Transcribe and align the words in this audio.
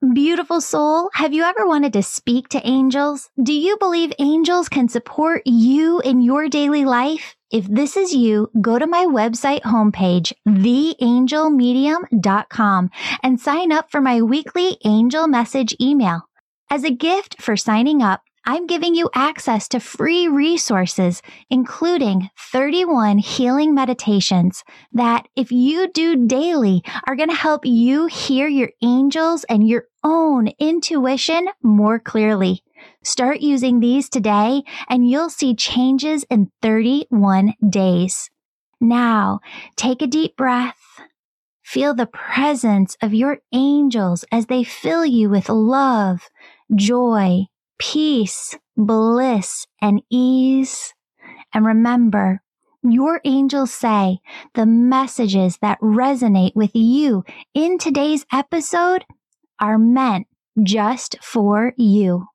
Beautiful 0.00 0.60
soul, 0.60 1.10
have 1.14 1.34
you 1.34 1.42
ever 1.42 1.66
wanted 1.66 1.92
to 1.94 2.04
speak 2.04 2.48
to 2.50 2.64
angels? 2.64 3.30
Do 3.42 3.52
you 3.52 3.76
believe 3.78 4.12
angels 4.20 4.68
can 4.68 4.88
support 4.88 5.42
you 5.44 6.00
in 6.02 6.20
your 6.20 6.48
daily 6.48 6.84
life? 6.84 7.34
If 7.50 7.66
this 7.66 7.96
is 7.96 8.14
you, 8.14 8.48
go 8.60 8.78
to 8.78 8.86
my 8.86 9.06
website 9.06 9.62
homepage, 9.62 10.32
theangelmedium.com, 10.46 12.90
and 13.24 13.40
sign 13.40 13.72
up 13.72 13.90
for 13.90 14.00
my 14.00 14.22
weekly 14.22 14.78
angel 14.84 15.26
message 15.26 15.74
email. 15.80 16.28
As 16.70 16.84
a 16.84 16.92
gift 16.92 17.42
for 17.42 17.56
signing 17.56 18.00
up, 18.00 18.22
I'm 18.48 18.66
giving 18.66 18.94
you 18.94 19.10
access 19.14 19.68
to 19.68 19.78
free 19.78 20.26
resources, 20.26 21.20
including 21.50 22.30
31 22.50 23.18
healing 23.18 23.74
meditations 23.74 24.64
that, 24.90 25.28
if 25.36 25.52
you 25.52 25.92
do 25.92 26.26
daily, 26.26 26.82
are 27.06 27.14
going 27.14 27.28
to 27.28 27.34
help 27.34 27.66
you 27.66 28.06
hear 28.06 28.48
your 28.48 28.70
angels 28.80 29.44
and 29.50 29.68
your 29.68 29.84
own 30.02 30.48
intuition 30.58 31.48
more 31.62 31.98
clearly. 31.98 32.62
Start 33.04 33.40
using 33.40 33.80
these 33.80 34.08
today 34.08 34.62
and 34.88 35.06
you'll 35.06 35.28
see 35.28 35.54
changes 35.54 36.24
in 36.30 36.50
31 36.62 37.52
days. 37.68 38.30
Now, 38.80 39.40
take 39.76 40.00
a 40.00 40.06
deep 40.06 40.38
breath. 40.38 40.78
Feel 41.62 41.92
the 41.92 42.06
presence 42.06 42.96
of 43.02 43.12
your 43.12 43.40
angels 43.52 44.24
as 44.32 44.46
they 44.46 44.64
fill 44.64 45.04
you 45.04 45.28
with 45.28 45.50
love, 45.50 46.30
joy, 46.74 47.44
peace, 47.78 48.56
bliss, 48.76 49.66
and 49.80 50.02
ease. 50.10 50.94
And 51.54 51.64
remember, 51.64 52.42
your 52.82 53.20
angels 53.24 53.72
say 53.72 54.18
the 54.54 54.66
messages 54.66 55.58
that 55.62 55.80
resonate 55.80 56.54
with 56.54 56.74
you 56.74 57.24
in 57.54 57.78
today's 57.78 58.24
episode 58.32 59.04
are 59.60 59.78
meant 59.78 60.26
just 60.62 61.16
for 61.22 61.72
you. 61.76 62.26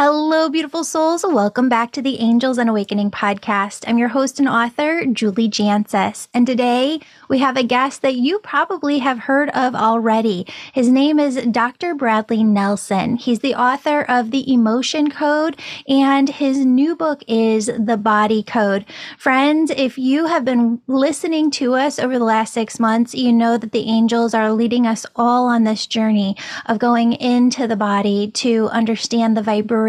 Hello, 0.00 0.48
beautiful 0.48 0.84
souls. 0.84 1.24
Welcome 1.26 1.68
back 1.68 1.90
to 1.90 2.00
the 2.00 2.20
Angels 2.20 2.56
and 2.56 2.70
Awakening 2.70 3.10
podcast. 3.10 3.82
I'm 3.84 3.98
your 3.98 4.10
host 4.10 4.38
and 4.38 4.48
author, 4.48 5.04
Julie 5.04 5.48
Jancius. 5.48 6.28
And 6.32 6.46
today 6.46 7.00
we 7.28 7.40
have 7.40 7.56
a 7.56 7.64
guest 7.64 8.02
that 8.02 8.14
you 8.14 8.38
probably 8.38 9.00
have 9.00 9.18
heard 9.18 9.50
of 9.50 9.74
already. 9.74 10.46
His 10.72 10.88
name 10.88 11.18
is 11.18 11.44
Dr. 11.50 11.96
Bradley 11.96 12.44
Nelson. 12.44 13.16
He's 13.16 13.40
the 13.40 13.56
author 13.56 14.02
of 14.02 14.30
The 14.30 14.52
Emotion 14.52 15.10
Code, 15.10 15.58
and 15.88 16.28
his 16.28 16.64
new 16.64 16.94
book 16.94 17.24
is 17.26 17.66
The 17.66 17.96
Body 17.96 18.44
Code. 18.44 18.84
Friends, 19.18 19.72
if 19.76 19.98
you 19.98 20.26
have 20.26 20.44
been 20.44 20.80
listening 20.86 21.50
to 21.50 21.74
us 21.74 21.98
over 21.98 22.20
the 22.20 22.24
last 22.24 22.54
six 22.54 22.78
months, 22.78 23.16
you 23.16 23.32
know 23.32 23.58
that 23.58 23.72
the 23.72 23.88
angels 23.88 24.32
are 24.32 24.52
leading 24.52 24.86
us 24.86 25.04
all 25.16 25.46
on 25.46 25.64
this 25.64 25.88
journey 25.88 26.36
of 26.66 26.78
going 26.78 27.14
into 27.14 27.66
the 27.66 27.74
body 27.74 28.30
to 28.30 28.68
understand 28.68 29.36
the 29.36 29.42
vibration 29.42 29.87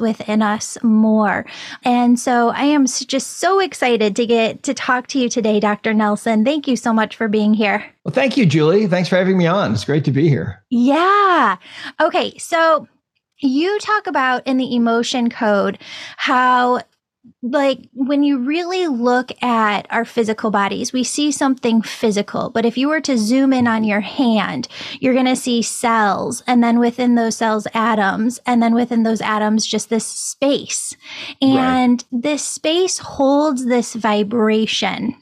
within 0.00 0.42
us 0.42 0.76
more. 0.82 1.46
And 1.84 2.18
so 2.18 2.48
I 2.50 2.64
am 2.64 2.86
just 2.86 3.38
so 3.38 3.60
excited 3.60 4.16
to 4.16 4.26
get 4.26 4.62
to 4.64 4.74
talk 4.74 5.06
to 5.08 5.18
you 5.18 5.28
today, 5.28 5.60
Dr. 5.60 5.94
Nelson. 5.94 6.44
Thank 6.44 6.68
you 6.68 6.76
so 6.76 6.92
much 6.92 7.16
for 7.16 7.28
being 7.28 7.54
here. 7.54 7.84
Well, 8.04 8.14
thank 8.14 8.36
you, 8.36 8.46
Julie. 8.46 8.86
Thanks 8.86 9.08
for 9.08 9.16
having 9.16 9.38
me 9.38 9.46
on. 9.46 9.72
It's 9.72 9.84
great 9.84 10.04
to 10.04 10.12
be 10.12 10.28
here. 10.28 10.62
Yeah. 10.70 11.56
Okay. 12.00 12.36
So 12.38 12.88
you 13.38 13.78
talk 13.80 14.06
about 14.06 14.46
in 14.46 14.56
the 14.56 14.74
emotion 14.74 15.30
code 15.30 15.78
how 16.16 16.80
like 17.42 17.88
when 17.92 18.22
you 18.22 18.38
really 18.38 18.86
look 18.86 19.30
at 19.42 19.86
our 19.90 20.04
physical 20.04 20.50
bodies, 20.50 20.92
we 20.92 21.04
see 21.04 21.30
something 21.30 21.82
physical. 21.82 22.50
But 22.50 22.64
if 22.64 22.78
you 22.78 22.88
were 22.88 23.00
to 23.02 23.18
zoom 23.18 23.52
in 23.52 23.66
on 23.66 23.84
your 23.84 24.00
hand, 24.00 24.68
you're 25.00 25.14
going 25.14 25.26
to 25.26 25.36
see 25.36 25.62
cells, 25.62 26.42
and 26.46 26.62
then 26.62 26.78
within 26.78 27.14
those 27.14 27.36
cells, 27.36 27.66
atoms, 27.74 28.40
and 28.46 28.62
then 28.62 28.74
within 28.74 29.02
those 29.02 29.20
atoms, 29.20 29.66
just 29.66 29.90
this 29.90 30.06
space. 30.06 30.96
And 31.42 32.04
right. 32.12 32.22
this 32.22 32.44
space 32.44 32.98
holds 32.98 33.66
this 33.66 33.94
vibration 33.94 35.16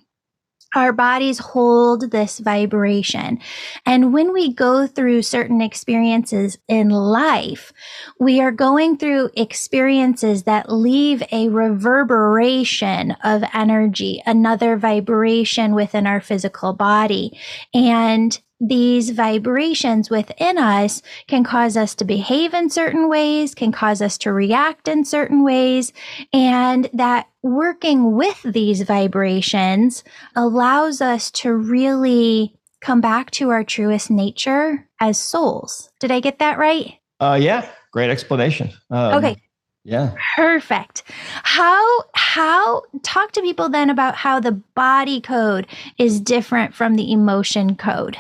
our 0.75 0.93
bodies 0.93 1.39
hold 1.39 2.11
this 2.11 2.39
vibration. 2.39 3.39
And 3.85 4.13
when 4.13 4.33
we 4.33 4.53
go 4.53 4.87
through 4.87 5.23
certain 5.23 5.61
experiences 5.61 6.59
in 6.69 6.91
life, 6.91 7.73
we 8.19 8.41
are 8.41 8.53
going 8.53 8.97
through 8.97 9.31
experiences 9.37 10.45
that 10.45 10.73
leave 10.73 11.23
a 11.31 11.49
reverberation 11.49 13.13
of 13.25 13.43
energy, 13.55 14.23
another 14.27 14.77
vibration 14.77 15.75
within 15.75 16.07
our 16.07 16.21
physical 16.21 16.73
body. 16.73 17.39
And 17.75 18.41
these 18.63 19.11
vibrations 19.11 20.09
within 20.09 20.57
us 20.57 21.03
can 21.27 21.43
cause 21.43 21.77
us 21.77 21.97
to 21.97 22.05
behave 22.05 22.55
in 22.55 22.71
certain 22.71 23.09
ways, 23.09 23.57
can 23.57 23.73
cause 23.73 24.01
us 24.01 24.17
to 24.19 24.33
react 24.33 24.87
in 24.87 25.05
certain 25.05 25.43
ways, 25.43 25.93
and 26.33 26.89
that 26.93 27.29
working 27.43 28.13
with 28.13 28.41
these 28.45 28.83
vibrations 28.83 30.05
allows 30.37 31.01
us 31.01 31.31
to 31.33 31.53
really 31.53 32.55
come 32.81 33.01
back 33.01 33.33
to 33.33 33.51
our 33.51 33.65
truest 33.65 34.11
nature 34.11 34.87
as 35.01 35.19
souls. 35.19 35.91
Did 35.99 36.13
I 36.13 36.21
get 36.21 36.39
that 36.39 36.59
right? 36.59 36.95
Uh, 37.19 37.39
yeah, 37.41 37.69
great 37.93 38.11
explanation. 38.11 38.71
Um, 38.91 39.15
okay. 39.15 39.37
Yeah. 39.85 40.15
Perfect. 40.37 41.03
How 41.43 42.05
how 42.15 42.83
talk 43.03 43.33
to 43.33 43.43
people 43.43 43.69
then 43.69 43.91
about 43.91 44.15
how 44.15 44.39
the 44.39 44.53
body 44.53 45.21
code 45.21 45.67
is 45.99 46.21
different 46.21 46.75
from 46.75 46.95
the 46.95 47.11
emotion 47.11 47.75
code? 47.75 48.17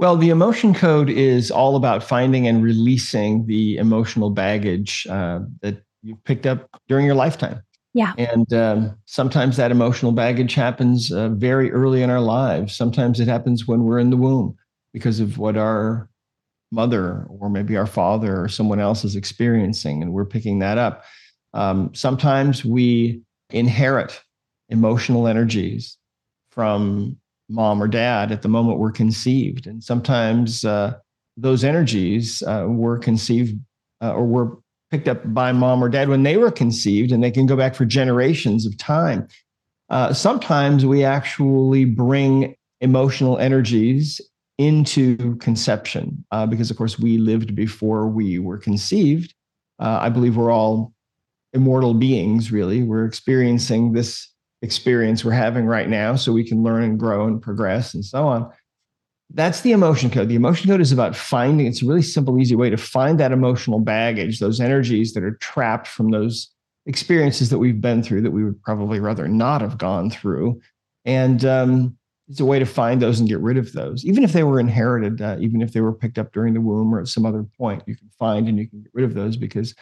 Well, 0.00 0.16
the 0.16 0.30
emotion 0.30 0.72
code 0.72 1.10
is 1.10 1.50
all 1.50 1.76
about 1.76 2.02
finding 2.02 2.48
and 2.48 2.62
releasing 2.62 3.44
the 3.44 3.76
emotional 3.76 4.30
baggage 4.30 5.06
uh, 5.10 5.40
that 5.60 5.82
you've 6.02 6.24
picked 6.24 6.46
up 6.46 6.70
during 6.88 7.04
your 7.04 7.14
lifetime. 7.14 7.60
Yeah. 7.92 8.14
And 8.16 8.50
um, 8.54 8.96
sometimes 9.04 9.58
that 9.58 9.70
emotional 9.70 10.12
baggage 10.12 10.54
happens 10.54 11.12
uh, 11.12 11.28
very 11.28 11.70
early 11.70 12.02
in 12.02 12.08
our 12.08 12.22
lives. 12.22 12.74
Sometimes 12.74 13.20
it 13.20 13.28
happens 13.28 13.68
when 13.68 13.84
we're 13.84 13.98
in 13.98 14.08
the 14.08 14.16
womb 14.16 14.56
because 14.94 15.20
of 15.20 15.36
what 15.36 15.58
our 15.58 16.08
mother 16.72 17.26
or 17.28 17.50
maybe 17.50 17.76
our 17.76 17.86
father 17.86 18.40
or 18.42 18.48
someone 18.48 18.80
else 18.80 19.04
is 19.04 19.16
experiencing, 19.16 20.00
and 20.02 20.14
we're 20.14 20.24
picking 20.24 20.60
that 20.60 20.78
up. 20.78 21.04
Um, 21.52 21.90
sometimes 21.94 22.64
we 22.64 23.20
inherit 23.50 24.18
emotional 24.70 25.26
energies 25.26 25.98
from 26.52 27.18
mom 27.50 27.82
or 27.82 27.88
dad 27.88 28.32
at 28.32 28.42
the 28.42 28.48
moment 28.48 28.78
we're 28.78 28.92
conceived. 28.92 29.66
And 29.66 29.82
sometimes 29.82 30.64
uh, 30.64 30.94
those 31.36 31.64
energies 31.64 32.42
uh, 32.42 32.66
were 32.68 32.98
conceived 32.98 33.58
uh, 34.02 34.12
or 34.14 34.24
were 34.24 34.58
picked 34.90 35.08
up 35.08 35.34
by 35.34 35.52
mom 35.52 35.82
or 35.82 35.88
dad 35.88 36.08
when 36.08 36.22
they 36.22 36.36
were 36.36 36.50
conceived, 36.50 37.12
and 37.12 37.22
they 37.22 37.30
can 37.30 37.46
go 37.46 37.56
back 37.56 37.74
for 37.74 37.84
generations 37.84 38.66
of 38.66 38.76
time. 38.76 39.26
Uh, 39.88 40.12
sometimes 40.12 40.86
we 40.86 41.04
actually 41.04 41.84
bring 41.84 42.54
emotional 42.80 43.38
energies 43.38 44.20
into 44.58 45.36
conception 45.36 46.24
uh, 46.32 46.46
because, 46.46 46.70
of 46.70 46.76
course, 46.76 46.98
we 46.98 47.18
lived 47.18 47.54
before 47.54 48.06
we 48.08 48.38
were 48.38 48.58
conceived. 48.58 49.34
Uh, 49.78 49.98
I 50.02 50.08
believe 50.08 50.36
we're 50.36 50.50
all 50.50 50.92
immortal 51.52 51.94
beings, 51.94 52.52
really. 52.52 52.82
We're 52.82 53.04
experiencing 53.04 53.92
this 53.92 54.29
experience 54.62 55.24
we're 55.24 55.32
having 55.32 55.66
right 55.66 55.88
now 55.88 56.14
so 56.14 56.32
we 56.32 56.44
can 56.44 56.62
learn 56.62 56.82
and 56.82 56.98
grow 56.98 57.26
and 57.26 57.40
progress 57.40 57.94
and 57.94 58.04
so 58.04 58.26
on. 58.26 58.50
That's 59.32 59.60
the 59.60 59.72
emotion 59.72 60.10
code. 60.10 60.28
The 60.28 60.34
emotion 60.34 60.68
code 60.68 60.80
is 60.80 60.92
about 60.92 61.14
finding, 61.14 61.66
it's 61.66 61.82
a 61.82 61.86
really 61.86 62.02
simple, 62.02 62.38
easy 62.40 62.56
way 62.56 62.68
to 62.68 62.76
find 62.76 63.18
that 63.20 63.32
emotional 63.32 63.78
baggage, 63.78 64.40
those 64.40 64.60
energies 64.60 65.14
that 65.14 65.22
are 65.22 65.36
trapped 65.36 65.86
from 65.86 66.10
those 66.10 66.50
experiences 66.86 67.48
that 67.50 67.58
we've 67.58 67.80
been 67.80 68.02
through 68.02 68.22
that 68.22 68.32
we 68.32 68.44
would 68.44 68.60
probably 68.62 68.98
rather 68.98 69.28
not 69.28 69.60
have 69.60 69.78
gone 69.78 70.10
through. 70.10 70.60
And 71.04 71.44
um, 71.44 71.96
it's 72.28 72.40
a 72.40 72.44
way 72.44 72.58
to 72.58 72.66
find 72.66 73.00
those 73.00 73.20
and 73.20 73.28
get 73.28 73.40
rid 73.40 73.56
of 73.56 73.72
those, 73.72 74.04
even 74.04 74.24
if 74.24 74.32
they 74.32 74.42
were 74.42 74.60
inherited, 74.60 75.22
uh, 75.22 75.36
even 75.40 75.62
if 75.62 75.72
they 75.72 75.80
were 75.80 75.92
picked 75.92 76.18
up 76.18 76.32
during 76.32 76.54
the 76.54 76.60
womb 76.60 76.94
or 76.94 77.00
at 77.00 77.08
some 77.08 77.24
other 77.24 77.44
point, 77.56 77.82
you 77.86 77.96
can 77.96 78.10
find 78.18 78.48
and 78.48 78.58
you 78.58 78.68
can 78.68 78.82
get 78.82 78.90
rid 78.94 79.04
of 79.04 79.14
those 79.14 79.36
because 79.36 79.74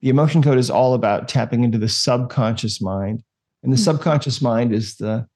the 0.00 0.08
emotion 0.08 0.42
code 0.42 0.58
is 0.58 0.70
all 0.70 0.94
about 0.94 1.28
tapping 1.28 1.64
into 1.64 1.78
the 1.78 1.88
subconscious 1.88 2.80
mind 2.80 3.22
and 3.64 3.72
the 3.72 3.76
mm-hmm. 3.76 3.82
subconscious 3.82 4.42
mind 4.42 4.72
is 4.72 4.96
the, 4.96 5.26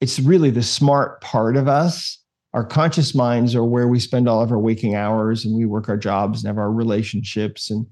it's 0.00 0.18
really 0.18 0.50
the 0.50 0.62
smart 0.62 1.20
part 1.20 1.56
of 1.56 1.68
us. 1.68 2.18
Our 2.54 2.64
conscious 2.64 3.14
minds 3.14 3.54
are 3.54 3.64
where 3.64 3.86
we 3.86 4.00
spend 4.00 4.26
all 4.26 4.40
of 4.40 4.50
our 4.50 4.58
waking 4.58 4.94
hours 4.94 5.44
and 5.44 5.54
we 5.54 5.66
work 5.66 5.88
our 5.88 5.98
jobs 5.98 6.42
and 6.42 6.48
have 6.48 6.56
our 6.56 6.72
relationships. 6.72 7.70
And 7.70 7.86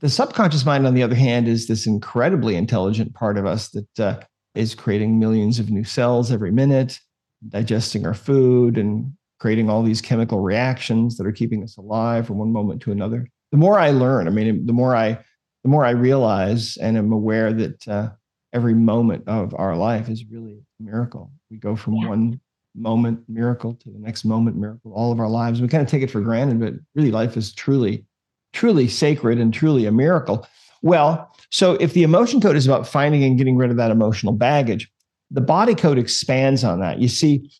the 0.00 0.08
subconscious 0.08 0.64
mind, 0.64 0.86
on 0.86 0.94
the 0.94 1.02
other 1.02 1.14
hand, 1.14 1.46
is 1.46 1.66
this 1.66 1.86
incredibly 1.86 2.56
intelligent 2.56 3.12
part 3.14 3.36
of 3.36 3.44
us 3.44 3.68
that 3.68 4.00
uh, 4.00 4.20
is 4.54 4.74
creating 4.74 5.18
millions 5.18 5.58
of 5.58 5.70
new 5.70 5.84
cells 5.84 6.32
every 6.32 6.50
minute, 6.50 6.98
digesting 7.46 8.06
our 8.06 8.14
food 8.14 8.78
and 8.78 9.12
creating 9.40 9.68
all 9.68 9.82
these 9.82 10.00
chemical 10.00 10.40
reactions 10.40 11.18
that 11.18 11.26
are 11.26 11.32
keeping 11.32 11.62
us 11.62 11.76
alive 11.76 12.26
from 12.26 12.38
one 12.38 12.52
moment 12.52 12.80
to 12.80 12.92
another. 12.92 13.28
The 13.50 13.58
more 13.58 13.78
I 13.78 13.90
learn, 13.90 14.26
I 14.26 14.30
mean, 14.30 14.64
the 14.64 14.72
more 14.72 14.96
I, 14.96 15.18
the 15.64 15.68
more 15.68 15.84
I 15.84 15.90
realize 15.90 16.78
and 16.78 16.96
am 16.96 17.12
aware 17.12 17.52
that 17.52 17.88
uh, 17.88 18.10
every 18.52 18.74
moment 18.74 19.24
of 19.26 19.54
our 19.56 19.76
life 19.76 20.08
is 20.08 20.24
really 20.30 20.62
a 20.80 20.82
miracle. 20.82 21.30
We 21.50 21.56
go 21.58 21.76
from 21.76 21.94
yeah. 21.96 22.08
one 22.08 22.40
moment 22.74 23.22
miracle 23.28 23.74
to 23.74 23.90
the 23.90 23.98
next 23.98 24.24
moment 24.24 24.56
miracle, 24.56 24.92
all 24.92 25.12
of 25.12 25.20
our 25.20 25.28
lives. 25.28 25.60
We 25.60 25.68
kind 25.68 25.82
of 25.82 25.88
take 25.88 26.02
it 26.02 26.10
for 26.10 26.20
granted, 26.20 26.60
but 26.60 26.74
really 26.94 27.10
life 27.10 27.36
is 27.36 27.52
truly, 27.52 28.04
truly 28.52 28.88
sacred 28.88 29.38
and 29.38 29.52
truly 29.52 29.86
a 29.86 29.92
miracle. 29.92 30.46
Well, 30.82 31.34
so 31.50 31.74
if 31.74 31.92
the 31.92 32.02
emotion 32.02 32.40
code 32.40 32.56
is 32.56 32.66
about 32.66 32.86
finding 32.86 33.24
and 33.24 33.38
getting 33.38 33.56
rid 33.56 33.70
of 33.70 33.76
that 33.76 33.90
emotional 33.90 34.32
baggage, 34.32 34.90
the 35.30 35.40
body 35.40 35.74
code 35.74 35.98
expands 35.98 36.64
on 36.64 36.80
that. 36.80 36.98
You 36.98 37.08
see, 37.08 37.50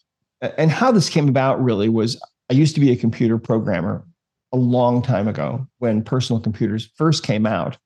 and 0.58 0.70
how 0.70 0.92
this 0.92 1.08
came 1.08 1.28
about 1.28 1.62
really 1.62 1.88
was 1.88 2.20
I 2.50 2.54
used 2.54 2.74
to 2.74 2.80
be 2.80 2.90
a 2.90 2.96
computer 2.96 3.38
programmer 3.38 4.04
a 4.52 4.56
long 4.56 5.02
time 5.02 5.28
ago 5.28 5.66
when 5.78 6.02
personal 6.02 6.40
computers 6.40 6.90
first 6.96 7.22
came 7.22 7.46
out. 7.46 7.78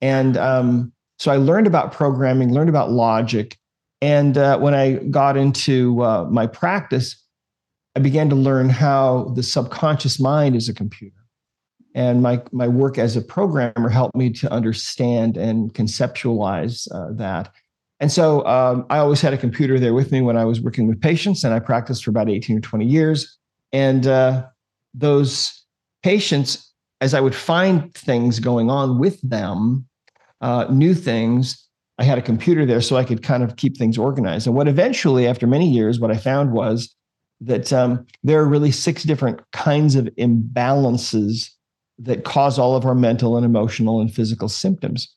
And 0.00 0.36
um, 0.36 0.92
so 1.18 1.32
I 1.32 1.36
learned 1.36 1.66
about 1.66 1.92
programming, 1.92 2.52
learned 2.52 2.68
about 2.68 2.90
logic. 2.90 3.58
And 4.00 4.38
uh, 4.38 4.58
when 4.58 4.74
I 4.74 4.94
got 4.94 5.36
into 5.36 6.02
uh, 6.02 6.26
my 6.30 6.46
practice, 6.46 7.20
I 7.96 8.00
began 8.00 8.28
to 8.30 8.36
learn 8.36 8.68
how 8.68 9.32
the 9.34 9.42
subconscious 9.42 10.20
mind 10.20 10.54
is 10.54 10.68
a 10.68 10.74
computer. 10.74 11.16
And 11.94 12.22
my, 12.22 12.40
my 12.52 12.68
work 12.68 12.96
as 12.96 13.16
a 13.16 13.20
programmer 13.20 13.88
helped 13.88 14.14
me 14.14 14.30
to 14.34 14.52
understand 14.52 15.36
and 15.36 15.74
conceptualize 15.74 16.86
uh, 16.94 17.12
that. 17.14 17.52
And 17.98 18.12
so 18.12 18.46
um, 18.46 18.86
I 18.88 18.98
always 18.98 19.20
had 19.20 19.34
a 19.34 19.38
computer 19.38 19.80
there 19.80 19.94
with 19.94 20.12
me 20.12 20.20
when 20.20 20.36
I 20.36 20.44
was 20.44 20.60
working 20.60 20.86
with 20.86 21.00
patients, 21.00 21.42
and 21.42 21.52
I 21.52 21.58
practiced 21.58 22.04
for 22.04 22.10
about 22.10 22.30
18 22.30 22.58
or 22.58 22.60
20 22.60 22.84
years. 22.84 23.36
And 23.72 24.06
uh, 24.06 24.46
those 24.94 25.64
patients, 26.04 26.72
as 27.00 27.14
I 27.14 27.20
would 27.20 27.34
find 27.34 27.92
things 27.94 28.38
going 28.38 28.70
on 28.70 29.00
with 29.00 29.20
them, 29.22 29.87
uh, 30.40 30.66
new 30.70 30.94
things, 30.94 31.68
I 31.98 32.04
had 32.04 32.18
a 32.18 32.22
computer 32.22 32.64
there 32.64 32.80
so 32.80 32.96
I 32.96 33.04
could 33.04 33.22
kind 33.22 33.42
of 33.42 33.56
keep 33.56 33.76
things 33.76 33.98
organized. 33.98 34.46
And 34.46 34.54
what 34.54 34.68
eventually, 34.68 35.26
after 35.26 35.46
many 35.46 35.68
years, 35.68 35.98
what 35.98 36.10
I 36.10 36.16
found 36.16 36.52
was 36.52 36.94
that 37.40 37.72
um, 37.72 38.06
there 38.22 38.40
are 38.40 38.46
really 38.46 38.70
six 38.70 39.02
different 39.02 39.40
kinds 39.52 39.94
of 39.94 40.06
imbalances 40.18 41.50
that 41.98 42.24
cause 42.24 42.58
all 42.58 42.76
of 42.76 42.84
our 42.84 42.94
mental 42.94 43.36
and 43.36 43.44
emotional 43.44 44.00
and 44.00 44.12
physical 44.14 44.48
symptoms. 44.48 45.12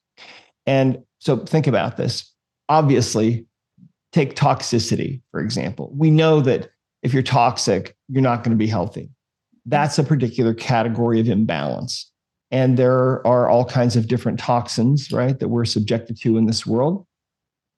And 0.65 1.03
so 1.19 1.37
think 1.37 1.67
about 1.67 1.97
this. 1.97 2.31
Obviously, 2.69 3.45
take 4.11 4.35
toxicity, 4.35 5.21
for 5.31 5.39
example. 5.39 5.91
We 5.95 6.11
know 6.11 6.41
that 6.41 6.69
if 7.03 7.13
you're 7.13 7.23
toxic, 7.23 7.95
you're 8.07 8.21
not 8.21 8.43
going 8.43 8.51
to 8.51 8.57
be 8.57 8.67
healthy. 8.67 9.09
That's 9.65 9.97
a 9.99 10.03
particular 10.03 10.53
category 10.53 11.19
of 11.19 11.29
imbalance. 11.29 12.10
And 12.51 12.77
there 12.77 13.25
are 13.25 13.49
all 13.49 13.63
kinds 13.63 13.95
of 13.95 14.07
different 14.07 14.39
toxins, 14.39 15.11
right, 15.11 15.39
that 15.39 15.47
we're 15.47 15.65
subjected 15.65 16.19
to 16.21 16.37
in 16.37 16.45
this 16.45 16.65
world. 16.65 17.05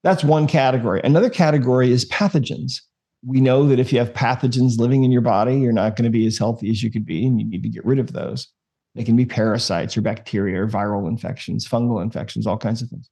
That's 0.04 0.24
one 0.24 0.48
category. 0.48 1.00
Another 1.04 1.30
category 1.30 1.92
is 1.92 2.10
pathogens. 2.10 2.81
We 3.25 3.40
know 3.40 3.68
that 3.68 3.80
if 3.80 3.94
you 3.94 4.00
have 4.00 4.14
pathogens 4.14 4.80
living 4.80 5.04
in 5.04 5.12
your 5.12 5.22
body, 5.22 5.58
you're 5.60 5.72
not 5.72 5.96
going 5.96 6.04
to 6.04 6.10
be 6.10 6.25
as 6.25 6.38
healthy 6.38 6.70
as 6.70 6.84
you 6.84 6.92
could 6.92 7.06
be, 7.06 7.25
and 7.25 7.40
you 7.40 7.48
need 7.48 7.64
to 7.64 7.70
get 7.70 7.86
rid 7.86 8.00
of 8.00 8.12
those. 8.12 8.48
They 8.96 9.04
can 9.04 9.16
be 9.16 9.25
parasites 9.25 9.96
or 9.96 10.02
bacteria 10.02 10.62
or 10.62 10.68
viral 10.68 11.08
infections, 11.08 11.68
fungal 11.68 12.02
infections, 12.02 12.46
all 12.46 12.58
kinds 12.58 12.81
of 12.81 12.90
things. 12.90 13.10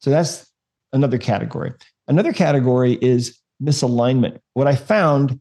So 0.00 0.10
that's 0.10 0.50
another 0.92 1.18
category. 1.18 1.72
Another 2.08 2.32
category 2.32 2.94
is 3.02 3.38
misalignment. 3.62 4.38
What 4.54 4.66
I 4.66 4.76
found 4.76 5.38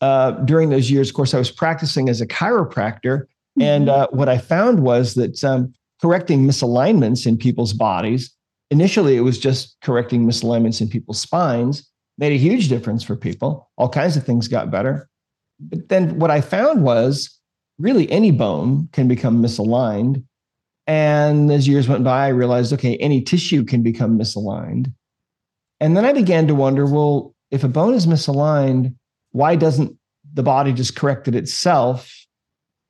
uh, 0.00 0.32
during 0.32 0.70
those 0.70 0.90
years, 0.90 1.08
of 1.08 1.14
course, 1.14 1.34
I 1.34 1.38
was 1.38 1.50
practicing 1.50 2.08
as 2.08 2.20
a 2.20 2.26
chiropractor. 2.26 3.26
Mm-hmm. 3.58 3.62
And 3.62 3.88
uh, 3.88 4.08
what 4.10 4.28
I 4.28 4.38
found 4.38 4.80
was 4.80 5.14
that 5.14 5.42
um, 5.44 5.72
correcting 6.00 6.46
misalignments 6.46 7.26
in 7.26 7.36
people's 7.36 7.72
bodies, 7.72 8.32
initially 8.70 9.16
it 9.16 9.20
was 9.20 9.38
just 9.38 9.76
correcting 9.82 10.26
misalignments 10.26 10.80
in 10.80 10.88
people's 10.88 11.20
spines, 11.20 11.88
made 12.18 12.32
a 12.32 12.38
huge 12.38 12.68
difference 12.68 13.02
for 13.02 13.16
people. 13.16 13.70
All 13.76 13.88
kinds 13.88 14.16
of 14.16 14.24
things 14.24 14.48
got 14.48 14.70
better. 14.70 15.08
But 15.60 15.88
then 15.88 16.18
what 16.18 16.30
I 16.30 16.40
found 16.40 16.82
was 16.82 17.38
really 17.78 18.10
any 18.10 18.30
bone 18.30 18.88
can 18.92 19.08
become 19.08 19.42
misaligned. 19.42 20.24
And 20.86 21.50
as 21.50 21.66
years 21.66 21.88
went 21.88 22.04
by, 22.04 22.26
I 22.26 22.28
realized, 22.28 22.72
okay, 22.72 22.96
any 22.96 23.22
tissue 23.22 23.64
can 23.64 23.82
become 23.82 24.18
misaligned. 24.18 24.92
And 25.80 25.96
then 25.96 26.04
I 26.04 26.12
began 26.12 26.46
to 26.48 26.54
wonder, 26.54 26.86
well, 26.86 27.34
if 27.50 27.64
a 27.64 27.68
bone 27.68 27.94
is 27.94 28.06
misaligned, 28.06 28.94
why 29.30 29.56
doesn't 29.56 29.96
the 30.32 30.42
body 30.42 30.72
just 30.72 30.96
correct 30.96 31.28
it 31.28 31.34
itself? 31.34 32.23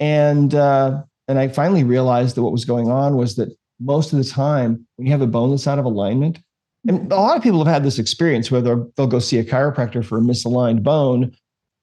And 0.01 0.55
uh, 0.55 1.03
and 1.29 1.39
I 1.39 1.49
finally 1.49 1.85
realized 1.85 2.37
that 2.37 2.43
what 2.43 2.53
was 2.53 2.65
going 2.65 2.91
on 2.91 3.17
was 3.17 3.37
that 3.37 3.57
most 3.81 4.13
of 4.13 4.19
the 4.19 4.25
time, 4.25 4.87
when 4.97 5.07
you 5.07 5.13
have 5.13 5.23
a 5.23 5.27
bone 5.27 5.51
that's 5.51 5.67
out 5.67 5.79
of 5.79 5.85
alignment, 5.85 6.39
and 6.87 7.11
a 7.11 7.17
lot 7.17 7.37
of 7.37 7.43
people 7.43 7.65
have 7.65 7.73
had 7.73 7.85
this 7.85 7.99
experience 7.99 8.51
where 8.51 8.61
they'll, 8.61 8.91
they'll 8.97 9.07
go 9.07 9.19
see 9.19 9.39
a 9.39 9.45
chiropractor 9.45 10.05
for 10.05 10.19
a 10.19 10.21
misaligned 10.21 10.83
bone, 10.83 11.35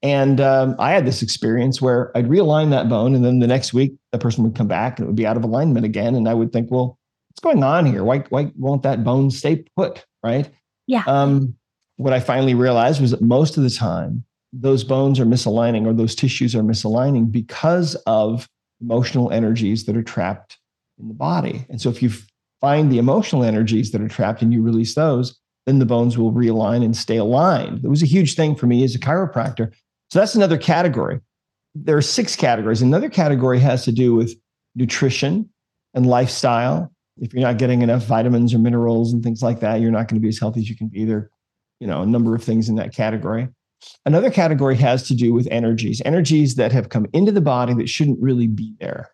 and 0.04 0.42
um, 0.42 0.76
I 0.80 0.92
had 0.92 1.06
this 1.06 1.22
experience 1.22 1.82
where 1.82 2.16
I'd 2.16 2.28
realign 2.28 2.72
that 2.72 2.90
bone, 2.90 3.16
and 3.16 3.24
then 3.24 3.40
the 3.40 3.48
next 3.48 3.74
week 3.74 3.94
the 4.12 4.18
person 4.18 4.44
would 4.44 4.56
come 4.56 4.68
back 4.68 4.98
and 4.98 5.06
it 5.06 5.08
would 5.08 5.16
be 5.16 5.28
out 5.28 5.38
of 5.38 5.44
alignment 5.44 5.86
again. 5.86 6.16
And 6.16 6.28
I 6.28 6.34
would 6.34 6.52
think, 6.52 6.72
well, 6.72 6.98
what's 7.30 7.40
going 7.42 7.64
on 7.64 7.86
here? 7.86 8.04
Why 8.04 8.20
why 8.30 8.52
won't 8.58 8.84
that 8.84 9.04
bone 9.04 9.32
stay 9.32 9.64
put? 9.76 10.06
Right? 10.24 10.50
Yeah. 10.88 11.04
Um, 11.08 11.56
what 11.98 12.14
I 12.14 12.20
finally 12.20 12.56
realized 12.56 13.00
was 13.00 13.12
that 13.12 13.22
most 13.22 13.58
of 13.58 13.64
the 13.64 13.70
time 13.70 14.24
those 14.54 14.84
bones 14.84 15.20
are 15.20 15.26
misaligning 15.26 15.86
or 15.86 15.94
those 15.94 16.16
tissues 16.16 16.56
are 16.56 16.64
misaligning 16.64 17.32
because 17.32 17.96
of 18.06 18.50
emotional 18.82 19.32
energies 19.32 19.86
that 19.86 19.96
are 19.96 20.04
trapped 20.04 20.58
in 21.00 21.08
the 21.08 21.14
body. 21.14 21.66
And 21.70 21.80
so 21.80 21.90
if 21.90 22.02
you 22.02 22.12
find 22.60 22.92
the 22.92 22.98
emotional 22.98 23.44
energies 23.44 23.92
that 23.92 24.02
are 24.02 24.08
trapped 24.08 24.42
and 24.42 24.52
you 24.52 24.62
release 24.62 24.96
those, 24.96 25.40
then 25.66 25.80
the 25.80 25.86
bones 25.86 26.18
will 26.18 26.34
realign 26.34 26.84
and 26.84 26.98
stay 26.98 27.18
aligned. 27.18 27.86
It 27.86 27.88
was 27.88 28.04
a 28.04 28.08
huge 28.08 28.36
thing 28.36 28.56
for 28.56 28.68
me 28.68 28.84
as 28.84 28.96
a 28.96 29.00
chiropractor 29.00 29.72
so 30.12 30.20
that's 30.20 30.36
another 30.36 30.58
category. 30.58 31.22
There 31.74 31.96
are 31.96 32.02
six 32.02 32.36
categories. 32.36 32.82
Another 32.82 33.10
category 33.10 33.60
has 33.60 33.86
to 33.86 33.94
do 33.94 34.14
with 34.14 34.36
nutrition 34.76 35.50
and 35.94 36.06
lifestyle. 36.06 36.92
If 37.18 37.34
you're 37.34 37.42
not 37.42 37.58
getting 37.58 37.82
enough 37.82 38.04
vitamins 38.04 38.54
or 38.54 38.60
minerals 38.60 39.14
and 39.14 39.24
things 39.24 39.42
like 39.42 39.62
that, 39.62 39.80
you're 39.80 39.92
not 39.92 40.10
going 40.10 40.20
to 40.20 40.22
be 40.22 40.28
as 40.28 40.38
healthy 40.38 40.60
as 40.60 40.70
you 40.70 40.76
can 40.76 40.90
be. 40.90 41.06
There, 41.06 41.32
you 41.80 41.88
know, 41.88 42.02
a 42.02 42.06
number 42.06 42.36
of 42.36 42.44
things 42.44 42.68
in 42.68 42.76
that 42.76 42.94
category. 42.94 43.48
Another 44.06 44.30
category 44.30 44.76
has 44.78 45.04
to 45.08 45.16
do 45.16 45.34
with 45.34 45.48
energies, 45.52 46.02
energies 46.06 46.56
that 46.56 46.72
have 46.72 46.90
come 46.90 47.08
into 47.14 47.32
the 47.32 47.42
body 47.42 47.74
that 47.76 47.90
shouldn't 47.90 48.22
really 48.22 48.48
be 48.48 48.74
there. 48.80 49.12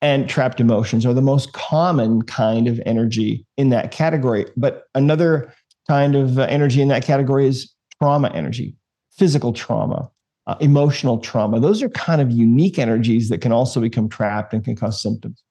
And 0.00 0.28
trapped 0.28 0.60
emotions 0.60 1.06
are 1.06 1.14
the 1.14 1.22
most 1.22 1.52
common 1.52 2.22
kind 2.22 2.66
of 2.66 2.80
energy 2.84 3.46
in 3.56 3.70
that 3.70 3.92
category. 3.92 4.46
But 4.56 4.84
another 4.94 5.52
kind 5.88 6.16
of 6.16 6.38
energy 6.38 6.82
in 6.82 6.88
that 6.88 7.04
category 7.04 7.46
is 7.46 7.72
trauma 8.00 8.30
energy, 8.34 8.74
physical 9.16 9.52
trauma, 9.52 10.10
uh, 10.46 10.56
emotional 10.60 11.18
trauma. 11.18 11.60
Those 11.60 11.82
are 11.82 11.88
kind 11.90 12.20
of 12.20 12.30
unique 12.32 12.78
energies 12.78 13.28
that 13.28 13.40
can 13.40 13.52
also 13.52 13.80
become 13.80 14.08
trapped 14.08 14.52
and 14.52 14.64
can 14.64 14.74
cause 14.74 15.00
symptoms. 15.00 15.42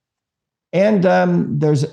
And 0.74 1.06
um, 1.06 1.60
there's 1.60 1.86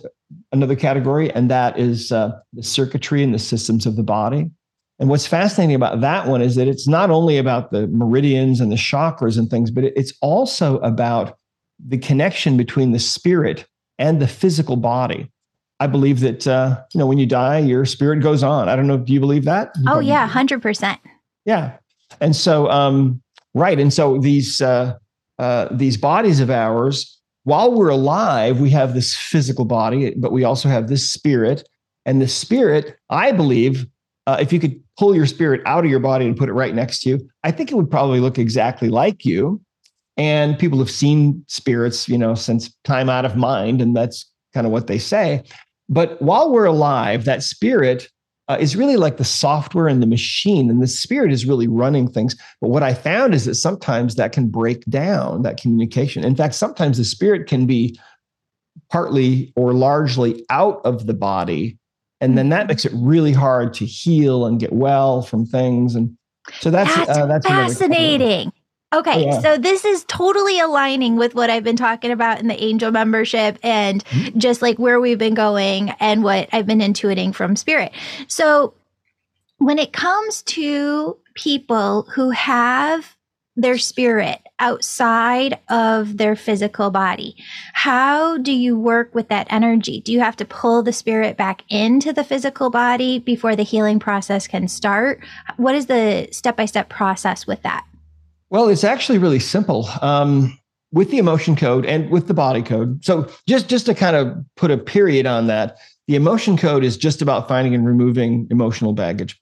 another 0.53 0.77
category, 0.77 1.33
and 1.33 1.50
that 1.50 1.79
is 1.79 2.12
uh, 2.12 2.33
the 2.53 2.62
circuitry 2.62 3.23
and 3.23 3.35
the 3.35 3.38
systems 3.38 3.87
of 3.87 3.97
the 3.97 4.03
body. 4.03 4.50
And 4.99 5.09
what's 5.09 5.26
fascinating 5.26 5.76
about 5.76 6.00
that 6.00 6.26
one 6.26 6.43
is 6.43 6.57
that 6.57 6.67
it's 6.67 6.88
not 6.88 7.11
only 7.11 7.38
about 7.38 7.71
the 7.71 7.87
meridians 7.88 8.61
and 8.61 8.73
the 8.73 8.76
chakras 8.76 9.38
and 9.38 9.49
things, 9.49 9.71
but 9.71 9.85
it's 9.85 10.12
also 10.21 10.78
about 10.78 11.38
the 11.78 11.99
connection 11.99 12.57
between 12.57 12.90
the 12.90 12.99
spirit 12.99 13.64
and 13.99 14.21
the 14.21 14.26
physical 14.26 14.76
body. 14.76 15.31
I 15.81 15.87
believe 15.87 16.21
that 16.21 16.47
uh, 16.49 16.83
you 16.93 16.99
know 16.99 17.07
when 17.07 17.19
you 17.19 17.26
die, 17.26 17.59
your 17.59 17.85
spirit 17.85 18.21
goes 18.21 18.43
on. 18.43 18.69
I 18.69 18.75
don't 18.75 18.88
know. 18.88 18.99
Do 18.99 19.12
you 19.12 19.21
believe 19.21 19.45
that? 19.45 19.71
You 19.76 19.85
oh 19.88 20.00
yeah, 20.00 20.26
hundred 20.26 20.61
percent. 20.61 20.99
Yeah, 21.45 21.76
and 22.21 22.35
so, 22.35 22.69
um, 22.71 23.23
right. 23.55 23.78
And 23.78 23.93
so 23.93 24.19
these, 24.19 24.61
uh, 24.61 24.95
uh, 25.38 25.69
these 25.71 25.97
bodies 25.97 26.40
of 26.40 26.50
ours, 26.50 27.19
while 27.45 27.73
we're 27.73 27.88
alive, 27.88 28.61
we 28.61 28.71
have 28.71 28.95
this 28.95 29.17
physical 29.17 29.64
body, 29.64 30.14
but 30.17 30.33
we 30.33 30.45
also 30.45 30.69
have 30.69 30.88
this 30.88 31.09
spirit. 31.09 31.69
And 32.05 32.23
the 32.23 32.28
spirit, 32.28 32.97
I 33.11 33.33
believe, 33.33 33.87
uh, 34.26 34.38
if 34.40 34.52
you 34.52 34.61
could 34.61 34.83
pull 34.99 35.14
your 35.14 35.26
spirit 35.26 35.62
out 35.64 35.85
of 35.85 35.90
your 35.90 36.00
body 36.00 36.26
and 36.26 36.37
put 36.37 36.49
it 36.49 36.55
right 36.55 36.75
next 36.75 37.00
to 37.00 37.11
you, 37.11 37.31
I 37.45 37.52
think 37.52 37.71
it 37.71 37.76
would 37.76 37.90
probably 37.90 38.21
look 38.21 38.38
exactly 38.38 38.88
like 38.88 39.25
you. 39.25 39.61
And 40.17 40.59
people 40.59 40.81
have 40.81 40.90
seen 40.90 41.45
spirits, 41.47 42.09
you 42.09 42.19
know, 42.19 42.35
since 42.35 42.75
time 42.83 43.09
out 43.09 43.25
of 43.25 43.37
mind. 43.37 43.81
And 43.81 43.97
that's 43.97 44.28
kind 44.52 44.67
of 44.67 44.73
what 44.73 44.88
they 44.88 44.99
say. 44.99 45.45
But 45.88 46.21
while 46.21 46.50
we're 46.52 46.64
alive, 46.64 47.25
that 47.25 47.45
spirit 47.45 48.09
uh, 48.49 48.57
is 48.59 48.75
really 48.75 48.97
like 48.97 49.19
the 49.19 49.25
software 49.25 49.88
and 49.88 50.02
the 50.02 50.07
machine, 50.07 50.71
and 50.71 50.83
the 50.83 50.87
spirit 50.87 51.33
is 51.33 51.47
really 51.47 51.69
running 51.69 52.11
things. 52.11 52.35
But 52.61 52.71
what 52.71 52.83
I 52.83 52.95
found 52.95 53.35
is 53.35 53.45
that 53.45 53.55
sometimes 53.55 54.14
that 54.14 54.33
can 54.33 54.49
break 54.49 54.85
down 54.87 55.43
that 55.43 55.61
communication. 55.61 56.25
In 56.25 56.35
fact, 56.35 56.55
sometimes 56.55 56.97
the 56.97 57.05
spirit 57.05 57.47
can 57.47 57.67
be 57.67 57.99
partly 58.90 59.52
or 59.55 59.75
largely 59.75 60.45
out 60.50 60.81
of 60.85 61.07
the 61.07 61.14
body. 61.14 61.78
And 62.21 62.37
then 62.37 62.49
that 62.49 62.61
mm-hmm. 62.61 62.69
makes 62.69 62.85
it 62.85 62.93
really 62.95 63.33
hard 63.33 63.75
to 63.75 63.87
heal 63.87 64.47
and 64.47 64.59
get 64.59 64.73
well 64.73 65.23
from 65.23 65.47
things. 65.47 65.95
And 65.95 66.17
so 66.61 66.71
that's 66.71 66.95
that's, 66.95 67.11
uh, 67.11 67.27
that's 67.27 67.47
fascinating. 67.47 68.53
Okay, 68.95 69.27
yeah. 69.27 69.41
so 69.41 69.59
this 69.59 69.85
is 69.85 70.05
totally 70.05 70.59
aligning 70.59 71.17
with 71.17 71.35
what 71.35 71.51
I've 71.51 71.63
been 71.63 71.77
talking 71.77 72.11
about 72.11 72.41
in 72.41 72.49
the 72.49 72.63
angel 72.63 72.91
membership 72.91 73.59
and 73.63 74.03
mm-hmm. 74.07 74.39
just 74.39 74.63
like 74.63 74.79
where 74.79 74.99
we've 74.99 75.19
been 75.19 75.35
going 75.35 75.91
and 76.01 76.25
what 76.25 76.49
I've 76.53 76.67
been 76.67 76.79
intuiting 76.79 77.35
from 77.35 77.55
spirit. 77.55 77.93
So 78.29 78.73
when 79.59 79.79
it 79.79 79.93
comes 79.93 80.43
to 80.45 81.19
people 81.35 82.05
who 82.15 82.31
have 82.31 83.15
their 83.59 83.77
spirit 83.77 84.41
outside 84.61 85.59
of 85.69 86.17
their 86.17 86.37
physical 86.37 86.91
body. 86.91 87.37
How 87.73 88.38
do 88.38 88.53
you 88.53 88.79
work 88.79 89.15
with 89.15 89.29
that 89.29 89.49
energy? 89.50 90.00
Do 90.00 90.12
you 90.12 90.21
have 90.21 90.37
to 90.37 90.45
pull 90.45 90.83
the 90.83 90.93
spirit 90.93 91.37
back 91.37 91.65
into 91.69 92.12
the 92.12 92.25
physical 92.25 92.71
body 92.71 93.19
before 93.19 93.57
the 93.57 93.65
healing 93.65 93.99
process 93.99 94.47
can 94.47 94.69
start? 94.69 95.21
What 95.57 95.75
is 95.75 95.87
the 95.87 96.29
step 96.31 96.57
by 96.57 96.67
step 96.67 96.88
process 96.88 97.47
with 97.47 97.62
that? 97.62 97.85
Well, 98.50 98.69
it's 98.69 98.85
actually 98.85 99.19
really 99.19 99.41
simple. 99.41 99.88
Um, 100.00 100.57
with 100.93 101.11
the 101.11 101.19
emotion 101.19 101.55
code 101.55 101.85
and 101.85 102.09
with 102.11 102.29
the 102.29 102.35
body 102.35 102.62
code. 102.62 103.05
So 103.05 103.29
just 103.47 103.69
just 103.69 103.85
to 103.87 103.95
kind 103.95 104.17
of 104.17 104.35
put 104.57 104.71
a 104.71 104.79
period 104.79 105.27
on 105.27 105.47
that, 105.49 105.77
the 106.07 106.15
emotion 106.15 106.57
code 106.57 106.83
is 106.83 106.97
just 106.97 107.21
about 107.21 107.47
finding 107.47 107.75
and 107.75 107.87
removing 107.87 108.47
emotional 108.50 108.95
baggage. 108.95 109.38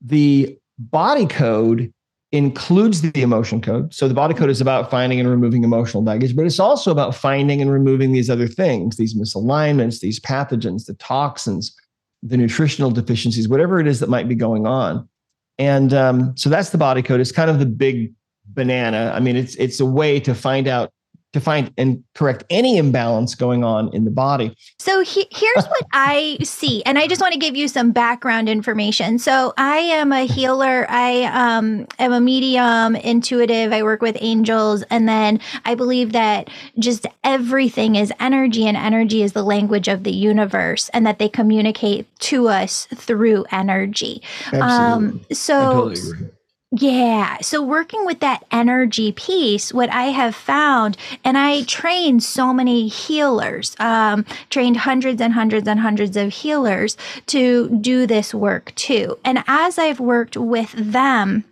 The 0.00 0.56
body 0.78 1.26
code 1.26 1.92
includes 2.32 3.02
the 3.02 3.22
emotion 3.22 3.60
code. 3.60 3.94
So 3.94 4.08
the 4.08 4.14
body 4.14 4.34
code 4.34 4.50
is 4.50 4.60
about 4.60 4.90
finding 4.90 5.20
and 5.20 5.28
removing 5.28 5.64
emotional 5.64 6.02
baggage, 6.02 6.34
but 6.34 6.44
it's 6.44 6.58
also 6.58 6.90
about 6.90 7.14
finding 7.14 7.62
and 7.62 7.70
removing 7.70 8.12
these 8.12 8.28
other 8.28 8.48
things, 8.48 8.96
these 8.96 9.14
misalignments, 9.14 10.00
these 10.00 10.18
pathogens, 10.20 10.86
the 10.86 10.94
toxins, 10.94 11.74
the 12.22 12.36
nutritional 12.36 12.90
deficiencies, 12.90 13.48
whatever 13.48 13.78
it 13.78 13.86
is 13.86 14.00
that 14.00 14.08
might 14.08 14.28
be 14.28 14.34
going 14.34 14.66
on. 14.66 15.08
And 15.58 15.94
um, 15.94 16.36
so 16.36 16.50
that's 16.50 16.70
the 16.70 16.78
body 16.78 17.02
code. 17.02 17.20
It's 17.20 17.32
kind 17.32 17.48
of 17.48 17.58
the 17.58 17.66
big 17.66 18.12
banana. 18.46 19.12
I 19.14 19.20
mean, 19.20 19.36
it's 19.36 19.54
it's 19.56 19.80
a 19.80 19.86
way 19.86 20.20
to 20.20 20.34
find 20.34 20.68
out 20.68 20.90
to 21.32 21.40
find 21.40 21.72
and 21.76 22.02
correct 22.14 22.44
any 22.48 22.78
imbalance 22.78 23.34
going 23.34 23.62
on 23.62 23.92
in 23.94 24.04
the 24.04 24.10
body. 24.10 24.56
So 24.78 25.02
he, 25.02 25.26
here's 25.30 25.66
what 25.66 25.86
I 25.92 26.38
see, 26.42 26.82
and 26.84 26.98
I 26.98 27.06
just 27.06 27.20
want 27.20 27.34
to 27.34 27.38
give 27.38 27.56
you 27.56 27.68
some 27.68 27.92
background 27.92 28.48
information. 28.48 29.18
So 29.18 29.52
I 29.58 29.78
am 29.78 30.12
a 30.12 30.26
healer. 30.26 30.86
I 30.88 31.24
um, 31.24 31.86
am 31.98 32.12
a 32.12 32.20
medium, 32.20 32.96
intuitive. 32.96 33.72
I 33.72 33.82
work 33.82 34.00
with 34.00 34.16
angels, 34.20 34.82
and 34.84 35.08
then 35.08 35.40
I 35.64 35.74
believe 35.74 36.12
that 36.12 36.48
just 36.78 37.06
everything 37.22 37.96
is 37.96 38.12
energy, 38.18 38.66
and 38.66 38.76
energy 38.76 39.22
is 39.22 39.32
the 39.32 39.44
language 39.44 39.88
of 39.88 40.04
the 40.04 40.12
universe, 40.12 40.88
and 40.90 41.06
that 41.06 41.18
they 41.18 41.28
communicate 41.28 42.06
to 42.20 42.48
us 42.48 42.86
through 42.94 43.44
energy. 43.50 44.22
Absolutely. 44.52 44.62
Um, 44.62 45.20
so. 45.32 45.94
Yeah. 46.78 47.38
So 47.40 47.62
working 47.62 48.04
with 48.04 48.20
that 48.20 48.44
energy 48.50 49.12
piece, 49.12 49.72
what 49.72 49.88
I 49.90 50.04
have 50.06 50.34
found, 50.34 50.98
and 51.24 51.38
I 51.38 51.62
trained 51.62 52.22
so 52.22 52.52
many 52.52 52.88
healers, 52.88 53.74
um, 53.78 54.26
trained 54.50 54.78
hundreds 54.78 55.22
and 55.22 55.32
hundreds 55.32 55.66
and 55.66 55.80
hundreds 55.80 56.16
of 56.16 56.32
healers 56.32 56.96
to 57.28 57.68
do 57.68 58.06
this 58.06 58.34
work 58.34 58.74
too. 58.74 59.18
And 59.24 59.42
as 59.46 59.78
I've 59.78 60.00
worked 60.00 60.36
with 60.36 60.72
them, 60.72 61.44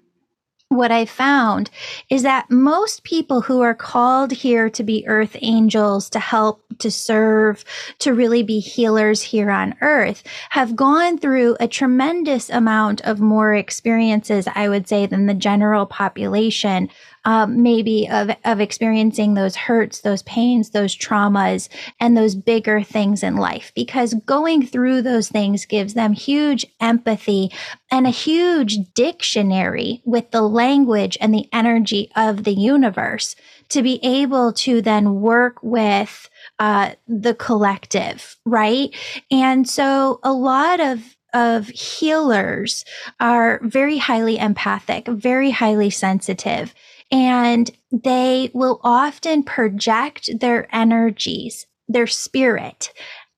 what 0.69 0.91
I 0.91 1.05
found 1.05 1.71
is 2.11 2.23
that 2.23 2.51
most 2.51 3.05
people 3.05 3.41
who 3.41 3.61
are 3.61 3.75
called 3.75 4.33
here 4.33 4.69
to 4.71 4.83
be 4.83 5.07
earth 5.07 5.37
angels, 5.41 6.11
to 6.11 6.19
help, 6.19 6.65
to 6.79 6.91
serve, 6.91 7.65
to 8.01 8.13
really 8.13 8.43
be 8.43 8.61
healers 8.61 9.23
here 9.23 9.51
on 9.51 9.75
earth, 9.81 10.23
have 10.51 10.75
gone 10.75 11.19
through 11.19 11.57
a 11.61 11.69
tremendous 11.69 12.51
amount 12.51 13.03
of 13.03 13.21
more 13.21 13.55
experiences, 13.55 14.49
I 14.53 14.69
would 14.69 14.89
say, 14.89 15.07
than 15.07 15.27
the 15.27 15.35
general 15.35 15.87
population 15.87 16.91
um, 17.25 17.63
maybe 17.63 18.09
of, 18.09 18.31
of 18.45 18.61
experiencing 18.61 19.35
those 19.35 19.57
hurts, 19.57 20.01
those 20.01 20.23
pains, 20.23 20.71
those 20.71 20.97
traumas, 20.97 21.69
and 22.01 22.17
those 22.17 22.35
bigger 22.35 22.83
things 22.83 23.23
in 23.23 23.37
life. 23.37 23.73
Because 23.75 24.15
going 24.27 24.67
through 24.67 25.03
those 25.03 25.29
things 25.29 25.65
gives 25.65 25.95
them 25.95 26.13
huge 26.13 26.67
empathy 26.81 27.51
and 27.91 28.07
a 28.07 28.11
huge 28.11 28.79
dictionary 28.95 30.03
with 30.05 30.31
the 30.31 30.43
language 30.43 31.17
and 31.21 31.33
the 31.33 31.49
energy 31.53 32.11
of 32.17 32.45
the 32.45 32.55
universe 32.55 33.37
to 33.71 33.83
be 33.83 33.99
able 34.03 34.53
to 34.53 34.83
then 34.83 35.21
work 35.21 35.63
with 35.63 36.29
uh, 36.59 36.93
the 37.09 37.35
collective, 37.35 38.37
right? 38.45 38.95
And 39.31 39.69
so 39.69 40.21
a 40.23 40.33
lot 40.33 40.81
of 40.81 41.17
of 41.33 41.67
healers 41.69 42.85
are 43.19 43.59
very 43.65 43.99
highly 43.99 44.39
empathic, 44.39 45.09
very 45.09 45.51
highly 45.51 45.91
sensitive 45.91 46.73
and 47.11 47.71
they 47.91 48.51
will 48.55 48.81
often 48.83 49.43
project 49.43 50.31
their 50.41 50.69
energies, 50.75 51.67
their 51.89 52.07
spirit 52.07 52.93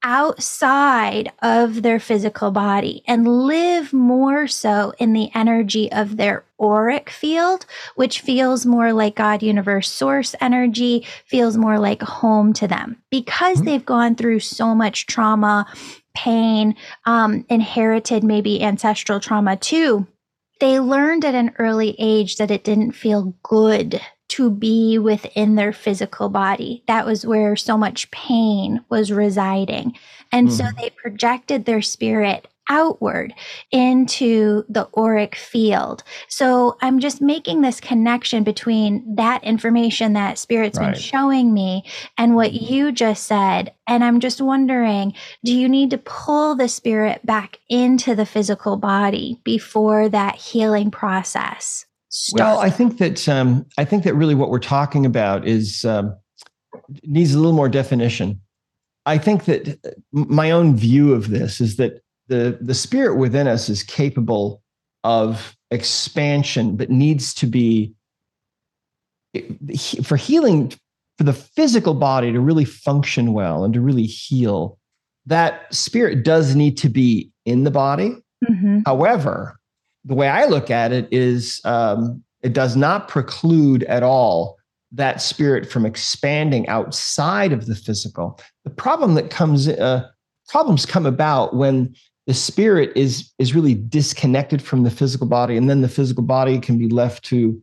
outside 0.06 1.32
of 1.42 1.82
their 1.82 1.98
physical 1.98 2.52
body 2.52 3.02
and 3.08 3.26
live 3.26 3.92
more 3.92 4.46
so 4.46 4.92
in 4.98 5.12
the 5.12 5.28
energy 5.34 5.90
of 5.90 6.16
their 6.16 6.44
auric 6.60 7.10
field, 7.10 7.66
which 7.96 8.20
feels 8.20 8.64
more 8.64 8.92
like 8.92 9.16
God, 9.16 9.42
universe, 9.42 9.90
source 9.90 10.36
energy, 10.40 11.04
feels 11.26 11.56
more 11.56 11.80
like 11.80 12.02
home 12.02 12.52
to 12.52 12.68
them 12.68 13.02
because 13.10 13.58
mm-hmm. 13.58 13.66
they've 13.66 13.84
gone 13.84 14.14
through 14.14 14.38
so 14.40 14.76
much 14.76 15.06
trauma, 15.06 15.66
pain, 16.14 16.76
um, 17.04 17.44
inherited 17.48 18.22
maybe 18.22 18.62
ancestral 18.62 19.18
trauma 19.18 19.56
too 19.56 20.06
they 20.58 20.80
learned 20.80 21.24
at 21.24 21.34
an 21.34 21.52
early 21.58 21.94
age 21.98 22.36
that 22.36 22.50
it 22.50 22.64
didn't 22.64 22.92
feel 22.92 23.34
good 23.42 24.00
to 24.28 24.50
be 24.50 24.98
within 24.98 25.54
their 25.54 25.72
physical 25.72 26.28
body. 26.28 26.82
That 26.88 27.06
was 27.06 27.26
where 27.26 27.54
so 27.56 27.76
much 27.76 28.10
pain 28.10 28.84
was 28.88 29.12
residing. 29.12 29.96
And 30.32 30.48
mm. 30.48 30.52
so 30.52 30.64
they 30.76 30.90
projected 30.90 31.64
their 31.64 31.82
spirit 31.82 32.48
outward 32.68 33.34
into 33.70 34.64
the 34.68 34.88
auric 34.96 35.34
field. 35.34 36.02
So 36.28 36.76
I'm 36.82 36.98
just 36.98 37.20
making 37.20 37.62
this 37.62 37.80
connection 37.80 38.44
between 38.44 39.14
that 39.14 39.42
information 39.44 40.12
that 40.14 40.38
Spirit's 40.38 40.78
right. 40.78 40.92
been 40.92 41.00
showing 41.00 41.52
me 41.54 41.84
and 42.18 42.34
what 42.34 42.52
you 42.52 42.92
just 42.92 43.24
said. 43.24 43.72
And 43.86 44.02
I'm 44.02 44.20
just 44.20 44.40
wondering 44.40 45.14
do 45.44 45.54
you 45.54 45.68
need 45.68 45.90
to 45.90 45.98
pull 45.98 46.54
the 46.54 46.68
spirit 46.68 47.24
back 47.24 47.58
into 47.68 48.14
the 48.14 48.26
physical 48.26 48.76
body 48.76 49.40
before 49.44 50.08
that 50.08 50.36
healing 50.36 50.90
process? 50.90 51.86
Starts? 52.08 52.40
Well, 52.40 52.58
I 52.60 52.70
think 52.70 52.98
that 52.98 53.28
um, 53.28 53.66
I 53.78 53.84
think 53.84 54.04
that 54.04 54.14
really 54.14 54.34
what 54.34 54.50
we're 54.50 54.58
talking 54.58 55.04
about 55.04 55.46
is 55.46 55.84
um, 55.84 56.16
needs 57.04 57.34
a 57.34 57.38
little 57.38 57.52
more 57.52 57.68
definition. 57.68 58.40
I 59.04 59.18
think 59.18 59.44
that 59.44 59.68
uh, 59.84 59.90
my 60.12 60.50
own 60.50 60.76
view 60.76 61.12
of 61.12 61.30
this 61.30 61.60
is 61.60 61.76
that 61.76 62.00
the 62.28 62.58
the 62.60 62.74
spirit 62.74 63.16
within 63.16 63.46
us 63.46 63.68
is 63.68 63.82
capable 63.82 64.62
of 65.04 65.56
expansion 65.70 66.76
but 66.76 66.90
needs 66.90 67.34
to 67.34 67.46
be 67.46 67.92
for 70.02 70.16
healing 70.16 70.72
for 71.18 71.24
the 71.24 71.32
physical 71.32 71.94
body 71.94 72.32
to 72.32 72.40
really 72.40 72.64
function 72.64 73.32
well 73.32 73.64
and 73.64 73.74
to 73.74 73.80
really 73.80 74.06
heal 74.06 74.78
that 75.26 75.72
spirit 75.74 76.24
does 76.24 76.54
need 76.54 76.76
to 76.76 76.88
be 76.88 77.30
in 77.44 77.64
the 77.64 77.70
body 77.70 78.16
mm-hmm. 78.48 78.80
however 78.86 79.58
the 80.04 80.14
way 80.14 80.28
i 80.28 80.46
look 80.46 80.70
at 80.70 80.92
it 80.92 81.08
is 81.10 81.60
um, 81.64 82.22
it 82.42 82.52
does 82.52 82.76
not 82.76 83.08
preclude 83.08 83.82
at 83.84 84.02
all 84.02 84.56
that 84.92 85.20
spirit 85.20 85.70
from 85.70 85.84
expanding 85.84 86.66
outside 86.68 87.52
of 87.52 87.66
the 87.66 87.74
physical 87.74 88.40
the 88.64 88.70
problem 88.70 89.14
that 89.14 89.30
comes 89.30 89.68
uh, 89.68 90.08
problems 90.48 90.86
come 90.86 91.06
about 91.06 91.56
when 91.56 91.94
the 92.26 92.34
spirit 92.34 92.92
is 92.96 93.32
is 93.38 93.54
really 93.54 93.74
disconnected 93.74 94.60
from 94.62 94.82
the 94.82 94.90
physical 94.90 95.26
body 95.26 95.56
and 95.56 95.70
then 95.70 95.80
the 95.80 95.88
physical 95.88 96.24
body 96.24 96.58
can 96.58 96.78
be 96.78 96.88
left 96.88 97.24
to 97.24 97.60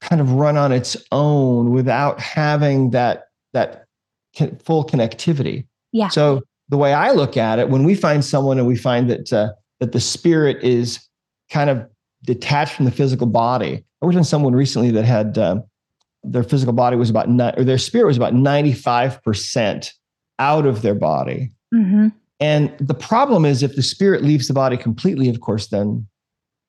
kind 0.00 0.20
of 0.20 0.32
run 0.32 0.56
on 0.56 0.70
its 0.70 0.96
own 1.12 1.70
without 1.70 2.20
having 2.20 2.90
that 2.90 3.28
that 3.52 3.86
full 4.64 4.84
connectivity. 4.84 5.66
Yeah. 5.92 6.08
So 6.08 6.42
the 6.68 6.76
way 6.76 6.92
i 6.92 7.12
look 7.12 7.36
at 7.36 7.58
it 7.58 7.70
when 7.70 7.84
we 7.84 7.94
find 7.94 8.24
someone 8.24 8.58
and 8.58 8.66
we 8.66 8.76
find 8.76 9.08
that 9.10 9.32
uh, 9.32 9.52
that 9.80 9.92
the 9.92 10.00
spirit 10.00 10.62
is 10.62 11.00
kind 11.50 11.70
of 11.70 11.86
detached 12.24 12.74
from 12.74 12.84
the 12.84 12.90
physical 12.90 13.26
body 13.26 13.82
i 14.02 14.06
worked 14.06 14.18
on 14.18 14.24
someone 14.24 14.54
recently 14.54 14.90
that 14.90 15.04
had 15.04 15.38
uh, 15.38 15.56
their 16.24 16.42
physical 16.42 16.72
body 16.72 16.96
was 16.96 17.10
about 17.10 17.28
or 17.58 17.64
their 17.64 17.78
spirit 17.78 18.06
was 18.06 18.16
about 18.16 18.34
95% 18.34 19.90
out 20.38 20.66
of 20.66 20.82
their 20.82 20.94
body. 20.94 21.50
Mm-hmm. 21.74 22.08
And 22.40 22.72
the 22.78 22.94
problem 22.94 23.44
is 23.44 23.62
if 23.62 23.74
the 23.74 23.82
spirit 23.82 24.22
leaves 24.22 24.48
the 24.48 24.54
body 24.54 24.76
completely, 24.76 25.28
of 25.28 25.40
course, 25.40 25.68
then 25.68 26.06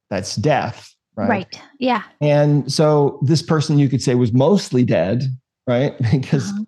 that's 0.09 0.35
death. 0.35 0.95
Right. 1.15 1.29
Right. 1.29 1.61
Yeah. 1.79 2.03
And 2.21 2.71
so 2.71 3.19
this 3.21 3.41
person 3.41 3.77
you 3.77 3.89
could 3.89 4.01
say 4.01 4.15
was 4.15 4.31
mostly 4.31 4.83
dead, 4.83 5.23
right? 5.67 5.93
Because, 6.11 6.49
uh-huh. 6.49 6.63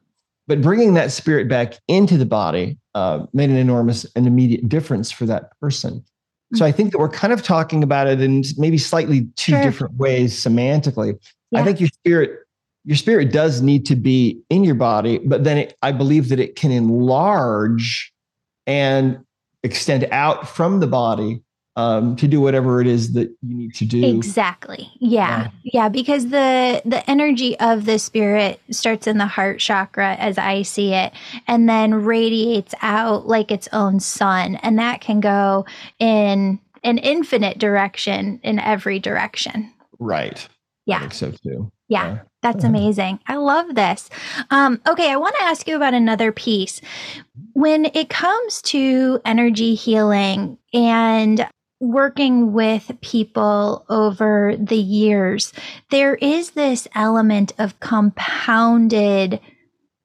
but 0.47 0.61
bringing 0.61 0.93
that 0.95 1.11
spirit 1.11 1.47
back 1.47 1.75
into 1.87 2.17
the 2.17 2.25
body 2.25 2.77
uh, 2.93 3.25
made 3.33 3.49
an 3.49 3.55
enormous 3.55 4.05
and 4.15 4.27
immediate 4.27 4.67
difference 4.67 5.09
for 5.09 5.25
that 5.25 5.57
person. 5.59 5.93
Mm-hmm. 5.93 6.57
So 6.57 6.65
I 6.65 6.71
think 6.71 6.91
that 6.91 6.99
we're 6.99 7.09
kind 7.09 7.31
of 7.31 7.43
talking 7.43 7.81
about 7.81 8.07
it 8.07 8.21
in 8.21 8.43
maybe 8.57 8.77
slightly 8.77 9.27
two 9.37 9.53
sure. 9.53 9.63
different 9.63 9.95
ways 9.95 10.33
semantically. 10.33 11.17
Yeah. 11.51 11.61
I 11.61 11.63
think 11.63 11.79
your 11.79 11.89
spirit 11.89 12.39
your 12.83 12.97
spirit 12.97 13.31
does 13.31 13.61
need 13.61 13.85
to 13.85 13.95
be 13.95 14.41
in 14.49 14.63
your 14.63 14.75
body, 14.75 15.19
but 15.19 15.43
then 15.43 15.59
it, 15.59 15.77
I 15.83 15.91
believe 15.91 16.29
that 16.29 16.39
it 16.39 16.55
can 16.55 16.71
enlarge 16.71 18.10
and 18.67 19.23
extend 19.63 20.07
out 20.11 20.47
from 20.47 20.79
the 20.79 20.87
body 20.87 21.43
um, 21.75 22.15
to 22.17 22.27
do 22.27 22.41
whatever 22.41 22.81
it 22.81 22.87
is 22.87 23.13
that 23.13 23.29
you 23.41 23.55
need 23.55 23.73
to 23.75 23.85
do. 23.85 24.05
Exactly. 24.05 24.91
Yeah. 24.99 25.43
yeah. 25.43 25.49
Yeah. 25.63 25.89
Because 25.89 26.29
the 26.29 26.81
the 26.83 27.09
energy 27.09 27.57
of 27.59 27.85
the 27.85 27.97
spirit 27.97 28.59
starts 28.71 29.07
in 29.07 29.17
the 29.17 29.25
heart 29.25 29.59
chakra 29.59 30.15
as 30.15 30.37
I 30.37 30.63
see 30.63 30.93
it, 30.93 31.13
and 31.47 31.69
then 31.69 31.93
radiates 31.93 32.75
out 32.81 33.27
like 33.27 33.51
its 33.51 33.69
own 33.71 33.99
sun. 33.99 34.55
And 34.57 34.77
that 34.79 35.01
can 35.01 35.21
go 35.21 35.65
in 35.99 36.59
an 36.83 36.97
infinite 36.97 37.57
direction 37.57 38.39
in 38.43 38.59
every 38.59 38.99
direction. 38.99 39.71
Right. 39.99 40.47
Yeah. 40.85 40.97
I 40.97 40.99
think 41.01 41.13
so 41.13 41.31
too. 41.31 41.71
Yeah. 41.87 42.13
yeah. 42.13 42.19
That's 42.41 42.63
amazing. 42.63 43.19
I 43.27 43.35
love 43.35 43.75
this. 43.75 44.09
Um, 44.49 44.81
okay, 44.87 45.11
I 45.11 45.15
want 45.15 45.35
to 45.37 45.43
ask 45.43 45.67
you 45.67 45.75
about 45.75 45.93
another 45.93 46.31
piece. 46.31 46.81
When 47.53 47.85
it 47.93 48.09
comes 48.09 48.61
to 48.63 49.21
energy 49.25 49.75
healing 49.75 50.57
and 50.73 51.47
working 51.79 52.51
with 52.53 52.91
people 53.01 53.85
over 53.89 54.55
the 54.57 54.77
years, 54.77 55.53
there 55.91 56.15
is 56.15 56.51
this 56.51 56.87
element 56.95 57.53
of 57.59 57.79
compounded 57.79 59.39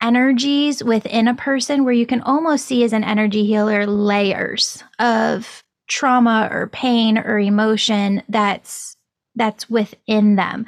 energies 0.03 0.85
within 0.85 1.29
a 1.29 1.35
person 1.35 1.85
where 1.85 1.95
you 1.95 2.07
can 2.07 2.21
almost 2.21 2.67
see 2.67 2.85
as 2.85 2.93
an 2.93 3.05
energy 3.05 3.47
healer 3.47 3.87
layers 3.87 4.83
of 4.99 5.63
trauma 5.89 6.49
or 6.51 6.67
pain 6.67 7.17
or 7.17 7.39
emotion 7.39 8.23
that's 8.29 8.96
that's 9.37 9.71
within 9.71 10.37
them. 10.37 10.67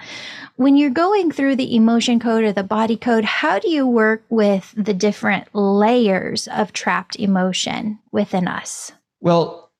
When 0.56 0.76
you're 0.76 0.90
going 0.90 1.32
through 1.32 1.56
the 1.56 1.74
emotion 1.74 2.20
code 2.20 2.44
or 2.44 2.52
the 2.52 2.62
body 2.62 2.96
code, 2.96 3.24
how 3.24 3.58
do 3.58 3.68
you 3.68 3.86
work 3.86 4.22
with 4.28 4.72
the 4.76 4.94
different 4.94 5.48
layers 5.54 6.46
of 6.48 6.72
trapped 6.72 7.16
emotion 7.16 7.98
within 8.12 8.46
us? 8.46 8.92
Well, 9.20 9.70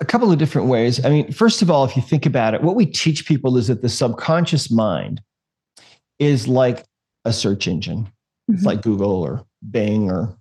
a 0.00 0.04
couple 0.04 0.30
of 0.30 0.38
different 0.38 0.68
ways. 0.68 1.04
I 1.04 1.10
mean, 1.10 1.32
first 1.32 1.60
of 1.60 1.70
all, 1.70 1.84
if 1.84 1.96
you 1.96 2.02
think 2.02 2.24
about 2.24 2.54
it, 2.54 2.62
what 2.62 2.76
we 2.76 2.86
teach 2.86 3.26
people 3.26 3.56
is 3.56 3.66
that 3.66 3.82
the 3.82 3.88
subconscious 3.88 4.70
mind 4.70 5.20
is 6.18 6.46
like 6.46 6.84
a 7.24 7.32
search 7.32 7.66
engine. 7.66 8.04
Mm-hmm. 8.04 8.54
It's 8.54 8.64
like 8.64 8.82
Google 8.82 9.22
or 9.22 9.44
Bing 9.70 10.10
or 10.10 10.36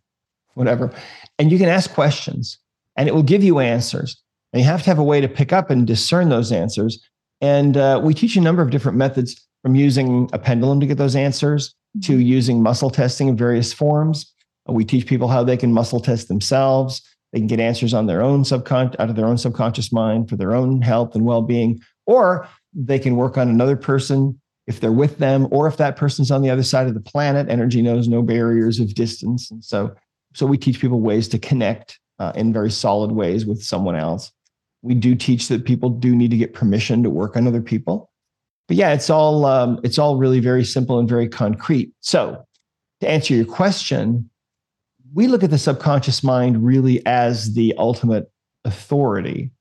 whatever. 0.53 0.93
And 1.39 1.51
you 1.51 1.57
can 1.57 1.69
ask 1.69 1.91
questions 1.93 2.59
and 2.95 3.07
it 3.07 3.15
will 3.15 3.23
give 3.23 3.43
you 3.43 3.59
answers. 3.59 4.21
And 4.53 4.61
you 4.61 4.67
have 4.67 4.83
to 4.83 4.89
have 4.89 4.99
a 4.99 5.03
way 5.03 5.21
to 5.21 5.27
pick 5.27 5.51
up 5.51 5.69
and 5.69 5.85
discern 5.85 6.29
those 6.29 6.51
answers. 6.51 7.03
And 7.41 7.77
uh, 7.77 8.01
we 8.03 8.13
teach 8.13 8.35
a 8.35 8.41
number 8.41 8.61
of 8.61 8.69
different 8.69 8.97
methods 8.97 9.47
from 9.61 9.75
using 9.75 10.29
a 10.33 10.39
pendulum 10.39 10.79
to 10.79 10.85
get 10.85 10.97
those 10.97 11.15
answers 11.15 11.75
to 12.03 12.13
mm-hmm. 12.13 12.21
using 12.21 12.63
muscle 12.63 12.89
testing 12.89 13.27
in 13.27 13.37
various 13.37 13.73
forms. 13.73 14.33
We 14.67 14.83
teach 14.83 15.05
people 15.05 15.29
how 15.29 15.43
they 15.43 15.55
can 15.55 15.71
muscle 15.71 15.99
test 15.99 16.27
themselves 16.27 17.01
they 17.33 17.39
can 17.39 17.47
get 17.47 17.59
answers 17.59 17.93
on 17.93 18.05
their 18.05 18.21
own 18.21 18.43
subcon 18.43 18.95
out 18.99 19.09
of 19.09 19.15
their 19.15 19.25
own 19.25 19.37
subconscious 19.37 19.91
mind 19.91 20.29
for 20.29 20.35
their 20.35 20.55
own 20.55 20.81
health 20.81 21.13
and 21.13 21.25
well-being, 21.25 21.81
or 22.05 22.47
they 22.73 22.99
can 22.99 23.15
work 23.15 23.37
on 23.37 23.49
another 23.49 23.75
person 23.75 24.39
if 24.65 24.79
they're 24.79 24.91
with 24.91 25.17
them, 25.17 25.47
or 25.51 25.67
if 25.67 25.77
that 25.77 25.95
person's 25.95 26.29
on 26.29 26.41
the 26.41 26.49
other 26.49 26.63
side 26.63 26.87
of 26.87 26.93
the 26.93 26.99
planet. 26.99 27.49
Energy 27.49 27.81
knows 27.81 28.07
no 28.07 28.21
barriers 28.21 28.79
of 28.79 28.93
distance, 28.93 29.51
and 29.51 29.63
so 29.63 29.93
so 30.33 30.45
we 30.45 30.57
teach 30.57 30.79
people 30.79 30.99
ways 30.99 31.27
to 31.29 31.39
connect 31.39 31.99
uh, 32.19 32.31
in 32.35 32.53
very 32.53 32.71
solid 32.71 33.11
ways 33.11 33.45
with 33.45 33.63
someone 33.63 33.95
else. 33.95 34.31
We 34.81 34.93
do 34.93 35.15
teach 35.15 35.47
that 35.47 35.65
people 35.65 35.89
do 35.89 36.15
need 36.15 36.31
to 36.31 36.37
get 36.37 36.53
permission 36.53 37.03
to 37.03 37.09
work 37.09 37.35
on 37.35 37.47
other 37.47 37.61
people, 37.61 38.11
but 38.67 38.77
yeah, 38.77 38.93
it's 38.93 39.09
all 39.09 39.45
um, 39.45 39.79
it's 39.83 39.97
all 39.97 40.17
really 40.17 40.39
very 40.39 40.63
simple 40.63 40.99
and 40.99 41.07
very 41.07 41.27
concrete. 41.27 41.91
So 42.01 42.45
to 43.01 43.09
answer 43.09 43.33
your 43.33 43.45
question, 43.45 44.29
we 45.13 45.27
look 45.27 45.43
at 45.43 45.49
the 45.49 45.57
subconscious 45.57 46.23
mind 46.23 46.65
really 46.65 47.05
as 47.05 47.53
the 47.53 47.73
ultimate 47.77 48.31
authority. 48.65 49.51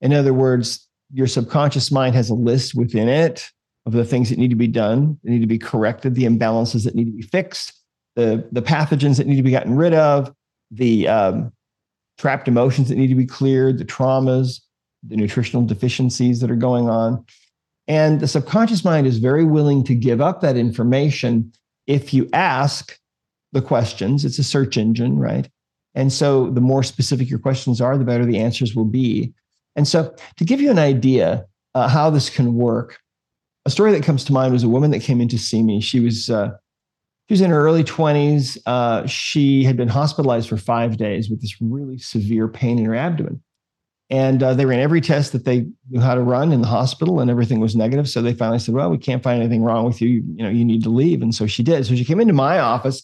In 0.00 0.12
other 0.12 0.34
words, 0.34 0.86
your 1.12 1.26
subconscious 1.26 1.90
mind 1.90 2.14
has 2.14 2.30
a 2.30 2.34
list 2.34 2.74
within 2.74 3.08
it 3.08 3.50
of 3.86 3.92
the 3.92 4.04
things 4.04 4.30
that 4.30 4.38
need 4.38 4.50
to 4.50 4.56
be 4.56 4.68
done, 4.68 5.18
that 5.22 5.30
need 5.30 5.40
to 5.40 5.46
be 5.46 5.58
corrected, 5.58 6.14
the 6.14 6.24
imbalances 6.24 6.84
that 6.84 6.94
need 6.94 7.06
to 7.06 7.12
be 7.12 7.22
fixed, 7.22 7.72
the, 8.16 8.46
the 8.52 8.62
pathogens 8.62 9.16
that 9.16 9.26
need 9.26 9.36
to 9.36 9.42
be 9.42 9.50
gotten 9.50 9.74
rid 9.74 9.94
of, 9.94 10.32
the 10.70 11.08
um, 11.08 11.52
trapped 12.22 12.46
emotions 12.46 12.88
that 12.88 12.94
need 12.94 13.08
to 13.08 13.16
be 13.16 13.26
cleared, 13.26 13.78
the 13.78 13.84
traumas, 13.84 14.60
the 15.02 15.16
nutritional 15.16 15.66
deficiencies 15.66 16.38
that 16.38 16.52
are 16.52 16.56
going 16.56 16.88
on. 16.88 17.24
And 17.88 18.20
the 18.20 18.28
subconscious 18.28 18.84
mind 18.84 19.08
is 19.08 19.18
very 19.18 19.44
willing 19.44 19.82
to 19.84 19.94
give 19.96 20.20
up 20.20 20.40
that 20.40 20.56
information 20.56 21.52
if 21.88 22.14
you 22.14 22.30
ask 22.32 22.96
the 23.50 23.60
questions. 23.60 24.24
It's 24.24 24.38
a 24.38 24.44
search 24.44 24.76
engine, 24.76 25.18
right? 25.18 25.50
And 25.96 26.12
so 26.12 26.48
the 26.50 26.60
more 26.60 26.84
specific 26.84 27.28
your 27.28 27.40
questions 27.40 27.80
are, 27.80 27.98
the 27.98 28.04
better 28.04 28.24
the 28.24 28.38
answers 28.38 28.72
will 28.72 28.84
be. 28.84 29.34
And 29.74 29.88
so 29.88 30.14
to 30.36 30.44
give 30.44 30.60
you 30.60 30.70
an 30.70 30.78
idea 30.78 31.44
uh, 31.74 31.88
how 31.88 32.08
this 32.08 32.30
can 32.30 32.54
work, 32.54 33.00
a 33.66 33.70
story 33.70 33.90
that 33.90 34.04
comes 34.04 34.22
to 34.26 34.32
mind 34.32 34.52
was 34.52 34.62
a 34.62 34.68
woman 34.68 34.92
that 34.92 35.02
came 35.02 35.20
in 35.20 35.28
to 35.28 35.38
see 35.38 35.64
me. 35.64 35.80
She 35.80 35.98
was 35.98 36.30
uh, 36.30 36.52
she 37.32 37.40
was 37.40 37.40
in 37.40 37.50
her 37.50 37.64
early 37.64 37.82
20s. 37.82 38.58
Uh, 38.66 39.06
she 39.06 39.64
had 39.64 39.74
been 39.74 39.88
hospitalized 39.88 40.50
for 40.50 40.58
five 40.58 40.98
days 40.98 41.30
with 41.30 41.40
this 41.40 41.56
really 41.62 41.96
severe 41.96 42.46
pain 42.46 42.78
in 42.78 42.84
her 42.84 42.94
abdomen. 42.94 43.42
And 44.10 44.42
uh, 44.42 44.52
they 44.52 44.66
ran 44.66 44.80
every 44.80 45.00
test 45.00 45.32
that 45.32 45.46
they 45.46 45.64
knew 45.88 46.00
how 46.00 46.14
to 46.14 46.20
run 46.20 46.52
in 46.52 46.60
the 46.60 46.66
hospital, 46.66 47.20
and 47.20 47.30
everything 47.30 47.58
was 47.58 47.74
negative. 47.74 48.06
So 48.06 48.20
they 48.20 48.34
finally 48.34 48.58
said, 48.58 48.74
"Well, 48.74 48.90
we 48.90 48.98
can't 48.98 49.22
find 49.22 49.40
anything 49.40 49.62
wrong 49.62 49.86
with 49.86 50.02
you. 50.02 50.08
You, 50.10 50.24
you 50.36 50.42
know, 50.42 50.50
you 50.50 50.62
need 50.66 50.82
to 50.82 50.90
leave." 50.90 51.22
And 51.22 51.34
so 51.34 51.46
she 51.46 51.62
did. 51.62 51.86
So 51.86 51.94
she 51.94 52.04
came 52.04 52.20
into 52.20 52.34
my 52.34 52.58
office 52.58 53.02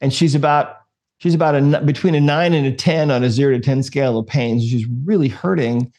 and 0.00 0.12
she's 0.12 0.34
about 0.34 0.78
she's 1.18 1.36
about 1.36 1.54
a 1.54 1.80
between 1.84 2.16
a 2.16 2.20
nine 2.20 2.54
and 2.54 2.66
a 2.66 2.72
ten 2.72 3.12
on 3.12 3.22
a 3.22 3.30
zero 3.30 3.52
to 3.52 3.60
ten 3.60 3.84
scale 3.84 4.18
of 4.18 4.26
pain. 4.26 4.58
So 4.58 4.66
she's 4.66 4.88
really 5.04 5.28
hurting. 5.28 5.92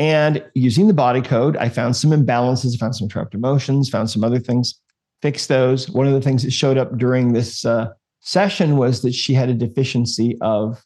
And 0.00 0.44
using 0.54 0.88
the 0.88 0.92
body 0.92 1.22
code, 1.22 1.56
I 1.56 1.68
found 1.68 1.94
some 1.94 2.10
imbalances, 2.10 2.76
found 2.76 2.96
some 2.96 3.08
trapped 3.08 3.34
emotions, 3.34 3.88
found 3.88 4.10
some 4.10 4.24
other 4.24 4.40
things, 4.40 4.80
fixed 5.22 5.48
those. 5.48 5.88
One 5.90 6.06
of 6.06 6.12
the 6.12 6.20
things 6.20 6.42
that 6.42 6.52
showed 6.52 6.78
up 6.78 6.96
during 6.96 7.32
this 7.32 7.64
uh, 7.64 7.88
session 8.20 8.76
was 8.76 9.02
that 9.02 9.14
she 9.14 9.34
had 9.34 9.48
a 9.48 9.54
deficiency 9.54 10.36
of 10.40 10.84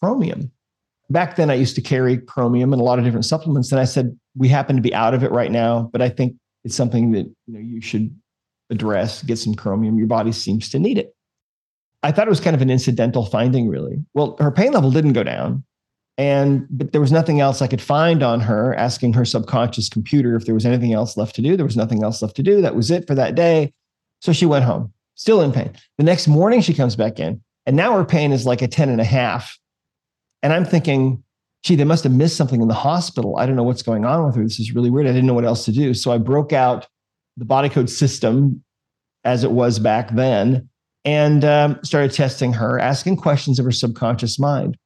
chromium. 0.00 0.50
Back 1.08 1.36
then, 1.36 1.50
I 1.50 1.54
used 1.54 1.74
to 1.74 1.80
carry 1.80 2.18
chromium 2.18 2.72
and 2.72 2.80
a 2.80 2.84
lot 2.84 2.98
of 2.98 3.04
different 3.04 3.24
supplements, 3.24 3.72
and 3.72 3.80
I 3.80 3.84
said 3.84 4.16
we 4.36 4.48
happen 4.48 4.76
to 4.76 4.82
be 4.82 4.94
out 4.94 5.14
of 5.14 5.24
it 5.24 5.32
right 5.32 5.50
now, 5.50 5.90
but 5.92 6.00
I 6.00 6.08
think 6.08 6.36
it's 6.64 6.76
something 6.76 7.12
that 7.12 7.26
you 7.46 7.54
know 7.54 7.58
you 7.58 7.80
should 7.80 8.14
address. 8.70 9.22
Get 9.22 9.38
some 9.38 9.54
chromium. 9.54 9.98
Your 9.98 10.06
body 10.06 10.32
seems 10.32 10.68
to 10.70 10.78
need 10.78 10.98
it. 10.98 11.14
I 12.02 12.12
thought 12.12 12.26
it 12.26 12.30
was 12.30 12.40
kind 12.40 12.56
of 12.56 12.62
an 12.62 12.70
incidental 12.70 13.26
finding, 13.26 13.68
really. 13.68 13.98
Well, 14.14 14.36
her 14.38 14.50
pain 14.50 14.72
level 14.72 14.90
didn't 14.90 15.12
go 15.12 15.22
down. 15.22 15.64
And 16.18 16.66
but 16.70 16.92
there 16.92 17.00
was 17.00 17.12
nothing 17.12 17.40
else 17.40 17.62
I 17.62 17.66
could 17.66 17.80
find 17.80 18.22
on 18.22 18.40
her, 18.40 18.74
asking 18.74 19.14
her 19.14 19.24
subconscious 19.24 19.88
computer 19.88 20.36
if 20.36 20.44
there 20.44 20.54
was 20.54 20.66
anything 20.66 20.92
else 20.92 21.16
left 21.16 21.34
to 21.36 21.42
do. 21.42 21.56
There 21.56 21.66
was 21.66 21.76
nothing 21.76 22.02
else 22.02 22.20
left 22.20 22.36
to 22.36 22.42
do. 22.42 22.60
That 22.60 22.76
was 22.76 22.90
it 22.90 23.06
for 23.06 23.14
that 23.14 23.34
day. 23.34 23.72
So 24.20 24.32
she 24.32 24.44
went 24.44 24.64
home, 24.64 24.92
still 25.14 25.40
in 25.40 25.52
pain. 25.52 25.72
The 25.96 26.04
next 26.04 26.28
morning 26.28 26.60
she 26.60 26.74
comes 26.74 26.94
back 26.94 27.18
in, 27.18 27.40
and 27.64 27.76
now 27.76 27.96
her 27.96 28.04
pain 28.04 28.32
is 28.32 28.44
like 28.44 28.60
a 28.60 28.68
10 28.68 28.90
and 28.90 29.00
a 29.00 29.04
half. 29.04 29.58
And 30.42 30.52
I'm 30.52 30.64
thinking, 30.64 31.22
gee, 31.62 31.74
they 31.74 31.84
must 31.84 32.04
have 32.04 32.12
missed 32.12 32.36
something 32.36 32.60
in 32.60 32.68
the 32.68 32.74
hospital. 32.74 33.36
I 33.38 33.46
don't 33.46 33.56
know 33.56 33.62
what's 33.62 33.82
going 33.82 34.04
on 34.04 34.26
with 34.26 34.36
her. 34.36 34.42
This 34.42 34.60
is 34.60 34.74
really 34.74 34.90
weird. 34.90 35.06
I 35.06 35.12
didn't 35.12 35.26
know 35.26 35.34
what 35.34 35.44
else 35.44 35.64
to 35.66 35.72
do. 35.72 35.94
So 35.94 36.12
I 36.12 36.18
broke 36.18 36.52
out 36.52 36.86
the 37.36 37.44
body 37.44 37.68
code 37.68 37.88
system 37.88 38.62
as 39.24 39.44
it 39.44 39.52
was 39.52 39.78
back 39.78 40.10
then 40.14 40.68
and 41.04 41.44
um, 41.44 41.78
started 41.82 42.12
testing 42.12 42.52
her, 42.54 42.78
asking 42.78 43.16
questions 43.16 43.58
of 43.58 43.64
her 43.64 43.72
subconscious 43.72 44.38
mind. 44.38 44.76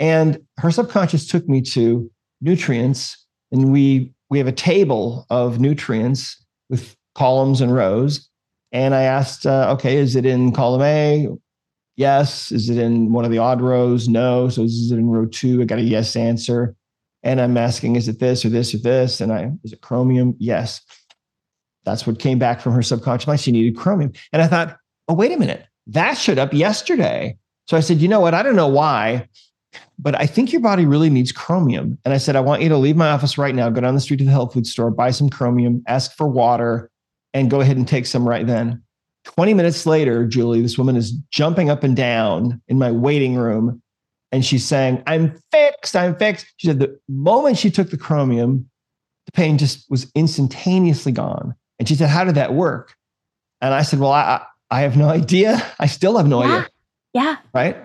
And 0.00 0.40
her 0.58 0.72
subconscious 0.72 1.26
took 1.28 1.48
me 1.48 1.60
to 1.62 2.10
nutrients, 2.40 3.24
and 3.52 3.70
we 3.70 4.12
we 4.30 4.38
have 4.38 4.48
a 4.48 4.52
table 4.52 5.26
of 5.30 5.60
nutrients 5.60 6.44
with 6.68 6.96
columns 7.14 7.60
and 7.60 7.72
rows. 7.72 8.28
And 8.72 8.94
I 8.94 9.02
asked, 9.02 9.46
uh, 9.46 9.74
okay, 9.74 9.96
is 9.96 10.16
it 10.16 10.24
in 10.24 10.52
column 10.52 10.82
A? 10.82 11.28
Yes. 11.96 12.50
Is 12.52 12.70
it 12.70 12.78
in 12.78 13.12
one 13.12 13.24
of 13.24 13.30
the 13.30 13.38
odd 13.38 13.60
rows? 13.60 14.08
No. 14.08 14.48
So 14.48 14.62
is 14.62 14.90
it 14.90 14.96
in 14.96 15.10
row 15.10 15.26
two? 15.26 15.60
I 15.60 15.64
got 15.64 15.80
a 15.80 15.82
yes 15.82 16.16
answer. 16.16 16.74
And 17.22 17.40
I'm 17.40 17.56
asking, 17.56 17.96
is 17.96 18.08
it 18.08 18.20
this 18.20 18.44
or 18.44 18.48
this 18.48 18.72
or 18.72 18.78
this? 18.78 19.20
And 19.20 19.32
I, 19.32 19.50
is 19.64 19.72
it 19.72 19.82
chromium? 19.82 20.34
Yes. 20.38 20.80
That's 21.84 22.06
what 22.06 22.18
came 22.18 22.38
back 22.38 22.60
from 22.60 22.72
her 22.72 22.82
subconscious 22.82 23.26
mind. 23.26 23.40
She 23.40 23.52
needed 23.52 23.76
chromium. 23.76 24.12
And 24.32 24.40
I 24.40 24.46
thought, 24.46 24.76
oh, 25.08 25.14
wait 25.14 25.32
a 25.32 25.36
minute, 25.36 25.66
that 25.88 26.14
showed 26.14 26.38
up 26.38 26.54
yesterday. 26.54 27.36
So 27.66 27.76
I 27.76 27.80
said, 27.80 27.98
you 27.98 28.08
know 28.08 28.20
what? 28.20 28.34
I 28.34 28.42
don't 28.42 28.56
know 28.56 28.68
why, 28.68 29.28
but 30.02 30.18
I 30.18 30.26
think 30.26 30.52
your 30.52 30.62
body 30.62 30.86
really 30.86 31.10
needs 31.10 31.32
chromium. 31.32 31.98
And 32.04 32.14
I 32.14 32.18
said, 32.18 32.36
I 32.36 32.40
want 32.40 32.62
you 32.62 32.68
to 32.70 32.76
leave 32.76 32.96
my 32.96 33.10
office 33.10 33.36
right 33.36 33.54
now, 33.54 33.68
go 33.70 33.80
down 33.80 33.94
the 33.94 34.00
street 34.00 34.18
to 34.18 34.24
the 34.24 34.30
health 34.30 34.54
food 34.54 34.66
store, 34.66 34.90
buy 34.90 35.10
some 35.10 35.28
chromium, 35.28 35.82
ask 35.86 36.16
for 36.16 36.26
water, 36.26 36.90
and 37.34 37.50
go 37.50 37.60
ahead 37.60 37.76
and 37.76 37.86
take 37.86 38.06
some 38.06 38.28
right 38.28 38.46
then. 38.46 38.82
20 39.24 39.54
minutes 39.54 39.84
later, 39.84 40.26
Julie, 40.26 40.62
this 40.62 40.78
woman 40.78 40.96
is 40.96 41.12
jumping 41.30 41.68
up 41.68 41.84
and 41.84 41.94
down 41.94 42.60
in 42.68 42.78
my 42.78 42.90
waiting 42.90 43.36
room. 43.36 43.82
And 44.32 44.44
she's 44.44 44.64
saying, 44.64 45.02
I'm 45.06 45.38
fixed. 45.52 45.94
I'm 45.94 46.16
fixed. 46.16 46.46
She 46.56 46.68
said, 46.68 46.78
the 46.78 46.98
moment 47.08 47.58
she 47.58 47.70
took 47.70 47.90
the 47.90 47.98
chromium, 47.98 48.70
the 49.26 49.32
pain 49.32 49.58
just 49.58 49.90
was 49.90 50.10
instantaneously 50.14 51.12
gone. 51.12 51.54
And 51.78 51.88
she 51.88 51.94
said, 51.94 52.08
How 52.08 52.24
did 52.24 52.36
that 52.36 52.54
work? 52.54 52.94
And 53.60 53.74
I 53.74 53.82
said, 53.82 53.98
Well, 53.98 54.12
I, 54.12 54.44
I 54.70 54.82
have 54.82 54.96
no 54.96 55.08
idea. 55.08 55.60
I 55.78 55.86
still 55.86 56.16
have 56.16 56.28
no 56.28 56.42
yeah. 56.42 56.48
idea. 56.48 56.68
Yeah. 57.12 57.36
Right. 57.52 57.76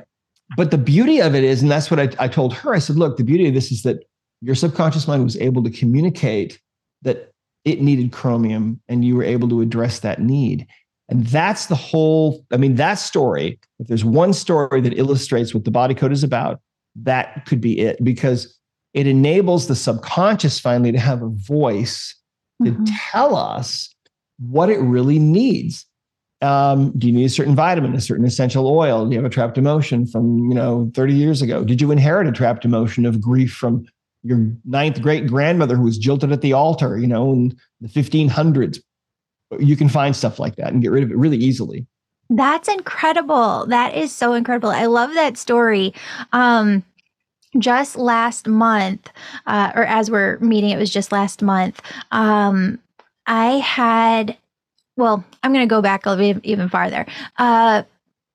But 0.58 0.72
the 0.72 0.78
beauty 0.78 1.22
of 1.22 1.34
it 1.36 1.44
is, 1.44 1.62
and 1.62 1.72
that's 1.72 1.90
what 1.90 2.00
I, 2.00 2.10
I 2.24 2.28
told 2.28 2.54
her, 2.54 2.74
I 2.74 2.80
said, 2.80 2.98
look, 2.98 3.18
the 3.18 3.24
beauty 3.24 3.48
of 3.48 3.54
this 3.54 3.72
is 3.72 3.84
that 3.84 4.04
your 4.42 4.56
subconscious 4.56 5.08
mind 5.08 5.24
was 5.24 5.38
able 5.38 5.64
to 5.64 5.72
communicate 5.72 6.60
that 7.02 7.32
it 7.64 7.82
needed 7.82 8.12
chromium 8.12 8.80
and 8.88 9.04
you 9.04 9.16
were 9.16 9.24
able 9.24 9.50
to 9.50 9.62
address 9.62 10.00
that 10.00 10.22
need. 10.22 10.68
And 11.10 11.26
that's 11.28 11.68
the 11.68 11.76
whole, 11.76 12.46
I 12.52 12.58
mean, 12.58 12.76
that 12.76 12.96
story, 12.96 13.60
if 13.80 13.88
there's 13.88 14.06
one 14.06 14.34
story 14.34 14.82
that 14.82 14.98
illustrates 14.98 15.54
what 15.54 15.66
the 15.66 15.72
body 15.72 15.96
code 15.96 16.12
is 16.12 16.24
about, 16.24 16.62
that 16.96 17.46
could 17.46 17.62
be 17.62 17.80
it 17.80 18.04
because 18.04 18.58
it 18.94 19.08
enables 19.08 19.68
the 19.68 19.76
subconscious 19.76 20.60
finally 20.60 20.92
to 20.92 21.00
have 21.00 21.22
a 21.22 21.30
voice 21.30 22.16
to 22.64 22.72
mm-hmm. 22.72 22.86
tell 23.12 23.36
us 23.36 23.94
what 24.40 24.70
it 24.70 24.80
really 24.80 25.20
needs. 25.20 25.86
Um, 26.46 26.92
do 26.98 27.08
you 27.08 27.14
need 27.14 27.26
a 27.26 27.30
certain 27.30 27.56
vitamin, 27.56 27.96
a 27.96 28.02
certain 28.02 28.26
essential 28.26 28.68
oil? 28.68 29.06
Do 29.06 29.12
you 29.12 29.18
have 29.18 29.26
a 29.26 29.34
trapped 29.34 29.58
emotion 29.58 30.06
from 30.06 30.50
you 30.50 30.56
know 30.56 30.92
30 30.94 31.14
years 31.14 31.42
ago? 31.42 31.64
Did 31.64 31.82
you 31.82 31.92
inherit 31.92 32.28
a 32.28 32.32
trapped 32.32 32.66
emotion 32.66 33.06
of 33.06 33.20
grief 33.20 33.54
from 33.54 33.86
your 34.24 34.48
ninth 34.66 35.02
great 35.02 35.28
grandmother 35.28 35.76
who 35.76 35.84
was 35.84 35.98
jilted 35.98 36.32
at 36.32 36.42
the 36.42 36.54
altar, 36.54 36.98
you 36.98 37.08
know, 37.08 37.32
in 37.32 37.58
the 37.82 37.88
1500s? 37.88 38.80
You 39.60 39.76
can 39.76 39.90
find 39.90 40.16
stuff 40.16 40.40
like 40.40 40.56
that 40.56 40.74
and 40.74 40.82
get 40.82 40.92
rid 40.92 41.04
of 41.04 41.12
it 41.12 41.18
really 41.18 41.38
easily. 41.38 41.86
That's 42.30 42.68
incredible. 42.68 43.66
That 43.68 43.96
is 43.96 44.12
so 44.12 44.34
incredible. 44.34 44.70
I 44.70 44.86
love 44.86 45.14
that 45.14 45.38
story. 45.38 45.94
Um, 46.34 46.84
just 47.60 47.96
last 47.96 48.48
month, 48.48 49.10
uh, 49.46 49.72
or 49.76 49.86
as 49.86 50.12
we're 50.12 50.40
meeting, 50.40 50.72
it 50.72 50.78
was 50.78 50.90
just 50.90 51.12
last 51.12 51.42
month. 51.42 51.82
Um, 52.12 52.80
I 53.28 53.58
had, 53.58 54.38
well, 54.96 55.24
I'm 55.44 55.54
going 55.54 55.68
to 55.68 55.74
go 55.74 55.82
back 55.82 56.06
a 56.06 56.12
little 56.12 56.34
bit 56.34 56.46
even 56.46 56.70
farther. 56.70 57.06
Uh, 57.38 57.84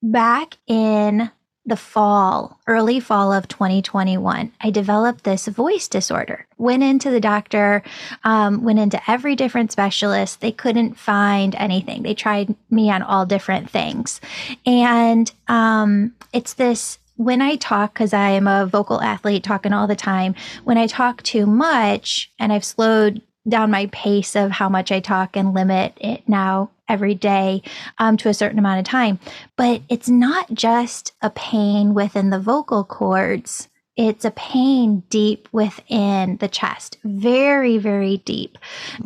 back 0.03 0.57
in 0.67 1.31
the 1.67 1.77
fall, 1.77 2.59
early 2.67 3.01
fall 3.01 3.33
of 3.33 3.47
2021, 3.47 4.53
I 4.61 4.71
developed 4.71 5.25
this 5.25 5.47
voice 5.47 5.89
disorder. 5.89 6.47
Went 6.59 6.83
into 6.83 7.11
the 7.11 7.21
doctor, 7.21 7.83
um, 8.25 8.65
went 8.65 8.79
into 8.79 9.01
every 9.09 9.37
different 9.37 9.71
specialist. 9.71 10.41
They 10.41 10.53
couldn't 10.53 10.99
find 10.99 11.55
anything. 11.57 12.03
They 12.03 12.15
tried 12.15 12.55
me 12.71 12.91
on 12.91 13.03
all 13.03 13.27
different 13.27 13.71
things. 13.71 14.21
And 14.67 15.31
um, 15.49 16.15
it's 16.33 16.55
this 16.55 16.99
when 17.17 17.43
I 17.43 17.57
talk, 17.57 17.93
because 17.93 18.15
I 18.15 18.31
am 18.31 18.47
a 18.47 18.65
vocal 18.65 19.03
athlete 19.03 19.45
talking 19.45 19.75
all 19.75 19.87
the 19.87 19.95
time, 19.95 20.35
when 20.65 20.79
I 20.79 20.87
talk 20.87 21.23
too 21.23 21.45
much 21.45 22.33
and 22.39 22.51
I've 22.51 22.65
slowed 22.65 23.21
down 23.49 23.71
my 23.71 23.87
pace 23.87 24.37
of 24.37 24.51
how 24.51 24.69
much 24.69 24.93
I 24.93 25.01
talk 25.01 25.37
and 25.37 25.55
limit 25.55 25.95
it 26.01 26.29
now 26.29 26.71
every 26.89 27.15
day 27.15 27.63
um, 27.99 28.17
to 28.19 28.29
a 28.29 28.35
certain 28.35 28.59
amount 28.59 28.81
of 28.81 28.85
time. 28.85 29.19
But 29.57 29.83
it's 29.89 30.09
not 30.09 30.53
just 30.53 31.13
a 31.23 31.31
pain 31.31 31.95
within 31.95 32.31
the 32.31 32.41
vocal 32.41 32.85
cords. 32.85 33.69
It's 33.97 34.25
a 34.25 34.31
pain 34.31 35.03
deep 35.09 35.49
within 35.53 36.37
the 36.39 36.49
chest, 36.49 36.99
very, 37.05 37.77
very 37.79 38.19
deep, 38.19 38.57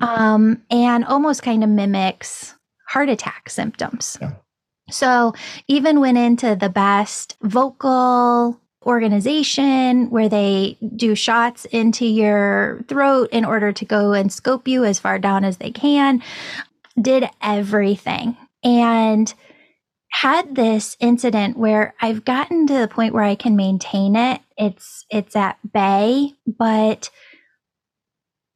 um, 0.00 0.62
and 0.70 1.04
almost 1.04 1.42
kind 1.42 1.64
of 1.64 1.70
mimics 1.70 2.54
heart 2.88 3.08
attack 3.08 3.50
symptoms. 3.50 4.18
Yeah. 4.20 4.32
So 4.90 5.32
even 5.66 6.00
went 6.00 6.18
into 6.18 6.54
the 6.54 6.68
best 6.68 7.36
vocal 7.42 8.60
organization 8.84 10.10
where 10.10 10.28
they 10.28 10.76
do 10.96 11.14
shots 11.14 11.64
into 11.66 12.06
your 12.06 12.84
throat 12.88 13.28
in 13.32 13.44
order 13.44 13.72
to 13.72 13.84
go 13.84 14.12
and 14.12 14.32
scope 14.32 14.68
you 14.68 14.84
as 14.84 14.98
far 14.98 15.18
down 15.18 15.44
as 15.44 15.58
they 15.58 15.70
can. 15.70 16.22
Did 17.00 17.28
everything 17.42 18.36
and 18.62 19.32
had 20.14 20.54
this 20.54 20.96
incident 21.00 21.56
where 21.56 21.92
I've 22.00 22.24
gotten 22.24 22.68
to 22.68 22.74
the 22.74 22.86
point 22.86 23.14
where 23.14 23.24
I 23.24 23.34
can 23.34 23.56
maintain 23.56 24.14
it. 24.14 24.40
It's 24.56 25.04
it's 25.10 25.34
at 25.34 25.58
bay, 25.72 26.34
but 26.46 27.10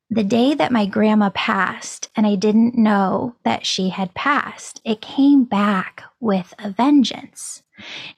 the 0.08 0.24
day 0.24 0.54
that 0.54 0.72
my 0.72 0.86
grandma 0.86 1.30
passed 1.30 2.10
and 2.16 2.26
I 2.26 2.36
didn't 2.36 2.78
know 2.78 3.34
that 3.44 3.66
she 3.66 3.88
had 3.90 4.14
passed, 4.14 4.80
it 4.84 5.00
came 5.00 5.44
back 5.44 6.04
with 6.20 6.54
a 6.58 6.70
vengeance. 6.70 7.62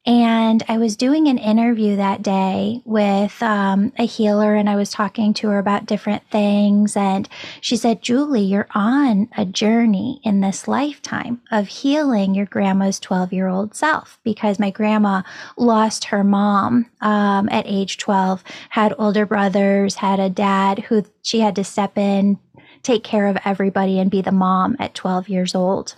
And 0.06 0.62
I 0.68 0.78
was 0.78 0.96
doing 0.96 1.28
an 1.28 1.38
interview 1.38 1.96
that 1.96 2.22
day 2.22 2.82
with 2.84 3.42
um, 3.42 3.92
a 3.98 4.06
healer, 4.06 4.54
and 4.54 4.68
I 4.68 4.76
was 4.76 4.90
talking 4.90 5.34
to 5.34 5.48
her 5.48 5.58
about 5.58 5.86
different 5.86 6.22
things. 6.30 6.96
And 6.96 7.28
she 7.60 7.76
said, 7.76 8.02
Julie, 8.02 8.42
you're 8.42 8.68
on 8.74 9.28
a 9.36 9.44
journey 9.44 10.20
in 10.24 10.40
this 10.40 10.66
lifetime 10.66 11.40
of 11.50 11.68
healing 11.68 12.34
your 12.34 12.46
grandma's 12.46 12.98
12 13.00 13.32
year 13.32 13.48
old 13.48 13.74
self 13.74 14.18
because 14.24 14.58
my 14.58 14.70
grandma 14.70 15.22
lost 15.56 16.06
her 16.06 16.24
mom 16.24 16.86
um, 17.00 17.48
at 17.50 17.66
age 17.66 17.98
12, 17.98 18.42
had 18.70 18.94
older 18.98 19.26
brothers, 19.26 19.96
had 19.96 20.20
a 20.20 20.30
dad 20.30 20.80
who 20.80 21.04
she 21.22 21.40
had 21.40 21.56
to 21.56 21.64
step 21.64 21.98
in, 21.98 22.38
take 22.82 23.04
care 23.04 23.26
of 23.26 23.38
everybody, 23.44 23.98
and 23.98 24.10
be 24.10 24.22
the 24.22 24.32
mom 24.32 24.76
at 24.78 24.94
12 24.94 25.28
years 25.28 25.54
old 25.54 25.96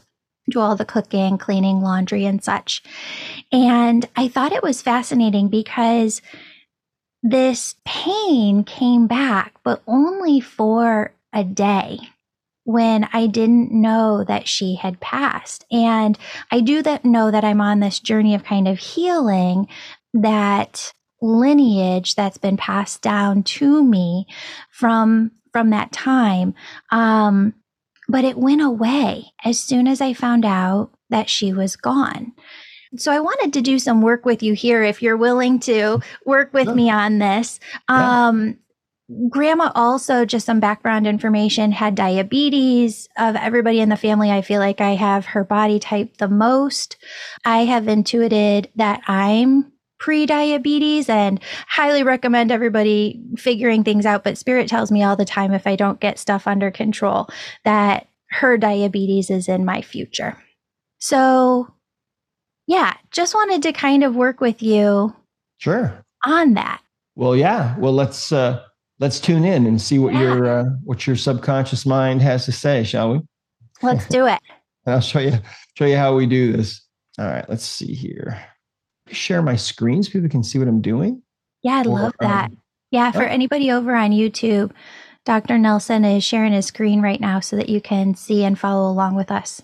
do 0.51 0.61
all 0.61 0.77
the 0.77 0.85
cooking, 0.85 1.39
cleaning, 1.39 1.81
laundry, 1.81 2.25
and 2.25 2.43
such. 2.43 2.83
And 3.51 4.09
I 4.17 4.29
thought 4.29 4.53
it 4.53 4.63
was 4.63 4.83
fascinating 4.83 5.49
because 5.49 6.21
this 7.23 7.77
pain 7.85 8.65
came 8.65 9.07
back, 9.07 9.55
but 9.63 9.83
only 9.87 10.41
for 10.41 11.15
a 11.33 11.45
day 11.45 11.99
when 12.65 13.09
I 13.13 13.27
didn't 13.27 13.73
know 13.73 14.25
that 14.25 14.47
she 14.47 14.77
had 14.77 15.01
passed. 15.01 15.65
And 15.71 16.19
I 16.51 16.61
do 16.61 16.83
that 16.83 17.05
know 17.05 17.31
that 17.31 17.45
I'm 17.45 17.61
on 17.61 17.81
this 17.81 18.01
journey 18.01 18.35
of 18.35 18.45
kind 18.45 18.69
of 18.69 18.79
healing 18.79 19.69
that 20.15 20.93
lineage 21.21 22.15
that's 22.15 22.39
been 22.39 22.57
passed 22.57 23.01
down 23.03 23.43
to 23.45 23.83
me 23.83 24.27
from 24.71 25.31
from 25.53 25.71
that 25.71 25.93
time. 25.93 26.55
Um, 26.91 27.55
but 28.09 28.25
it 28.25 28.37
went 28.37 28.62
away 28.62 29.33
as 29.45 29.59
soon 29.59 29.87
as 29.87 30.01
I 30.01 30.12
found 30.12 30.45
out 30.45 30.91
that 31.11 31.29
she 31.29 31.53
was 31.53 31.77
gone. 31.77 32.33
So 32.97 33.11
I 33.11 33.21
wanted 33.21 33.55
to 33.55 33.62
do 33.62 33.79
some 33.79 34.03
work 34.03 34.27
with 34.27 34.43
you 34.43 34.53
here 34.53 34.83
if 34.83 35.01
you're 35.01 35.17
willing 35.17 35.61
to 35.61 36.01
work 36.27 36.53
with 36.53 36.69
me 36.69 36.91
on 36.91 37.19
this. 37.19 37.59
Um, 37.88 38.59
grandma 39.29 39.71
also 39.75 40.25
just 40.25 40.47
some 40.47 40.61
background 40.61 41.07
information 41.07 41.73
had 41.73 41.95
diabetes 41.95 43.09
of 43.19 43.37
everybody 43.37 43.81
in 43.81 43.88
the 43.88 43.97
family 43.97 44.31
i 44.31 44.41
feel 44.41 44.61
like 44.61 44.81
i 44.81 44.95
have 44.95 45.27
her 45.27 45.45
body 45.45 45.79
type 45.79 46.17
the 46.19 46.29
most 46.29 46.97
i 47.45 47.65
have 47.65 47.88
intuited 47.88 48.71
that 48.77 49.03
i'm 49.07 49.72
pre-diabetes 50.03 51.09
and 51.09 51.41
highly 51.69 52.03
recommend 52.03 52.51
everybody 52.51 53.23
figuring 53.37 53.85
things 53.85 54.05
out. 54.05 54.25
But 54.25 54.37
spirit 54.37 54.67
tells 54.67 54.91
me 54.91 55.05
all 55.05 55.15
the 55.15 55.25
time 55.25 55.53
if 55.53 55.65
i 55.65 55.77
don't 55.77 56.01
get 56.01 56.19
stuff 56.19 56.49
under 56.49 56.73
control 56.73 57.29
that 57.65 58.09
her 58.31 58.59
diabetes 58.59 59.31
is 59.31 59.49
in 59.49 59.65
my 59.65 59.81
future. 59.81 60.37
So 60.99 61.73
yeah 62.67 62.95
just 63.12 63.33
wanted 63.33 63.62
to 63.62 63.73
kind 63.73 64.03
of 64.03 64.17
work 64.17 64.41
with 64.41 64.61
you 64.61 65.15
sure. 65.59 66.05
on 66.25 66.55
that. 66.55 66.83
Well 67.15 67.37
yeah. 67.37 67.79
Well 67.79 67.93
let's 67.93 68.33
uh 68.33 68.61
let's 68.99 69.21
tune 69.21 69.45
in 69.45 69.67
and 69.67 69.81
see 69.81 70.01
what 70.01 70.15
yeah. 70.15 70.21
your 70.21 70.47
uh, 70.49 70.65
what 70.83 71.07
your 71.07 71.15
subconscious 71.15 71.87
mind 71.87 72.23
has 72.23 72.45
to 72.47 72.53
say 72.53 72.83
shall 72.83 73.12
we? 73.12 73.21
Let's 73.83 74.09
do 74.09 74.27
it. 74.27 74.41
I'll 74.87 75.01
show 75.01 75.21
you 75.21 75.38
show 75.79 75.87
you 75.87 75.97
how 75.97 76.17
we 76.17 76.27
do 76.27 76.51
this. 76.51 76.85
All 77.21 77.27
right 77.27 77.49
let's 77.49 77.65
see 77.65 77.95
here 77.95 78.45
share 79.12 79.42
my 79.42 79.57
screen 79.57 80.03
so 80.03 80.11
people 80.11 80.29
can 80.29 80.42
see 80.42 80.59
what 80.59 80.68
I'm 80.68 80.81
doing? 80.81 81.22
Yeah, 81.62 81.79
I 81.79 81.83
love 81.83 82.14
that. 82.20 82.46
Um, 82.46 82.59
yeah, 82.90 83.11
for 83.11 83.22
oh. 83.22 83.27
anybody 83.27 83.70
over 83.70 83.94
on 83.94 84.11
YouTube, 84.11 84.72
Dr. 85.25 85.59
Nelson 85.59 86.05
is 86.05 86.25
sharing 86.25 86.53
his 86.53 86.66
screen 86.66 87.01
right 87.01 87.20
now 87.20 87.40
so 87.40 87.57
that 87.57 87.68
you 87.68 87.81
can 87.81 88.14
see 88.14 88.44
and 88.44 88.59
follow 88.59 88.90
along 88.90 89.14
with 89.14 89.31
us. 89.31 89.62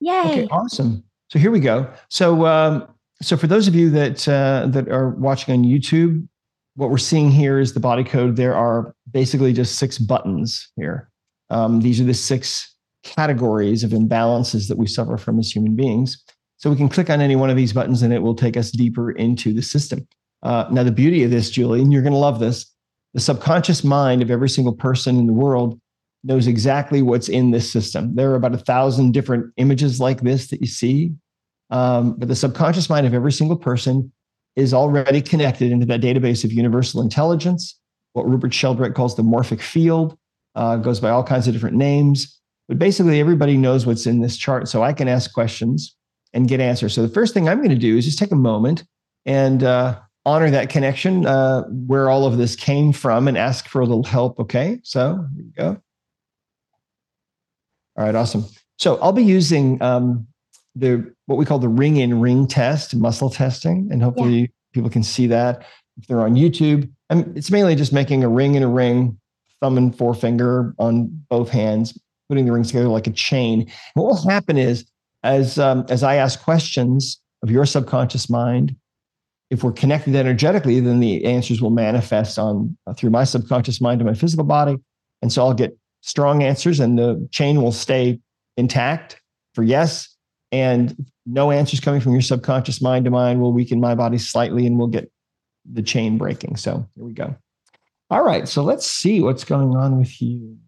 Yay! 0.00 0.20
Okay, 0.20 0.48
awesome. 0.50 1.04
So 1.28 1.38
here 1.38 1.50
we 1.50 1.60
go. 1.60 1.90
So, 2.08 2.46
um, 2.46 2.86
so 3.22 3.36
for 3.36 3.46
those 3.46 3.68
of 3.68 3.74
you 3.74 3.88
that 3.90 4.28
uh, 4.28 4.66
that 4.68 4.88
are 4.88 5.10
watching 5.10 5.54
on 5.54 5.64
YouTube, 5.64 6.26
what 6.74 6.90
we're 6.90 6.98
seeing 6.98 7.30
here 7.30 7.58
is 7.58 7.72
the 7.72 7.80
body 7.80 8.04
code. 8.04 8.36
There 8.36 8.54
are 8.54 8.94
basically 9.10 9.52
just 9.52 9.78
six 9.78 9.98
buttons 9.98 10.70
here. 10.76 11.10
Um, 11.50 11.80
these 11.80 12.00
are 12.00 12.04
the 12.04 12.14
six 12.14 12.74
categories 13.04 13.84
of 13.84 13.90
imbalances 13.90 14.68
that 14.68 14.78
we 14.78 14.86
suffer 14.86 15.16
from 15.16 15.38
as 15.38 15.50
human 15.50 15.76
beings. 15.76 16.22
So 16.62 16.70
we 16.70 16.76
can 16.76 16.88
click 16.88 17.10
on 17.10 17.20
any 17.20 17.34
one 17.34 17.50
of 17.50 17.56
these 17.56 17.72
buttons 17.72 18.02
and 18.02 18.12
it 18.12 18.22
will 18.22 18.36
take 18.36 18.56
us 18.56 18.70
deeper 18.70 19.10
into 19.10 19.52
the 19.52 19.62
system. 19.62 20.06
Uh, 20.44 20.64
now, 20.70 20.84
the 20.84 20.92
beauty 20.92 21.24
of 21.24 21.30
this, 21.32 21.50
Julie, 21.50 21.80
and 21.80 21.92
you're 21.92 22.02
going 22.02 22.12
to 22.12 22.18
love 22.18 22.38
this, 22.38 22.72
the 23.14 23.20
subconscious 23.20 23.82
mind 23.82 24.22
of 24.22 24.30
every 24.30 24.48
single 24.48 24.72
person 24.72 25.18
in 25.18 25.26
the 25.26 25.32
world 25.32 25.80
knows 26.22 26.46
exactly 26.46 27.02
what's 27.02 27.28
in 27.28 27.50
this 27.50 27.68
system. 27.68 28.14
There 28.14 28.30
are 28.30 28.36
about 28.36 28.54
a 28.54 28.58
thousand 28.58 29.10
different 29.10 29.52
images 29.56 29.98
like 29.98 30.20
this 30.20 30.50
that 30.50 30.60
you 30.60 30.68
see. 30.68 31.12
Um, 31.70 32.14
but 32.16 32.28
the 32.28 32.36
subconscious 32.36 32.88
mind 32.88 33.08
of 33.08 33.14
every 33.14 33.32
single 33.32 33.56
person 33.56 34.12
is 34.54 34.72
already 34.72 35.20
connected 35.20 35.72
into 35.72 35.86
that 35.86 36.00
database 36.00 36.44
of 36.44 36.52
universal 36.52 37.02
intelligence, 37.02 37.76
what 38.12 38.28
Rupert 38.28 38.54
Sheldrake 38.54 38.94
calls 38.94 39.16
the 39.16 39.24
morphic 39.24 39.60
field, 39.60 40.16
uh, 40.54 40.76
goes 40.76 41.00
by 41.00 41.10
all 41.10 41.24
kinds 41.24 41.48
of 41.48 41.54
different 41.54 41.76
names. 41.76 42.38
But 42.68 42.78
basically, 42.78 43.18
everybody 43.18 43.56
knows 43.56 43.84
what's 43.84 44.06
in 44.06 44.20
this 44.20 44.36
chart. 44.36 44.68
So 44.68 44.84
I 44.84 44.92
can 44.92 45.08
ask 45.08 45.32
questions 45.32 45.96
and 46.32 46.48
get 46.48 46.60
answers. 46.60 46.94
So 46.94 47.02
the 47.02 47.12
first 47.12 47.34
thing 47.34 47.48
I'm 47.48 47.58
going 47.58 47.70
to 47.70 47.76
do 47.76 47.96
is 47.96 48.04
just 48.04 48.18
take 48.18 48.32
a 48.32 48.36
moment 48.36 48.84
and 49.26 49.62
uh, 49.62 49.98
honor 50.24 50.50
that 50.50 50.68
connection, 50.70 51.26
uh, 51.26 51.62
where 51.64 52.08
all 52.08 52.26
of 52.26 52.38
this 52.38 52.56
came 52.56 52.92
from, 52.92 53.28
and 53.28 53.36
ask 53.36 53.68
for 53.68 53.80
a 53.80 53.84
little 53.84 54.04
help. 54.04 54.38
Okay, 54.40 54.80
so 54.82 55.26
here 55.34 55.44
we 55.44 55.50
go. 55.52 55.82
All 57.96 58.04
right, 58.04 58.14
awesome. 58.14 58.44
So 58.78 58.96
I'll 58.96 59.12
be 59.12 59.24
using 59.24 59.80
um, 59.82 60.26
the 60.74 61.12
what 61.26 61.36
we 61.36 61.44
call 61.44 61.58
the 61.58 61.68
ring 61.68 61.98
in 61.98 62.20
ring 62.20 62.46
test, 62.46 62.96
muscle 62.96 63.30
testing, 63.30 63.88
and 63.92 64.02
hopefully 64.02 64.40
yeah. 64.40 64.46
people 64.72 64.90
can 64.90 65.02
see 65.02 65.26
that 65.28 65.66
if 65.98 66.06
they're 66.06 66.20
on 66.20 66.34
YouTube. 66.34 66.90
And 67.10 67.36
it's 67.36 67.50
mainly 67.50 67.74
just 67.74 67.92
making 67.92 68.24
a 68.24 68.28
ring 68.28 68.54
in 68.54 68.62
a 68.62 68.68
ring, 68.68 69.18
thumb 69.60 69.76
and 69.76 69.96
forefinger 69.96 70.74
on 70.78 71.24
both 71.28 71.50
hands, 71.50 71.96
putting 72.28 72.46
the 72.46 72.52
rings 72.52 72.68
together 72.68 72.88
like 72.88 73.06
a 73.06 73.10
chain. 73.12 73.60
And 73.60 73.70
what 73.94 74.06
will 74.06 74.30
happen 74.30 74.56
is, 74.56 74.86
as 75.22 75.58
um, 75.58 75.84
as 75.88 76.02
I 76.02 76.16
ask 76.16 76.42
questions 76.42 77.20
of 77.42 77.50
your 77.50 77.66
subconscious 77.66 78.30
mind, 78.30 78.76
if 79.50 79.62
we're 79.62 79.72
connected 79.72 80.14
energetically, 80.14 80.80
then 80.80 81.00
the 81.00 81.24
answers 81.24 81.60
will 81.60 81.70
manifest 81.70 82.38
on 82.38 82.76
uh, 82.86 82.94
through 82.94 83.10
my 83.10 83.24
subconscious 83.24 83.80
mind 83.80 83.98
to 83.98 84.04
my 84.04 84.14
physical 84.14 84.44
body, 84.44 84.76
and 85.20 85.32
so 85.32 85.42
I'll 85.42 85.54
get 85.54 85.76
strong 86.00 86.42
answers, 86.42 86.80
and 86.80 86.98
the 86.98 87.28
chain 87.30 87.62
will 87.62 87.72
stay 87.72 88.20
intact 88.56 89.20
for 89.54 89.62
yes, 89.62 90.16
and 90.50 90.94
no 91.26 91.50
answers 91.50 91.80
coming 91.80 92.00
from 92.00 92.12
your 92.12 92.22
subconscious 92.22 92.80
mind 92.80 93.04
to 93.04 93.10
mine 93.10 93.40
will 93.40 93.52
weaken 93.52 93.80
my 93.80 93.94
body 93.94 94.18
slightly, 94.18 94.66
and 94.66 94.78
we'll 94.78 94.88
get 94.88 95.10
the 95.70 95.82
chain 95.82 96.18
breaking. 96.18 96.56
So 96.56 96.86
here 96.94 97.04
we 97.04 97.12
go. 97.12 97.36
All 98.10 98.24
right, 98.24 98.48
so 98.48 98.62
let's 98.62 98.86
see 98.86 99.20
what's 99.20 99.44
going 99.44 99.76
on 99.76 99.98
with 99.98 100.20
you. 100.20 100.58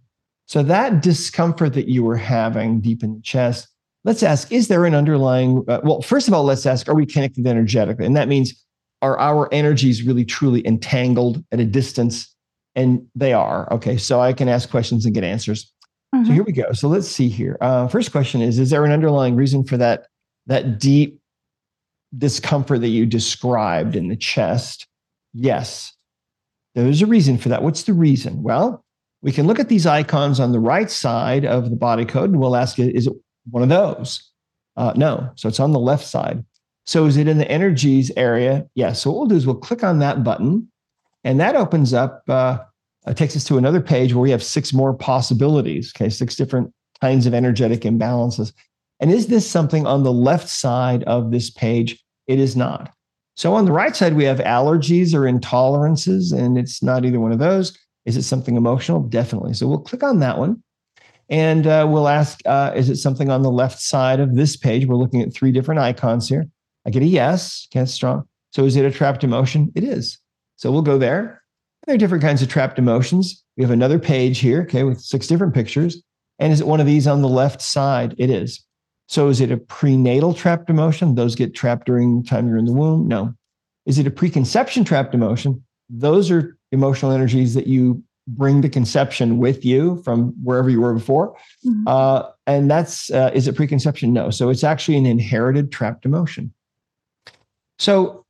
So 0.46 0.62
that 0.62 1.02
discomfort 1.02 1.74
that 1.74 1.88
you 1.88 2.04
were 2.04 2.16
having 2.16 2.80
deep 2.80 3.02
in 3.02 3.14
the 3.14 3.20
chest, 3.22 3.68
let's 4.04 4.22
ask, 4.22 4.52
is 4.52 4.68
there 4.68 4.84
an 4.84 4.94
underlying, 4.94 5.64
uh, 5.68 5.80
well, 5.82 6.02
first 6.02 6.28
of 6.28 6.34
all, 6.34 6.44
let's 6.44 6.66
ask, 6.66 6.88
are 6.88 6.94
we 6.94 7.06
connected 7.06 7.46
energetically? 7.46 8.06
And 8.06 8.16
that 8.16 8.28
means, 8.28 8.54
are 9.02 9.18
our 9.18 9.52
energies 9.52 10.02
really 10.02 10.24
truly 10.24 10.66
entangled 10.66 11.42
at 11.52 11.60
a 11.60 11.64
distance? 11.64 12.34
And 12.74 13.06
they 13.14 13.32
are. 13.32 13.72
Okay, 13.72 13.96
so 13.96 14.20
I 14.20 14.32
can 14.32 14.48
ask 14.48 14.70
questions 14.70 15.04
and 15.04 15.14
get 15.14 15.24
answers. 15.24 15.72
Mm-hmm. 16.14 16.26
So 16.26 16.32
here 16.32 16.42
we 16.42 16.52
go. 16.52 16.72
So 16.72 16.88
let's 16.88 17.08
see 17.08 17.28
here. 17.28 17.56
Uh, 17.60 17.88
first 17.88 18.12
question 18.12 18.40
is, 18.40 18.58
is 18.58 18.70
there 18.70 18.84
an 18.84 18.92
underlying 18.92 19.36
reason 19.36 19.64
for 19.64 19.76
that, 19.76 20.06
that 20.46 20.78
deep 20.78 21.20
discomfort 22.16 22.80
that 22.80 22.88
you 22.88 23.06
described 23.06 23.96
in 23.96 24.08
the 24.08 24.16
chest? 24.16 24.86
Yes. 25.32 25.92
There's 26.74 27.02
a 27.02 27.06
reason 27.06 27.38
for 27.38 27.48
that. 27.50 27.62
What's 27.62 27.84
the 27.84 27.92
reason? 27.92 28.42
Well, 28.42 28.84
we 29.22 29.32
can 29.32 29.46
look 29.46 29.60
at 29.60 29.68
these 29.68 29.86
icons 29.86 30.40
on 30.40 30.52
the 30.52 30.60
right 30.60 30.90
side 30.90 31.44
of 31.44 31.70
the 31.70 31.76
body 31.76 32.04
code 32.04 32.30
and 32.30 32.40
we'll 32.40 32.56
ask 32.56 32.78
is 32.78 33.06
it 33.06 33.14
one 33.50 33.62
of 33.62 33.68
those? 33.68 34.30
Uh, 34.76 34.92
no. 34.96 35.30
So 35.36 35.48
it's 35.48 35.60
on 35.60 35.72
the 35.72 35.78
left 35.78 36.06
side. 36.06 36.44
So 36.86 37.06
is 37.06 37.16
it 37.16 37.28
in 37.28 37.38
the 37.38 37.50
energies 37.50 38.10
area? 38.16 38.66
Yes. 38.74 39.02
So 39.02 39.10
what 39.10 39.20
we'll 39.20 39.28
do 39.28 39.36
is 39.36 39.46
we'll 39.46 39.56
click 39.56 39.82
on 39.82 40.00
that 40.00 40.22
button 40.22 40.70
and 41.22 41.40
that 41.40 41.56
opens 41.56 41.94
up, 41.94 42.22
uh, 42.28 42.58
uh, 43.06 43.14
takes 43.14 43.36
us 43.36 43.44
to 43.44 43.58
another 43.58 43.80
page 43.80 44.12
where 44.12 44.22
we 44.22 44.30
have 44.30 44.42
six 44.42 44.72
more 44.72 44.92
possibilities. 44.92 45.92
Okay. 45.96 46.10
Six 46.10 46.34
different 46.34 46.72
kinds 47.00 47.26
of 47.26 47.34
energetic 47.34 47.80
imbalances. 47.82 48.52
And 49.00 49.10
is 49.10 49.26
this 49.26 49.48
something 49.48 49.86
on 49.86 50.02
the 50.02 50.12
left 50.12 50.48
side 50.48 51.02
of 51.04 51.30
this 51.30 51.50
page? 51.50 52.02
It 52.26 52.38
is 52.38 52.56
not. 52.56 52.92
So 53.36 53.54
on 53.54 53.64
the 53.64 53.72
right 53.72 53.94
side, 53.94 54.14
we 54.14 54.24
have 54.24 54.38
allergies 54.38 55.12
or 55.12 55.22
intolerances, 55.22 56.32
and 56.32 56.56
it's 56.56 56.82
not 56.82 57.04
either 57.04 57.18
one 57.18 57.32
of 57.32 57.40
those. 57.40 57.76
Is 58.04 58.16
it 58.16 58.22
something 58.22 58.56
emotional? 58.56 59.00
Definitely. 59.00 59.54
So 59.54 59.66
we'll 59.66 59.78
click 59.78 60.02
on 60.02 60.20
that 60.20 60.38
one. 60.38 60.62
And 61.28 61.66
uh, 61.66 61.86
we'll 61.88 62.08
ask, 62.08 62.40
uh, 62.46 62.72
is 62.74 62.90
it 62.90 62.96
something 62.96 63.30
on 63.30 63.42
the 63.42 63.50
left 63.50 63.80
side 63.80 64.20
of 64.20 64.36
this 64.36 64.56
page? 64.56 64.86
We're 64.86 64.96
looking 64.96 65.22
at 65.22 65.32
three 65.32 65.52
different 65.52 65.80
icons 65.80 66.28
here. 66.28 66.46
I 66.86 66.90
get 66.90 67.02
a 67.02 67.06
yes, 67.06 67.66
okay, 67.72 67.86
strong. 67.86 68.28
So 68.52 68.64
is 68.64 68.76
it 68.76 68.84
a 68.84 68.90
trapped 68.90 69.24
emotion? 69.24 69.72
It 69.74 69.84
is. 69.84 70.18
So 70.56 70.70
we'll 70.70 70.82
go 70.82 70.98
there. 70.98 71.42
There 71.86 71.94
are 71.94 71.98
different 71.98 72.22
kinds 72.22 72.42
of 72.42 72.48
trapped 72.48 72.78
emotions. 72.78 73.42
We 73.56 73.64
have 73.64 73.70
another 73.70 73.98
page 73.98 74.38
here, 74.38 74.62
okay, 74.62 74.84
with 74.84 75.00
six 75.00 75.26
different 75.26 75.54
pictures. 75.54 76.02
And 76.38 76.52
is 76.52 76.60
it 76.60 76.66
one 76.66 76.80
of 76.80 76.86
these 76.86 77.06
on 77.06 77.22
the 77.22 77.28
left 77.28 77.62
side? 77.62 78.14
It 78.18 78.30
is. 78.30 78.64
So 79.08 79.28
is 79.28 79.40
it 79.40 79.52
a 79.52 79.56
prenatal 79.56 80.34
trapped 80.34 80.70
emotion? 80.70 81.14
Those 81.14 81.34
get 81.34 81.54
trapped 81.54 81.86
during 81.86 82.22
the 82.22 82.28
time 82.28 82.48
you're 82.48 82.58
in 82.58 82.64
the 82.64 82.72
womb? 82.72 83.06
No. 83.06 83.34
Is 83.86 83.98
it 83.98 84.06
a 84.06 84.10
preconception 84.10 84.84
trapped 84.84 85.14
emotion? 85.14 85.62
Those 85.90 86.30
are 86.30 86.56
emotional 86.72 87.12
energies 87.12 87.54
that 87.54 87.66
you 87.66 88.02
bring 88.26 88.60
the 88.60 88.68
conception 88.68 89.38
with 89.38 89.64
you 89.64 90.02
from 90.02 90.28
wherever 90.42 90.70
you 90.70 90.80
were 90.80 90.94
before. 90.94 91.36
Mm-hmm. 91.64 91.86
Uh, 91.86 92.24
and 92.46 92.70
that's, 92.70 93.10
uh, 93.10 93.30
is 93.34 93.46
it 93.48 93.56
preconception? 93.56 94.12
No. 94.12 94.30
So 94.30 94.48
it's 94.48 94.64
actually 94.64 94.96
an 94.96 95.06
inherited 95.06 95.70
trapped 95.70 96.04
emotion. 96.06 96.52
So 97.78 98.24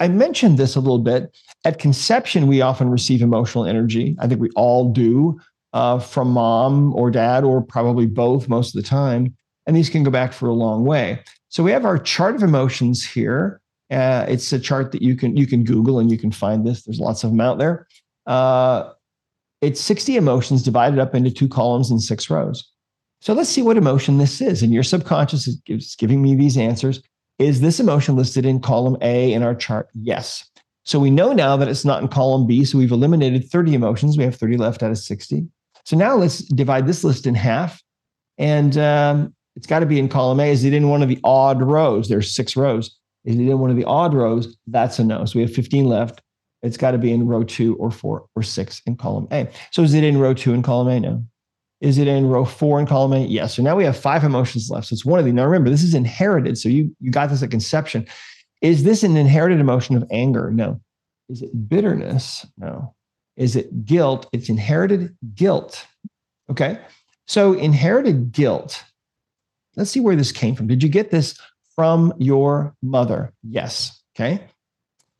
I 0.00 0.08
mentioned 0.08 0.58
this 0.58 0.76
a 0.76 0.80
little 0.80 0.98
bit. 0.98 1.36
At 1.64 1.78
conception, 1.78 2.46
we 2.46 2.60
often 2.60 2.90
receive 2.90 3.22
emotional 3.22 3.64
energy. 3.64 4.16
I 4.20 4.26
think 4.26 4.40
we 4.40 4.50
all 4.50 4.92
do 4.92 5.40
uh, 5.72 5.98
from 5.98 6.30
mom 6.30 6.94
or 6.94 7.10
dad, 7.10 7.44
or 7.44 7.62
probably 7.62 8.06
both 8.06 8.48
most 8.48 8.74
of 8.74 8.82
the 8.82 8.88
time 8.88 9.36
and 9.68 9.76
these 9.76 9.90
can 9.90 10.02
go 10.02 10.10
back 10.10 10.32
for 10.32 10.48
a 10.48 10.54
long 10.54 10.84
way. 10.84 11.20
So 11.50 11.62
we 11.62 11.70
have 11.72 11.84
our 11.84 11.98
chart 11.98 12.34
of 12.34 12.42
emotions 12.42 13.04
here. 13.04 13.60
Uh, 13.90 14.24
it's 14.26 14.50
a 14.52 14.58
chart 14.58 14.92
that 14.92 15.02
you 15.02 15.14
can 15.14 15.36
you 15.36 15.46
can 15.46 15.62
Google 15.62 15.98
and 15.98 16.10
you 16.10 16.18
can 16.18 16.32
find 16.32 16.66
this. 16.66 16.82
There's 16.82 16.98
lots 16.98 17.22
of 17.22 17.30
them 17.30 17.40
out 17.40 17.58
there. 17.58 17.86
Uh, 18.26 18.90
it's 19.60 19.80
60 19.80 20.16
emotions 20.16 20.62
divided 20.62 20.98
up 20.98 21.14
into 21.14 21.30
two 21.30 21.48
columns 21.48 21.90
and 21.90 22.02
six 22.02 22.30
rows. 22.30 22.70
So 23.20 23.32
let's 23.32 23.50
see 23.50 23.62
what 23.62 23.76
emotion 23.76 24.18
this 24.18 24.40
is. 24.40 24.62
And 24.62 24.72
your 24.72 24.84
subconscious 24.84 25.48
is 25.66 25.96
giving 25.96 26.22
me 26.22 26.36
these 26.36 26.56
answers. 26.56 27.02
Is 27.38 27.60
this 27.60 27.80
emotion 27.80 28.16
listed 28.16 28.44
in 28.46 28.60
column 28.60 28.96
A 29.00 29.32
in 29.32 29.42
our 29.42 29.54
chart? 29.54 29.88
Yes. 29.94 30.48
So 30.84 30.98
we 30.98 31.10
know 31.10 31.32
now 31.32 31.56
that 31.56 31.68
it's 31.68 31.84
not 31.84 32.02
in 32.02 32.08
column 32.08 32.46
B. 32.46 32.64
So 32.64 32.78
we've 32.78 32.92
eliminated 32.92 33.50
30 33.50 33.74
emotions. 33.74 34.16
We 34.16 34.24
have 34.24 34.36
30 34.36 34.56
left 34.56 34.82
out 34.82 34.90
of 34.90 34.98
60. 34.98 35.46
So 35.84 35.96
now 35.96 36.14
let's 36.16 36.38
divide 36.38 36.86
this 36.86 37.04
list 37.04 37.26
in 37.26 37.34
half. 37.34 37.82
And 38.38 38.76
um, 38.78 39.34
it's 39.56 39.66
got 39.66 39.80
to 39.80 39.86
be 39.86 39.98
in 39.98 40.08
column 40.08 40.40
A. 40.40 40.50
Is 40.50 40.64
it 40.64 40.72
in 40.72 40.88
one 40.88 41.02
of 41.02 41.08
the 41.08 41.18
odd 41.24 41.60
rows? 41.62 42.08
There's 42.08 42.34
six 42.34 42.56
rows. 42.56 42.96
Is 43.24 43.34
it 43.34 43.40
in 43.40 43.58
one 43.58 43.70
of 43.70 43.76
the 43.76 43.84
odd 43.84 44.14
rows? 44.14 44.56
That's 44.66 44.98
a 44.98 45.04
no. 45.04 45.24
So 45.24 45.38
we 45.38 45.42
have 45.42 45.52
15 45.52 45.86
left. 45.86 46.22
It's 46.62 46.76
got 46.76 46.92
to 46.92 46.98
be 46.98 47.12
in 47.12 47.26
row 47.26 47.44
two 47.44 47.76
or 47.76 47.90
four 47.90 48.26
or 48.34 48.42
six 48.42 48.82
in 48.86 48.96
column 48.96 49.28
A. 49.32 49.48
So 49.70 49.82
is 49.82 49.94
it 49.94 50.04
in 50.04 50.18
row 50.18 50.34
two 50.34 50.54
in 50.54 50.62
column 50.62 50.88
A? 50.88 51.00
No. 51.00 51.24
Is 51.80 51.98
it 51.98 52.08
in 52.08 52.26
row 52.26 52.44
four 52.44 52.80
in 52.80 52.86
column 52.86 53.12
A? 53.12 53.20
Yes. 53.20 53.54
So 53.54 53.62
now 53.62 53.76
we 53.76 53.84
have 53.84 53.96
five 53.96 54.24
emotions 54.24 54.68
left. 54.70 54.88
So 54.88 54.94
it's 54.94 55.04
one 55.04 55.18
of 55.18 55.24
these. 55.24 55.34
Now 55.34 55.44
remember, 55.44 55.70
this 55.70 55.84
is 55.84 55.94
inherited. 55.94 56.58
So 56.58 56.68
you 56.68 56.94
you 57.00 57.10
got 57.10 57.30
this 57.30 57.42
at 57.42 57.50
conception. 57.50 58.06
Is 58.60 58.82
this 58.82 59.02
an 59.04 59.16
inherited 59.16 59.60
emotion 59.60 59.96
of 59.96 60.04
anger? 60.10 60.50
No. 60.50 60.80
Is 61.28 61.42
it 61.42 61.68
bitterness? 61.68 62.44
No. 62.56 62.94
Is 63.36 63.54
it 63.54 63.84
guilt? 63.84 64.28
It's 64.32 64.48
inherited 64.48 65.16
guilt. 65.34 65.86
Okay. 66.50 66.78
So 67.26 67.52
inherited 67.52 68.32
guilt 68.32 68.82
Let's 69.78 69.92
see 69.92 70.00
where 70.00 70.16
this 70.16 70.32
came 70.32 70.56
from. 70.56 70.66
Did 70.66 70.82
you 70.82 70.88
get 70.88 71.12
this 71.12 71.38
from 71.76 72.12
your 72.18 72.74
mother? 72.82 73.32
Yes. 73.44 74.02
Okay. 74.16 74.42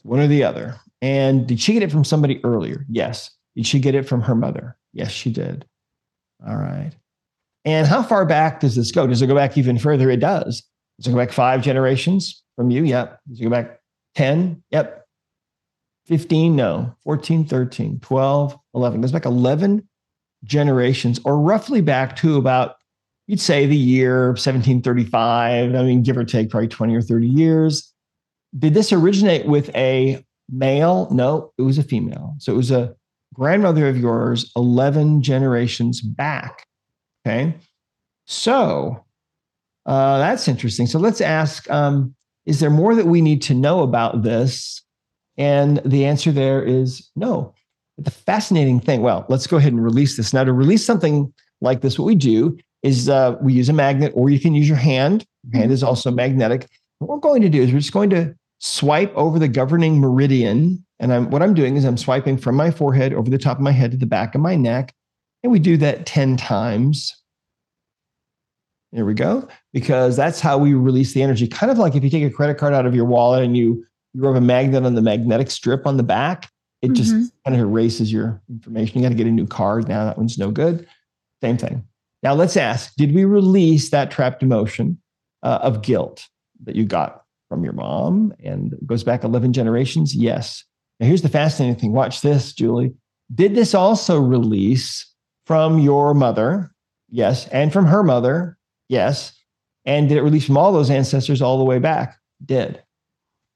One 0.03 0.19
or 0.19 0.27
the 0.27 0.43
other. 0.43 0.75
And 1.01 1.47
did 1.47 1.61
she 1.61 1.73
get 1.73 1.83
it 1.83 1.93
from 1.93 2.05
somebody 2.05 2.41
earlier? 2.45 2.85
Yes. 2.89 3.31
Did 3.55 3.67
she 3.67 3.79
get 3.79 3.95
it 3.95 4.09
from 4.09 4.21
her 4.23 4.35
mother? 4.35 4.77
Yes, 4.93 5.11
she 5.11 5.31
did. 5.31 5.67
All 6.47 6.57
right. 6.57 6.93
And 7.65 7.87
how 7.87 8.03
far 8.03 8.25
back 8.25 8.61
does 8.61 8.77
this 8.77 8.91
go? 8.91 9.07
Does 9.07 9.23
it 9.23 9.27
go 9.27 9.35
back 9.35 9.59
even 9.59 9.79
further? 9.79 10.11
It 10.11 10.21
does. 10.21 10.63
Does 10.99 11.07
it 11.07 11.11
go 11.11 11.19
back 11.19 11.33
five 11.33 11.63
generations 11.63 12.43
from 12.57 12.71
you? 12.71 12.85
Yep. 12.85 13.21
Does 13.29 13.41
it 13.41 13.45
go 13.45 13.51
back 13.51 13.81
10? 14.15 14.63
Yep. 14.71 15.07
15? 16.07 16.57
No. 16.57 16.95
14, 17.05 17.45
13, 17.45 18.01
12, 18.01 18.59
11. 18.75 18.99
It 18.99 19.03
goes 19.03 19.13
back 19.13 19.27
11 19.27 19.87
generations 20.45 21.21
or 21.25 21.39
roughly 21.39 21.81
back 21.81 22.17
to 22.17 22.37
about 22.37 22.77
you'd 23.27 23.41
say 23.41 23.67
the 23.67 23.77
year 23.77 24.29
1735, 24.29 25.75
I 25.75 25.83
mean, 25.83 26.03
give 26.03 26.17
or 26.17 26.25
take 26.25 26.51
probably 26.51 26.69
20 26.69 26.97
or 26.97 27.03
30 27.03 27.29
years. 27.29 27.93
Did 28.59 28.75
this 28.75 28.93
originate 28.93 29.47
with 29.47 29.69
a 29.77 30.25
male? 30.51 31.09
No, 31.11 31.53
it 31.59 31.63
was 31.63 31.79
a 31.79 31.83
female. 31.83 32.35
So 32.39 32.53
it 32.53 32.57
was 32.57 32.71
a 32.71 32.95
grandmother 33.35 33.89
of 33.89 33.97
yours 33.99 34.51
11 34.57 35.23
generations 35.23 36.01
back. 36.01 36.67
Okay. 37.27 37.55
So 38.27 39.05
uh, 39.87 40.19
that's 40.19 40.49
interesting. 40.49 40.87
So 40.87 40.99
let's 40.99 41.21
ask 41.21 41.69
um, 41.71 42.15
Is 42.47 42.61
there 42.61 42.71
more 42.71 42.95
that 42.95 43.07
we 43.07 43.21
need 43.21 43.43
to 43.43 43.55
know 43.55 43.83
about 43.83 44.23
this? 44.23 44.83
And 45.37 45.81
the 45.85 46.05
answer 46.05 46.33
there 46.33 46.63
is 46.63 47.09
no. 47.15 47.55
But 47.97 48.05
the 48.05 48.11
fascinating 48.11 48.81
thing, 48.81 49.03
well, 49.03 49.25
let's 49.29 49.47
go 49.47 49.57
ahead 49.57 49.73
and 49.73 49.83
release 49.83 50.17
this. 50.17 50.33
Now, 50.33 50.45
to 50.45 50.53
release 50.53 50.85
something 50.85 51.33
like 51.61 51.81
this, 51.81 51.99
what 51.99 52.07
we 52.07 52.15
do 52.15 52.59
is 52.83 53.09
uh, 53.09 53.37
we 53.41 53.53
use 53.53 53.69
a 53.69 53.73
magnet 53.73 54.13
or 54.15 54.31
you 54.31 54.39
can 54.39 54.55
use 54.55 54.69
your 54.69 54.77
hand. 54.77 55.25
Your 55.51 55.61
hand 55.61 55.73
is 55.73 55.83
also 55.83 56.11
magnetic. 56.11 56.67
What 56.99 57.11
we're 57.11 57.21
going 57.21 57.43
to 57.43 57.49
do 57.49 57.63
is 57.63 57.73
we're 57.73 57.79
just 57.79 57.93
going 57.93 58.11
to 58.11 58.35
swipe 58.59 59.13
over 59.15 59.39
the 59.39 59.49
governing 59.49 60.01
meridian. 60.01 60.85
And 61.01 61.13
I'm, 61.13 61.31
what 61.31 61.43
I'm 61.43 61.55
doing 61.55 61.77
is 61.77 61.85
I'm 61.85 61.97
swiping 61.97 62.37
from 62.37 62.57
my 62.57 62.71
forehead 62.71 63.13
over 63.13 63.31
the 63.31 63.39
top 63.39 63.57
of 63.59 63.63
my 63.63 63.73
head 63.73 63.93
to 63.93 63.97
the 63.97 64.07
back 64.07 64.35
of 64.35 64.41
my 64.41 64.57
neck. 64.57 64.95
And 65.43 65.53
we 65.53 65.59
do 65.61 65.77
that 65.79 66.07
10 66.07 66.37
times. 66.37 67.15
There 68.93 69.05
we 69.05 69.15
go. 69.15 69.47
Because 69.73 70.17
that's 70.17 70.41
how 70.41 70.59
we 70.59 70.75
release 70.75 71.13
the 71.13 71.23
energy. 71.23 71.47
Kind 71.47 71.71
of 71.71 71.79
like 71.79 71.95
if 71.95 72.03
you 72.03 72.11
take 72.11 72.25
a 72.25 72.31
credit 72.35 72.57
card 72.59 72.75
out 72.75 72.87
of 72.87 72.95
your 72.95 73.05
wallet 73.05 73.45
and 73.45 73.57
you 73.57 73.85
you 74.15 74.23
rub 74.23 74.37
a 74.37 74.41
magnet 74.41 74.87
on 74.87 74.95
the 74.95 75.03
magnetic 75.03 75.51
strip 75.51 75.87
on 75.87 75.99
the 75.99 76.03
back, 76.03 76.51
it 76.81 76.93
just 76.95 77.13
Mhm. 77.15 77.31
kind 77.45 77.55
of 77.55 77.61
erases 77.61 78.11
your 78.11 78.41
information. 78.49 78.97
You 78.97 79.03
got 79.03 79.11
to 79.11 79.15
get 79.15 79.27
a 79.27 79.31
new 79.31 79.47
card 79.47 79.87
now. 79.87 80.07
That 80.07 80.17
one's 80.17 80.39
no 80.39 80.51
good. 80.51 80.87
Same 81.43 81.59
thing. 81.59 81.85
Now 82.23 82.33
let's 82.33 82.57
ask: 82.57 82.95
Did 82.97 83.15
we 83.15 83.27
release 83.27 83.91
that 83.91 84.11
trapped 84.11 84.43
emotion 84.43 84.99
uh, 85.43 85.59
of 85.63 85.83
guilt 85.83 86.27
that 86.65 86.75
you 86.75 86.85
got 86.87 87.23
from 87.49 87.65
your 87.65 87.73
mom 87.73 88.33
and 88.43 88.75
goes 88.87 89.05
back 89.05 89.25
11 89.25 89.53
generations? 89.53 90.15
Yes. 90.15 90.65
Now 91.01 91.07
here's 91.07 91.23
the 91.23 91.29
fascinating 91.29 91.79
thing. 91.79 91.93
Watch 91.93 92.21
this, 92.21 92.53
Julie. 92.53 92.95
Did 93.35 93.55
this 93.55 93.75
also 93.75 94.21
release 94.21 95.07
from 95.47 95.79
your 95.79 96.15
mother? 96.15 96.71
Yes. 97.11 97.47
And 97.49 97.73
from 97.73 97.87
her 97.87 98.03
mother? 98.03 98.59
Yes. 98.89 99.33
And 99.85 100.09
did 100.09 100.19
it 100.19 100.23
release 100.23 100.45
from 100.45 100.57
all 100.57 100.73
those 100.73 100.91
ancestors 100.91 101.41
all 101.41 101.59
the 101.59 101.65
way 101.65 101.79
back? 101.79 102.19
Did. 102.45 102.83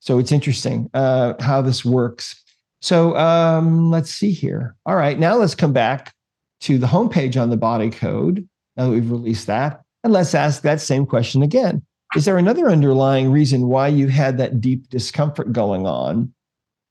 So 0.01 0.19
it's 0.19 0.33
interesting 0.33 0.91
uh, 0.95 1.35
how 1.41 1.63
this 1.63 1.85
works. 1.85 2.43
So 2.81 3.17
um, 3.17 3.91
let's 3.91 4.11
see 4.11 4.33
here. 4.33 4.75
All 4.85 4.97
right, 4.97 5.17
now 5.17 5.37
let's 5.37 5.55
come 5.55 5.73
back 5.73 6.13
to 6.63 6.79
the 6.79 6.89
homepage 6.89 7.41
on 7.41 7.51
the 7.51 7.57
body 7.57 7.91
code. 7.91 8.49
Now 8.77 8.87
that 8.87 8.91
we've 8.91 9.11
released 9.11 9.47
that, 9.47 9.83
and 10.03 10.13
let's 10.13 10.35
ask 10.35 10.63
that 10.63 10.81
same 10.81 11.07
question 11.07 11.43
again. 11.43 11.85
Is 12.15 12.27
there 12.27 12.37
another 12.37 12.69
underlying 12.69 13.33
reason 13.33 13.69
why 13.69 13.89
you 13.89 14.09
had 14.09 14.39
that 14.39 14.61
deep 14.61 14.89
discomfort 14.91 15.53
going 15.53 15.87
on 15.87 16.33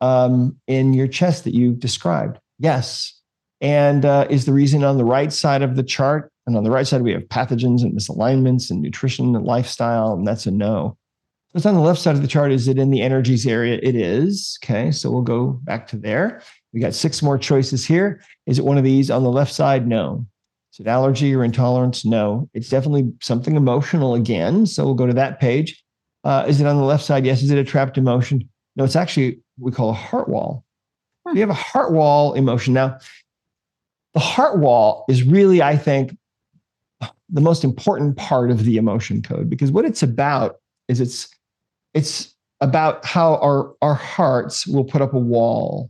um, 0.01 0.57
in 0.67 0.93
your 0.93 1.07
chest 1.07 1.43
that 1.43 1.53
you 1.53 1.73
described? 1.73 2.39
Yes. 2.57 3.19
And 3.61 4.03
uh, 4.03 4.25
is 4.29 4.45
the 4.45 4.53
reason 4.53 4.83
on 4.83 4.97
the 4.97 5.05
right 5.05 5.31
side 5.31 5.61
of 5.61 5.75
the 5.75 5.83
chart? 5.83 6.31
And 6.47 6.57
on 6.57 6.63
the 6.63 6.71
right 6.71 6.87
side, 6.87 7.03
we 7.03 7.11
have 7.11 7.23
pathogens 7.23 7.83
and 7.83 7.93
misalignments 7.93 8.71
and 8.71 8.81
nutrition 8.81 9.35
and 9.35 9.45
lifestyle, 9.45 10.13
and 10.13 10.27
that's 10.27 10.47
a 10.47 10.51
no. 10.51 10.97
What's 11.51 11.67
on 11.67 11.75
the 11.75 11.81
left 11.81 11.99
side 11.99 12.15
of 12.15 12.23
the 12.23 12.27
chart? 12.27 12.51
Is 12.51 12.67
it 12.67 12.79
in 12.79 12.89
the 12.89 13.01
energies 13.01 13.45
area? 13.45 13.79
It 13.83 13.95
is. 13.95 14.57
Okay, 14.63 14.89
so 14.91 15.11
we'll 15.11 15.21
go 15.21 15.59
back 15.63 15.85
to 15.87 15.97
there. 15.97 16.41
We 16.73 16.79
got 16.79 16.95
six 16.95 17.21
more 17.21 17.37
choices 17.37 17.85
here. 17.85 18.23
Is 18.47 18.57
it 18.57 18.65
one 18.65 18.77
of 18.77 18.83
these 18.83 19.11
on 19.11 19.23
the 19.23 19.29
left 19.29 19.53
side? 19.53 19.87
No. 19.87 20.25
It 20.81 20.87
allergy 20.87 21.33
or 21.35 21.43
intolerance? 21.43 22.03
No. 22.03 22.49
It's 22.53 22.69
definitely 22.69 23.13
something 23.21 23.55
emotional 23.55 24.15
again. 24.15 24.65
So 24.65 24.83
we'll 24.83 24.95
go 24.95 25.07
to 25.07 25.13
that 25.13 25.39
page. 25.39 25.81
Uh, 26.23 26.45
is 26.47 26.59
it 26.59 26.67
on 26.67 26.77
the 26.77 26.83
left 26.83 27.03
side? 27.03 27.25
Yes. 27.25 27.43
Is 27.43 27.51
it 27.51 27.57
a 27.57 27.63
trapped 27.63 27.97
emotion? 27.97 28.49
No, 28.75 28.83
it's 28.83 28.95
actually 28.95 29.39
what 29.57 29.71
we 29.71 29.75
call 29.75 29.91
a 29.91 29.93
heart 29.93 30.27
wall. 30.27 30.65
We 31.31 31.39
have 31.39 31.49
a 31.49 31.53
heart 31.53 31.91
wall 31.91 32.33
emotion. 32.33 32.73
Now, 32.73 32.97
the 34.13 34.19
heart 34.19 34.57
wall 34.57 35.05
is 35.07 35.23
really, 35.23 35.61
I 35.61 35.77
think, 35.77 36.17
the 37.29 37.41
most 37.41 37.63
important 37.63 38.17
part 38.17 38.51
of 38.51 38.65
the 38.65 38.77
emotion 38.77 39.21
code 39.21 39.49
because 39.49 39.71
what 39.71 39.85
it's 39.85 40.03
about 40.03 40.57
is 40.89 40.99
it's 40.99 41.29
it's 41.93 42.35
about 42.59 43.05
how 43.05 43.35
our 43.37 43.73
our 43.81 43.93
hearts 43.93 44.67
will 44.67 44.83
put 44.83 45.01
up 45.01 45.13
a 45.13 45.19
wall. 45.19 45.89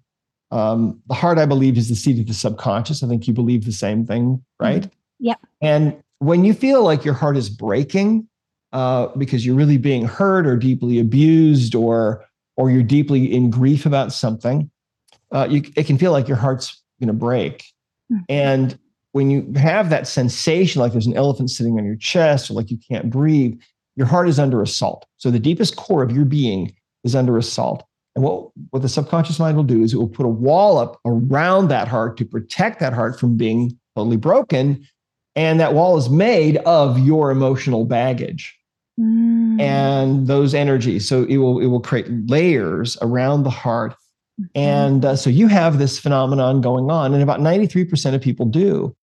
Um, 0.52 1.02
the 1.08 1.14
heart, 1.14 1.38
I 1.38 1.46
believe, 1.46 1.78
is 1.78 1.90
the 1.90 1.96
seat 1.96 2.20
of 2.20 2.28
the 2.28 2.34
subconscious. 2.34 3.04
I 3.04 3.08
think 3.08 3.28
you 3.28 3.34
believe 3.34 3.66
the 3.66 3.72
same 3.72 4.06
thing, 4.06 4.44
right? 4.60 4.90
Yeah. 5.20 5.36
And 5.62 6.02
when 6.20 6.44
you 6.44 6.54
feel 6.54 6.84
like 6.84 7.06
your 7.06 7.14
heart 7.14 7.38
is 7.38 7.50
breaking 7.50 8.28
uh, 8.74 9.08
because 9.18 9.46
you're 9.46 9.56
really 9.56 9.78
being 9.78 10.06
hurt 10.06 10.46
or 10.46 10.58
deeply 10.58 11.00
abused 11.00 11.76
or 11.76 12.26
or 12.58 12.70
you're 12.70 12.84
deeply 12.84 13.32
in 13.34 13.50
grief 13.50 13.86
about 13.86 14.12
something, 14.12 14.70
uh, 15.32 15.48
you, 15.50 15.64
it 15.76 15.86
can 15.86 15.98
feel 15.98 16.12
like 16.12 16.28
your 16.28 16.38
heart's 16.38 16.82
going 17.00 17.08
to 17.08 17.14
break. 17.14 17.66
Mhm. 18.12 18.26
And 18.28 18.80
when 19.14 19.32
you 19.32 19.52
have 19.56 19.90
that 19.90 20.08
sensation, 20.08 20.82
like 20.82 20.92
there's 20.92 21.08
an 21.08 21.16
elephant 21.16 21.50
sitting 21.50 21.78
on 21.78 21.86
your 21.86 21.96
chest 21.96 22.50
or 22.50 22.54
like 22.54 22.70
you 22.70 22.78
can't 22.78 23.10
breathe, 23.10 23.58
your 23.96 24.06
heart 24.06 24.28
is 24.28 24.38
under 24.38 24.62
assault. 24.62 25.06
So 25.18 25.32
the 25.32 25.40
deepest 25.40 25.76
core 25.76 26.04
of 26.04 26.12
your 26.12 26.26
being 26.26 26.74
is 27.04 27.16
under 27.16 27.38
assault. 27.38 27.84
And 28.16 28.24
what, 28.24 28.50
what 28.72 28.82
the 28.82 28.90
subconscious 28.90 29.40
mind 29.40 29.56
will 29.56 29.64
do 29.64 29.82
is 29.82 29.94
it 29.94 29.98
will 29.98 30.08
put 30.08 30.26
a 30.26 30.30
wall 30.30 30.78
up 30.78 31.00
around 31.06 31.70
that 31.70 31.88
heart 31.88 32.18
to 32.18 32.26
protect 32.26 32.80
that 32.80 32.94
heart 32.94 33.20
from 33.20 33.38
being 33.38 33.78
totally 33.96 34.18
broken. 34.18 34.86
And 35.36 35.60
that 35.62 35.74
wall 35.74 35.98
is 35.98 36.10
made 36.10 36.58
of 36.58 37.00
your 37.00 37.32
emotional 37.32 37.86
baggage 37.86 38.58
Mm. 39.00 39.60
and 39.62 40.28
those 40.28 40.54
energies. 40.54 41.08
So 41.08 41.24
it 41.24 41.38
will 41.38 41.60
it 41.60 41.68
will 41.68 41.80
create 41.80 42.08
layers 42.30 42.98
around 43.02 43.44
the 43.44 43.50
heart. 43.50 43.96
Mhm. 44.40 44.48
And 44.54 45.06
uh, 45.06 45.16
so 45.16 45.30
you 45.30 45.48
have 45.48 45.80
this 45.80 45.98
phenomenon 45.98 46.60
going 46.60 46.92
on, 46.92 47.14
and 47.14 47.24
about 47.24 47.40
93% 47.40 48.16
of 48.16 48.22
people 48.22 48.46
do. 48.46 48.94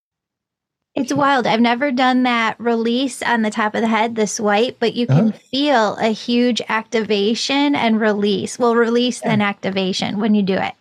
It's 0.99 1.13
wild. 1.13 1.47
I've 1.47 1.61
never 1.61 1.93
done 1.93 2.25
that 2.25 2.59
release 2.59 3.23
on 3.23 3.43
the 3.43 3.51
top 3.51 3.77
of 3.77 3.83
the 3.83 3.87
head, 3.89 4.17
the 4.17 4.27
swipe, 4.27 4.79
but 4.81 4.95
you 4.95 5.07
can 5.07 5.29
Uh-huh. 5.29 5.39
feel 5.51 5.97
a 5.97 6.09
huge 6.09 6.61
activation 6.69 7.77
and 7.77 8.01
release. 8.01 8.59
Well, 8.59 8.75
release 8.75 9.21
then 9.21 9.41
activation 9.41 10.19
when 10.19 10.35
you 10.35 10.43
do 10.43 10.55
it. 10.55 10.75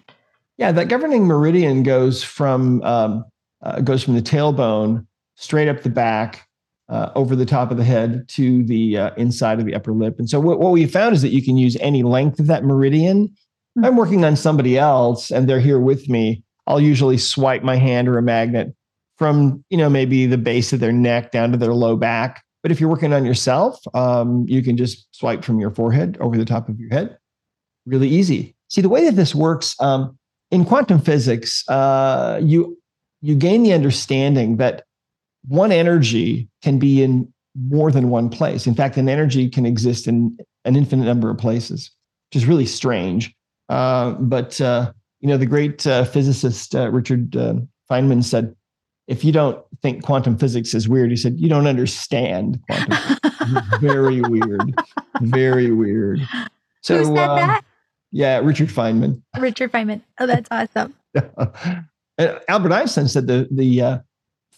Yeah, 0.58 0.72
that 0.72 0.88
governing 0.88 1.28
meridian 1.28 1.84
goes 1.84 2.24
from 2.24 2.82
um, 2.82 3.26
uh, 3.62 3.82
goes 3.82 4.04
from 4.04 4.16
the 4.16 4.22
tailbone 4.22 5.06
straight 5.36 5.68
up 5.68 5.84
the 5.84 5.90
back, 5.90 6.48
uh, 6.90 7.12
over 7.16 7.36
the 7.36 7.46
top 7.46 7.70
of 7.70 7.78
the 7.78 7.84
head 7.84 8.28
to 8.30 8.64
the 8.64 8.98
uh, 8.98 9.12
inside 9.18 9.60
of 9.60 9.66
the 9.66 9.76
upper 9.76 9.94
lip. 9.94 10.16
And 10.18 10.28
so 10.28 10.40
what, 10.40 10.60
what 10.60 10.72
we 10.72 10.88
found 10.88 11.14
is 11.14 11.22
that 11.22 11.30
you 11.30 11.44
can 11.44 11.58
use 11.58 11.78
any 11.80 12.02
length 12.02 12.40
of 12.40 12.48
that 12.48 12.64
meridian. 12.64 13.30
If 13.76 13.86
I'm 13.86 13.96
working 13.96 14.26
on 14.26 14.36
somebody 14.36 14.80
else 14.80 15.30
and 15.30 15.48
they're 15.48 15.60
here 15.60 15.80
with 15.80 16.10
me. 16.10 16.44
I'll 16.66 16.82
usually 16.82 17.18
swipe 17.18 17.64
my 17.64 17.76
hand 17.78 18.10
or 18.10 18.18
a 18.18 18.22
magnet 18.22 18.74
from 19.18 19.64
you 19.70 19.78
know 19.78 19.90
maybe 19.90 20.26
the 20.26 20.38
base 20.38 20.74
of 20.74 20.80
their 20.80 20.92
neck 20.92 21.32
down 21.32 21.52
to 21.52 21.58
their 21.58 21.74
low 21.74 21.96
back. 21.96 22.44
But 22.64 22.72
if 22.72 22.82
you're 22.82 22.90
working 22.90 23.14
on 23.14 23.26
yourself, 23.26 23.80
um, 23.94 24.46
you 24.48 24.62
can 24.62 24.78
just 24.78 25.08
swipe 25.16 25.44
from 25.44 25.60
your 25.60 25.72
forehead 25.72 26.18
over 26.20 26.38
the 26.38 26.46
top 26.46 26.68
of 26.70 26.80
your 26.80 26.90
head. 26.90 27.18
Really 27.86 28.10
easy. 28.10 28.56
See 28.70 28.82
the 28.82 28.90
way 28.90 29.06
that 29.06 29.16
this 29.16 29.34
works 29.34 29.76
um, 29.80 30.18
in 30.52 30.66
quantum 30.66 31.00
physics, 31.00 31.68
uh, 31.70 32.40
you 32.44 32.78
you 33.22 33.36
gain 33.36 33.64
the 33.64 33.74
understanding 33.74 34.58
that 34.58 34.84
one 35.48 35.72
energy 35.72 36.50
can 36.62 36.78
be 36.78 37.02
in 37.02 37.32
more 37.56 37.92
than 37.92 38.10
one 38.10 38.30
place. 38.30 38.68
In 38.68 38.76
fact, 38.76 38.98
an 38.98 39.10
energy 39.10 39.50
can 39.50 39.66
exist 39.66 40.08
in 40.08 40.38
an 40.66 40.76
infinite 40.76 41.06
number 41.06 41.30
of 41.30 41.38
places, 41.38 41.90
which 42.30 42.42
is 42.42 42.48
really 42.48 42.66
strange. 42.66 43.34
Uh, 43.70 44.12
but 44.12 44.60
uh, 44.62 44.92
you 45.20 45.28
know, 45.28 45.38
the 45.38 45.46
great 45.46 45.86
uh, 45.88 46.06
physicist 46.06 46.76
uh, 46.76 46.90
Richard 46.92 47.36
uh, 47.36 47.56
Feynman 47.90 48.24
said, 48.24 48.56
"If 49.08 49.24
you 49.24 49.32
don't 49.32 49.64
think 49.82 50.04
quantum 50.04 50.38
physics 50.38 50.74
is 50.74 50.88
weird, 50.88 51.10
he 51.10 51.18
said 51.18 51.40
you 51.40 51.50
don't 51.50 51.68
understand 51.68 52.60
quantum. 52.70 53.18
very 53.80 54.22
weird, 54.22 54.74
very 55.22 55.72
weird." 55.72 56.22
So, 56.82 57.00
Who 57.00 57.06
said 57.06 57.18
uh, 57.30 57.36
that? 57.36 57.66
yeah, 58.12 58.40
Richard 58.40 58.70
Feynman. 58.70 59.22
Richard 59.40 59.72
Feynman. 59.72 60.02
Oh, 60.20 60.28
that's 60.28 60.48
awesome. 60.52 60.94
Albert 62.48 62.72
Einstein 62.72 63.08
said 63.08 63.28
the 63.28 63.48
the 63.52 63.82
uh, 63.82 63.98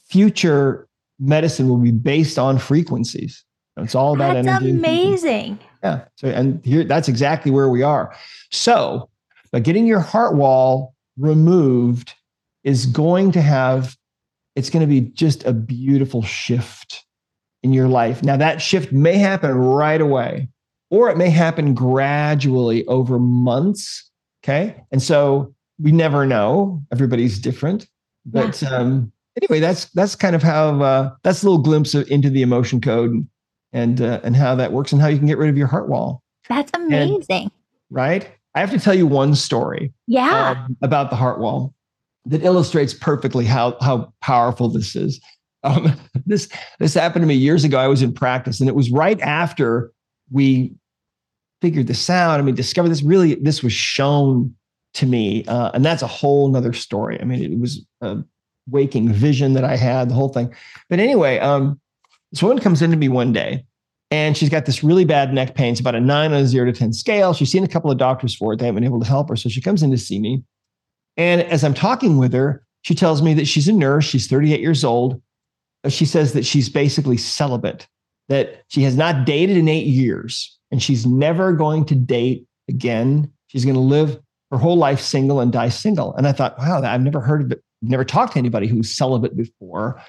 future 0.10 0.88
medicine 1.20 1.68
will 1.70 1.78
be 1.78 1.92
based 1.92 2.40
on 2.40 2.58
frequencies. 2.58 3.44
It's 3.78 3.96
all 3.96 4.16
about 4.16 4.34
That's 4.34 4.48
energy. 4.48 4.72
amazing. 4.72 5.60
Yeah. 5.84 6.06
So, 6.16 6.28
and 6.28 6.64
here, 6.66 6.84
that's 6.84 7.08
exactly 7.08 7.52
where 7.52 7.70
we 7.70 7.82
are. 7.84 8.14
So, 8.52 9.10
but 9.52 9.64
getting 9.64 9.86
your 9.86 10.00
heart 10.00 10.36
wall 10.36 10.96
removed 11.18 12.14
is 12.64 12.86
going 12.86 13.32
to 13.34 13.42
have, 13.42 13.96
it's 14.56 14.70
going 14.70 14.82
to 14.82 14.88
be 14.88 15.02
just 15.02 15.44
a 15.46 15.54
beautiful 15.54 16.22
shift 16.22 17.06
in 17.64 17.74
your 17.74 17.88
life. 17.88 18.24
Now, 18.24 18.38
that 18.38 18.62
shift 18.62 18.92
may 18.92 19.18
happen 19.18 19.52
right 19.52 20.02
away, 20.02 20.50
or 20.90 21.10
it 21.10 21.18
may 21.18 21.30
happen 21.30 21.74
gradually 21.74 22.86
over 22.88 23.20
months. 23.20 24.10
Okay. 24.44 24.82
And 24.92 25.02
so 25.02 25.54
we 25.82 25.92
never 25.92 26.26
know. 26.26 26.84
Everybody's 26.92 27.40
different. 27.40 27.88
But 28.26 28.62
um, 28.64 29.12
anyway, 29.42 29.60
that's 29.60 29.86
that's 29.86 30.16
kind 30.16 30.36
of 30.36 30.44
how 30.44 30.82
uh, 30.82 31.12
that's 31.24 31.44
a 31.44 31.46
little 31.46 31.62
glimpse 31.62 31.94
of, 31.96 32.10
into 32.10 32.30
the 32.30 32.42
emotion 32.42 32.82
code 32.82 33.28
and 33.74 34.02
uh, 34.02 34.20
and 34.24 34.36
how 34.36 34.56
that 34.56 34.72
works 34.72 34.92
and 34.92 35.02
how 35.02 35.08
you 35.08 35.18
can 35.18 35.28
get 35.28 35.38
rid 35.38 35.50
of 35.50 35.58
your 35.58 35.68
heart 35.68 35.90
wall. 35.90 36.22
That's 36.48 36.72
amazing. 36.74 37.52
Right? 37.90 38.30
I 38.56 38.60
have 38.60 38.72
to 38.72 38.80
tell 38.80 38.96
you 38.96 39.08
one 39.08 39.36
story 39.36 39.94
yeah. 40.08 40.52
um, 40.52 40.78
about 40.82 41.12
the 41.12 41.16
heart 41.16 41.40
wall 41.40 41.74
that 42.30 42.44
illustrates 42.44 42.94
perfectly 42.94 43.44
how 43.46 43.76
how 43.82 44.14
powerful 44.22 44.70
this 44.70 44.96
is. 44.96 45.20
Um, 45.64 46.00
this 46.26 46.48
this 46.80 46.94
happened 46.94 47.24
to 47.24 47.28
me 47.28 47.36
years 47.36 47.64
ago. 47.64 47.78
I 47.78 47.88
was 47.88 48.02
in 48.02 48.14
practice, 48.14 48.60
and 48.60 48.70
it 48.70 48.76
was 48.76 48.90
right 48.92 49.20
after 49.22 49.92
we 50.32 50.74
figured 51.62 51.88
this 51.88 52.10
out. 52.10 52.40
I 52.40 52.44
mean, 52.44 52.56
discovered 52.56 52.90
this. 52.90 53.04
Really, 53.04 53.36
this 53.36 53.64
was 53.64 53.74
shown 53.74 54.56
to 54.96 55.06
me, 55.06 55.44
uh, 55.46 55.72
and 55.74 55.84
that's 55.84 56.02
a 56.02 56.08
whole 56.08 56.48
nother 56.50 56.74
story. 56.74 57.20
I 57.20 57.26
mean, 57.26 57.44
it 57.44 57.60
was 57.60 57.86
a 58.02 58.18
waking 58.70 59.12
vision 59.12 59.54
that 59.54 59.64
I 59.64 59.76
had, 59.76 60.10
the 60.10 60.14
whole 60.14 60.30
thing. 60.30 60.54
But 60.90 61.00
anyway, 61.00 61.40
um, 61.40 61.80
this 62.32 62.44
woman 62.44 62.60
comes 62.60 62.84
into 62.84 62.98
me 62.98 63.10
one 63.10 63.34
day, 63.34 63.66
and 64.12 64.38
she's 64.38 64.50
got 64.50 64.66
this 64.66 64.84
really 64.84 65.06
bad 65.06 65.34
neck 65.34 65.56
pain. 65.56 65.72
It's 65.72 65.80
about 65.80 65.96
a 65.96 66.00
nine 66.00 66.32
on 66.32 66.42
a 66.42 66.46
zero 66.46 66.66
to 66.66 66.74
ten 66.74 66.94
scale. 66.94 67.34
She's 67.34 67.52
seen 67.52 67.64
a 67.64 67.68
couple 67.68 67.90
of 67.90 67.98
doctors 67.98 68.36
for 68.36 68.54
it. 68.54 68.60
They 68.60 68.68
haven't 68.68 68.82
been 68.82 68.88
able 68.88 69.00
to 69.00 69.08
help 69.08 69.30
her, 69.30 69.36
so 69.36 69.50
she 69.50 69.62
comes 69.62 69.82
in 69.82 69.90
to 69.90 69.98
see 69.98 70.20
me. 70.20 70.44
And 71.20 71.42
as 71.44 71.64
I'm 71.64 71.76
talking 71.76 72.18
with 72.18 72.34
her, 72.34 72.66
she 72.82 72.96
tells 72.96 73.22
me 73.22 73.36
that 73.36 73.46
she's 73.46 73.68
a 73.68 73.74
nurse. 73.74 74.06
She's 74.06 74.26
38 74.26 74.60
years 74.60 74.84
old. 74.84 75.22
Uh, 75.84 75.90
she 75.90 76.06
says 76.06 76.34
that 76.34 76.46
she's 76.46 76.70
basically 76.70 77.18
celibate, 77.18 77.88
that 78.30 78.64
she 78.70 78.82
has 78.82 78.96
not 78.96 79.26
dated 79.26 79.58
in 79.58 79.68
eight 79.68 79.86
years, 79.86 80.58
and 80.72 80.82
she's 80.82 81.06
never 81.06 81.54
going 81.54 81.86
to 81.86 81.96
date 81.96 82.48
again 82.68 83.32
She's 83.50 83.66
going 83.66 83.76
to 83.76 83.82
live 83.82 84.20
her 84.52 84.58
whole 84.58 84.78
life 84.78 85.00
single 85.00 85.40
and 85.40 85.52
die 85.52 85.70
single. 85.70 86.14
And 86.16 86.28
I 86.28 86.32
thought, 86.32 86.58
wow, 86.58 86.82
I've 86.82 87.02
never 87.02 87.20
heard 87.20 87.42
of 87.42 87.52
it. 87.52 87.62
Never 87.82 88.06
talked 88.06 88.34
to 88.34 88.40
anybody 88.40 88.68
who's 88.68 88.92
celibate 88.92 89.36
before. 89.36 90.02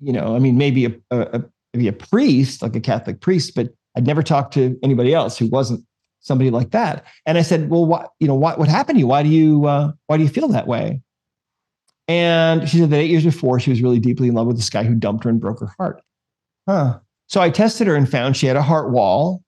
You 0.00 0.12
know, 0.12 0.34
I 0.34 0.38
mean, 0.38 0.56
maybe 0.56 0.86
a, 0.86 0.92
a, 1.10 1.44
maybe 1.74 1.88
a 1.88 1.92
priest, 1.92 2.62
like 2.62 2.76
a 2.76 2.80
Catholic 2.80 3.20
priest, 3.20 3.54
but 3.54 3.68
I'd 3.96 4.06
never 4.06 4.22
talked 4.22 4.54
to 4.54 4.78
anybody 4.82 5.12
else 5.12 5.36
who 5.36 5.46
wasn't 5.48 5.84
somebody 6.20 6.50
like 6.50 6.70
that. 6.70 7.04
And 7.26 7.38
I 7.38 7.42
said, 7.42 7.70
well, 7.70 7.86
what, 7.86 8.10
you 8.20 8.28
know, 8.28 8.34
what, 8.34 8.58
what 8.58 8.68
happened 8.68 8.96
to 8.96 9.00
you? 9.00 9.06
Why 9.06 9.22
do 9.22 9.28
you, 9.28 9.66
uh, 9.66 9.92
why 10.06 10.16
do 10.16 10.22
you 10.22 10.28
feel 10.28 10.48
that 10.48 10.66
way? 10.66 11.00
And 12.06 12.68
she 12.68 12.78
said 12.78 12.90
that 12.90 12.98
eight 12.98 13.10
years 13.10 13.24
before, 13.24 13.60
she 13.60 13.70
was 13.70 13.82
really 13.82 13.98
deeply 13.98 14.28
in 14.28 14.34
love 14.34 14.46
with 14.46 14.56
this 14.56 14.70
guy 14.70 14.84
who 14.84 14.94
dumped 14.94 15.24
her 15.24 15.30
and 15.30 15.40
broke 15.40 15.60
her 15.60 15.74
heart. 15.78 16.02
Huh. 16.66 17.00
So 17.28 17.40
I 17.40 17.50
tested 17.50 17.86
her 17.86 17.94
and 17.94 18.10
found 18.10 18.36
she 18.36 18.46
had 18.46 18.56
a 18.56 18.62
heart 18.62 18.90
wall. 18.90 19.42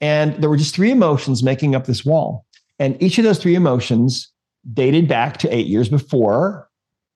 And 0.00 0.34
there 0.34 0.50
were 0.50 0.56
just 0.56 0.74
three 0.74 0.90
emotions 0.90 1.42
making 1.42 1.74
up 1.74 1.86
this 1.86 2.04
wall. 2.04 2.44
And 2.78 3.00
each 3.02 3.18
of 3.18 3.24
those 3.24 3.38
three 3.38 3.54
emotions 3.54 4.30
dated 4.72 5.08
back 5.08 5.36
to 5.38 5.54
eight 5.54 5.66
years 5.66 5.88
before 5.88 6.68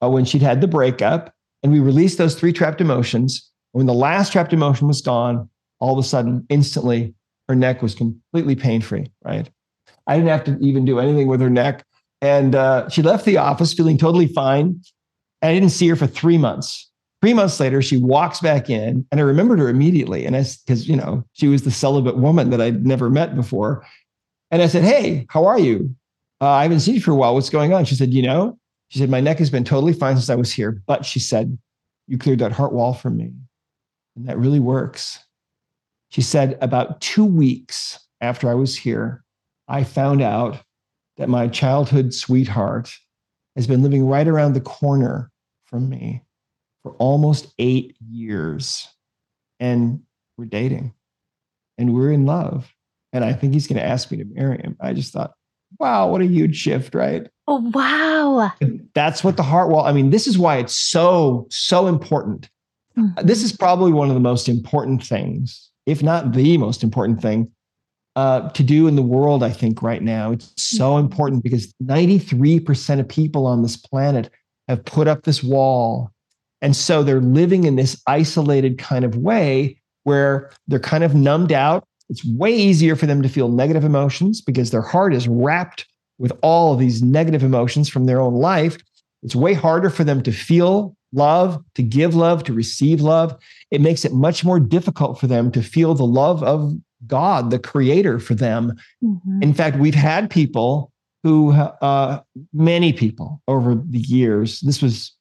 uh, 0.02 0.08
when 0.08 0.24
she'd 0.24 0.42
had 0.42 0.60
the 0.60 0.68
breakup. 0.68 1.34
And 1.62 1.72
we 1.72 1.80
released 1.80 2.16
those 2.16 2.34
three 2.34 2.52
trapped 2.52 2.80
emotions. 2.80 3.50
When 3.72 3.86
the 3.86 3.94
last 3.94 4.32
trapped 4.32 4.52
emotion 4.52 4.88
was 4.88 5.02
gone, 5.02 5.48
all 5.78 5.98
of 5.98 6.04
a 6.04 6.06
sudden, 6.06 6.46
instantly, 6.48 7.14
her 7.50 7.56
neck 7.56 7.82
was 7.82 7.96
completely 7.96 8.54
pain 8.54 8.80
free, 8.80 9.10
right? 9.24 9.50
I 10.06 10.14
didn't 10.14 10.28
have 10.28 10.44
to 10.44 10.56
even 10.60 10.84
do 10.84 11.00
anything 11.00 11.26
with 11.26 11.40
her 11.40 11.50
neck. 11.50 11.84
And 12.22 12.54
uh, 12.54 12.88
she 12.88 13.02
left 13.02 13.24
the 13.24 13.38
office 13.38 13.74
feeling 13.74 13.98
totally 13.98 14.28
fine. 14.28 14.80
And 15.42 15.50
I 15.50 15.54
didn't 15.54 15.70
see 15.70 15.88
her 15.88 15.96
for 15.96 16.06
three 16.06 16.38
months. 16.38 16.88
Three 17.22 17.34
months 17.34 17.58
later, 17.58 17.82
she 17.82 17.96
walks 17.96 18.38
back 18.38 18.70
in, 18.70 19.04
and 19.10 19.20
I 19.20 19.24
remembered 19.24 19.58
her 19.58 19.68
immediately. 19.68 20.26
And 20.26 20.36
I, 20.36 20.44
because 20.64 20.88
you 20.88 20.94
know, 20.94 21.24
she 21.32 21.48
was 21.48 21.62
the 21.62 21.72
celibate 21.72 22.16
woman 22.16 22.50
that 22.50 22.60
I'd 22.60 22.86
never 22.86 23.10
met 23.10 23.34
before. 23.34 23.84
And 24.52 24.62
I 24.62 24.68
said, 24.68 24.84
"Hey, 24.84 25.26
how 25.28 25.44
are 25.44 25.58
you? 25.58 25.94
Uh, 26.40 26.50
I 26.50 26.62
haven't 26.62 26.80
seen 26.80 26.94
you 26.94 27.00
for 27.00 27.10
a 27.10 27.16
while. 27.16 27.34
What's 27.34 27.50
going 27.50 27.74
on?" 27.74 27.84
She 27.84 27.96
said, 27.96 28.14
"You 28.14 28.22
know," 28.22 28.58
she 28.88 29.00
said, 29.00 29.10
"My 29.10 29.20
neck 29.20 29.38
has 29.38 29.50
been 29.50 29.64
totally 29.64 29.92
fine 29.92 30.16
since 30.16 30.30
I 30.30 30.36
was 30.36 30.52
here, 30.52 30.80
but 30.86 31.04
she 31.04 31.18
said, 31.18 31.58
you 32.06 32.16
cleared 32.16 32.38
that 32.38 32.52
heart 32.52 32.72
wall 32.72 32.94
for 32.94 33.10
me, 33.10 33.32
and 34.16 34.28
that 34.28 34.38
really 34.38 34.60
works." 34.60 35.18
She 36.10 36.22
said, 36.22 36.58
about 36.60 37.00
two 37.00 37.24
weeks 37.24 37.98
after 38.20 38.50
I 38.50 38.54
was 38.54 38.76
here, 38.76 39.24
I 39.68 39.84
found 39.84 40.22
out 40.22 40.62
that 41.16 41.28
my 41.28 41.48
childhood 41.48 42.12
sweetheart 42.12 42.92
has 43.56 43.66
been 43.66 43.82
living 43.82 44.06
right 44.06 44.26
around 44.26 44.54
the 44.54 44.60
corner 44.60 45.30
from 45.66 45.88
me 45.88 46.22
for 46.82 46.92
almost 46.92 47.52
eight 47.58 47.96
years. 48.10 48.88
And 49.60 50.00
we're 50.36 50.46
dating 50.46 50.94
and 51.78 51.94
we're 51.94 52.12
in 52.12 52.26
love. 52.26 52.72
And 53.12 53.24
I 53.24 53.32
think 53.32 53.52
he's 53.52 53.66
going 53.66 53.78
to 53.80 53.86
ask 53.86 54.10
me 54.10 54.18
to 54.18 54.24
marry 54.24 54.58
him. 54.58 54.76
I 54.80 54.92
just 54.92 55.12
thought, 55.12 55.34
wow, 55.78 56.08
what 56.08 56.22
a 56.22 56.26
huge 56.26 56.56
shift, 56.56 56.94
right? 56.94 57.28
Oh, 57.46 57.60
wow. 57.72 58.52
That's 58.94 59.22
what 59.22 59.36
the 59.36 59.42
heart 59.42 59.68
wall, 59.68 59.84
I 59.84 59.92
mean, 59.92 60.10
this 60.10 60.26
is 60.26 60.38
why 60.38 60.58
it's 60.58 60.74
so, 60.74 61.46
so 61.50 61.86
important. 61.86 62.48
Mm-hmm. 62.96 63.26
This 63.26 63.42
is 63.42 63.52
probably 63.56 63.92
one 63.92 64.08
of 64.08 64.14
the 64.14 64.20
most 64.20 64.48
important 64.48 65.04
things, 65.04 65.69
if 65.86 66.02
not 66.02 66.32
the 66.32 66.56
most 66.58 66.82
important 66.82 67.20
thing 67.20 67.50
uh, 68.16 68.48
to 68.50 68.62
do 68.62 68.86
in 68.86 68.96
the 68.96 69.02
world, 69.02 69.42
I 69.42 69.50
think, 69.50 69.82
right 69.82 70.02
now. 70.02 70.32
It's 70.32 70.52
so 70.56 70.90
mm-hmm. 70.90 71.06
important 71.06 71.42
because 71.42 71.72
93% 71.82 73.00
of 73.00 73.08
people 73.08 73.46
on 73.46 73.62
this 73.62 73.76
planet 73.76 74.30
have 74.68 74.84
put 74.84 75.08
up 75.08 75.22
this 75.22 75.42
wall. 75.42 76.10
And 76.62 76.76
so 76.76 77.02
they're 77.02 77.20
living 77.20 77.64
in 77.64 77.76
this 77.76 78.00
isolated 78.06 78.78
kind 78.78 79.04
of 79.04 79.16
way 79.16 79.80
where 80.04 80.50
they're 80.68 80.78
kind 80.78 81.04
of 81.04 81.14
numbed 81.14 81.52
out. 81.52 81.84
It's 82.08 82.24
way 82.24 82.52
easier 82.54 82.96
for 82.96 83.06
them 83.06 83.22
to 83.22 83.28
feel 83.28 83.48
negative 83.48 83.84
emotions 83.84 84.40
because 84.40 84.70
their 84.70 84.82
heart 84.82 85.14
is 85.14 85.28
wrapped 85.28 85.86
with 86.18 86.32
all 86.42 86.74
of 86.74 86.80
these 86.80 87.02
negative 87.02 87.42
emotions 87.42 87.88
from 87.88 88.06
their 88.06 88.20
own 88.20 88.34
life. 88.34 88.76
It's 89.22 89.36
way 89.36 89.54
harder 89.54 89.90
for 89.90 90.04
them 90.04 90.22
to 90.24 90.32
feel 90.32 90.96
love, 91.12 91.62
to 91.74 91.82
give 91.82 92.14
love, 92.14 92.44
to 92.44 92.52
receive 92.52 93.00
love. 93.00 93.36
It 93.70 93.80
makes 93.80 94.04
it 94.04 94.12
much 94.12 94.44
more 94.44 94.60
difficult 94.60 95.18
for 95.18 95.26
them 95.26 95.50
to 95.52 95.62
feel 95.62 95.94
the 95.94 96.06
love 96.06 96.42
of 96.42 96.74
God, 97.06 97.50
the 97.50 97.58
creator 97.58 98.18
for 98.18 98.34
them. 98.34 98.76
Mm-hmm. 99.02 99.42
In 99.42 99.54
fact, 99.54 99.78
we've 99.78 99.94
had 99.94 100.30
people 100.30 100.92
who, 101.22 101.52
uh, 101.52 102.20
many 102.52 102.92
people 102.92 103.42
over 103.48 103.74
the 103.74 103.98
years, 103.98 104.60
this 104.60 104.80
was 104.80 105.14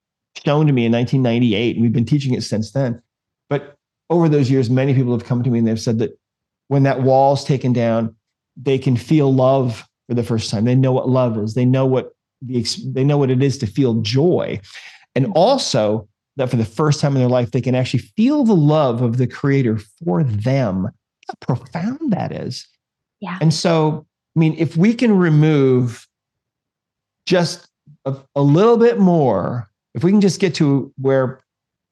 shown 0.45 0.67
to 0.67 0.73
me 0.73 0.85
in 0.85 0.91
1998, 0.91 1.75
and 1.75 1.83
we've 1.83 1.93
been 1.93 2.05
teaching 2.05 2.33
it 2.33 2.43
since 2.43 2.71
then. 2.71 3.01
But 3.49 3.75
over 4.09 4.29
those 4.29 4.49
years, 4.49 4.69
many 4.69 4.93
people 4.93 5.11
have 5.11 5.25
come 5.25 5.43
to 5.43 5.49
me 5.49 5.59
and 5.59 5.67
they've 5.67 5.79
said 5.79 5.99
that 5.99 6.17
when 6.67 6.83
that 6.83 7.01
wall's 7.01 7.43
taken 7.43 7.73
down, 7.73 8.15
they 8.55 8.77
can 8.77 8.95
feel 8.95 9.33
love 9.33 9.87
for 10.07 10.15
the 10.15 10.23
first 10.23 10.49
time. 10.49 10.65
They 10.65 10.75
know 10.75 10.91
what 10.91 11.09
love 11.09 11.37
is. 11.37 11.53
They 11.53 11.65
know 11.65 11.85
what 11.85 12.11
the 12.41 12.65
they 12.85 13.03
know 13.03 13.17
what 13.17 13.29
it 13.29 13.43
is 13.43 13.57
to 13.59 13.67
feel 13.67 13.95
joy, 14.01 14.59
and 15.15 15.31
also 15.35 16.07
that 16.35 16.49
for 16.49 16.55
the 16.55 16.65
first 16.65 17.01
time 17.01 17.13
in 17.13 17.19
their 17.19 17.29
life, 17.29 17.51
they 17.51 17.61
can 17.61 17.75
actually 17.75 17.99
feel 17.99 18.43
the 18.43 18.55
love 18.55 19.01
of 19.01 19.17
the 19.17 19.27
Creator 19.27 19.79
for 20.03 20.23
them 20.23 20.89
how 21.27 21.55
profound 21.55 22.11
that 22.11 22.31
is. 22.31 22.67
Yeah. 23.19 23.37
And 23.41 23.53
so, 23.53 24.05
I 24.35 24.39
mean, 24.39 24.55
if 24.57 24.77
we 24.77 24.93
can 24.93 25.17
remove 25.17 26.07
just 27.25 27.67
a, 28.05 28.15
a 28.35 28.41
little 28.41 28.77
bit 28.77 28.99
more, 28.99 29.69
if 29.93 30.03
we 30.03 30.11
can 30.11 30.21
just 30.21 30.39
get 30.39 30.55
to 30.55 30.91
where, 30.97 31.41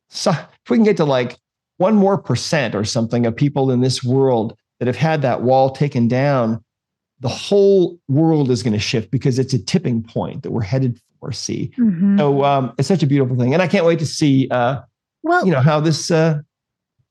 so, 0.10 0.32
if 0.32 0.70
we 0.70 0.78
can 0.78 0.86
get 0.86 0.98
to 0.98 1.06
like 1.06 1.38
one 1.78 1.96
more 1.96 2.18
percent 2.18 2.74
or 2.74 2.84
something 2.84 3.26
of 3.26 3.36
people 3.36 3.72
in 3.72 3.82
this 3.82 4.04
world 4.04 4.58
that 4.80 4.88
have 4.88 4.96
had 4.96 5.22
that 5.22 5.42
wall 5.42 5.70
taken 5.70 6.08
down, 6.08 6.64
the 7.20 7.28
whole 7.28 8.00
world 8.08 8.50
is 8.50 8.64
going 8.64 8.74
to 8.74 8.80
shift 8.80 9.12
because 9.12 9.40
it's 9.40 9.54
a 9.54 9.60
tipping 9.60 10.04
point 10.04 10.44
that 10.44 10.52
we're 10.52 10.62
headed 10.62 11.00
for. 11.20 11.32
See, 11.32 11.72
mm-hmm. 11.78 12.18
so 12.18 12.44
um, 12.44 12.74
it's 12.78 12.88
such 12.88 13.04
a 13.04 13.08
beautiful 13.08 13.38
thing, 13.38 13.54
and 13.54 13.62
I 13.62 13.68
can't 13.68 13.86
wait 13.86 14.00
to 14.00 14.06
see, 14.06 14.48
uh, 14.50 14.82
well, 15.24 15.46
you 15.46 15.52
know, 15.52 15.62
how 15.62 15.80
this 15.80 16.12
uh, 16.12 16.40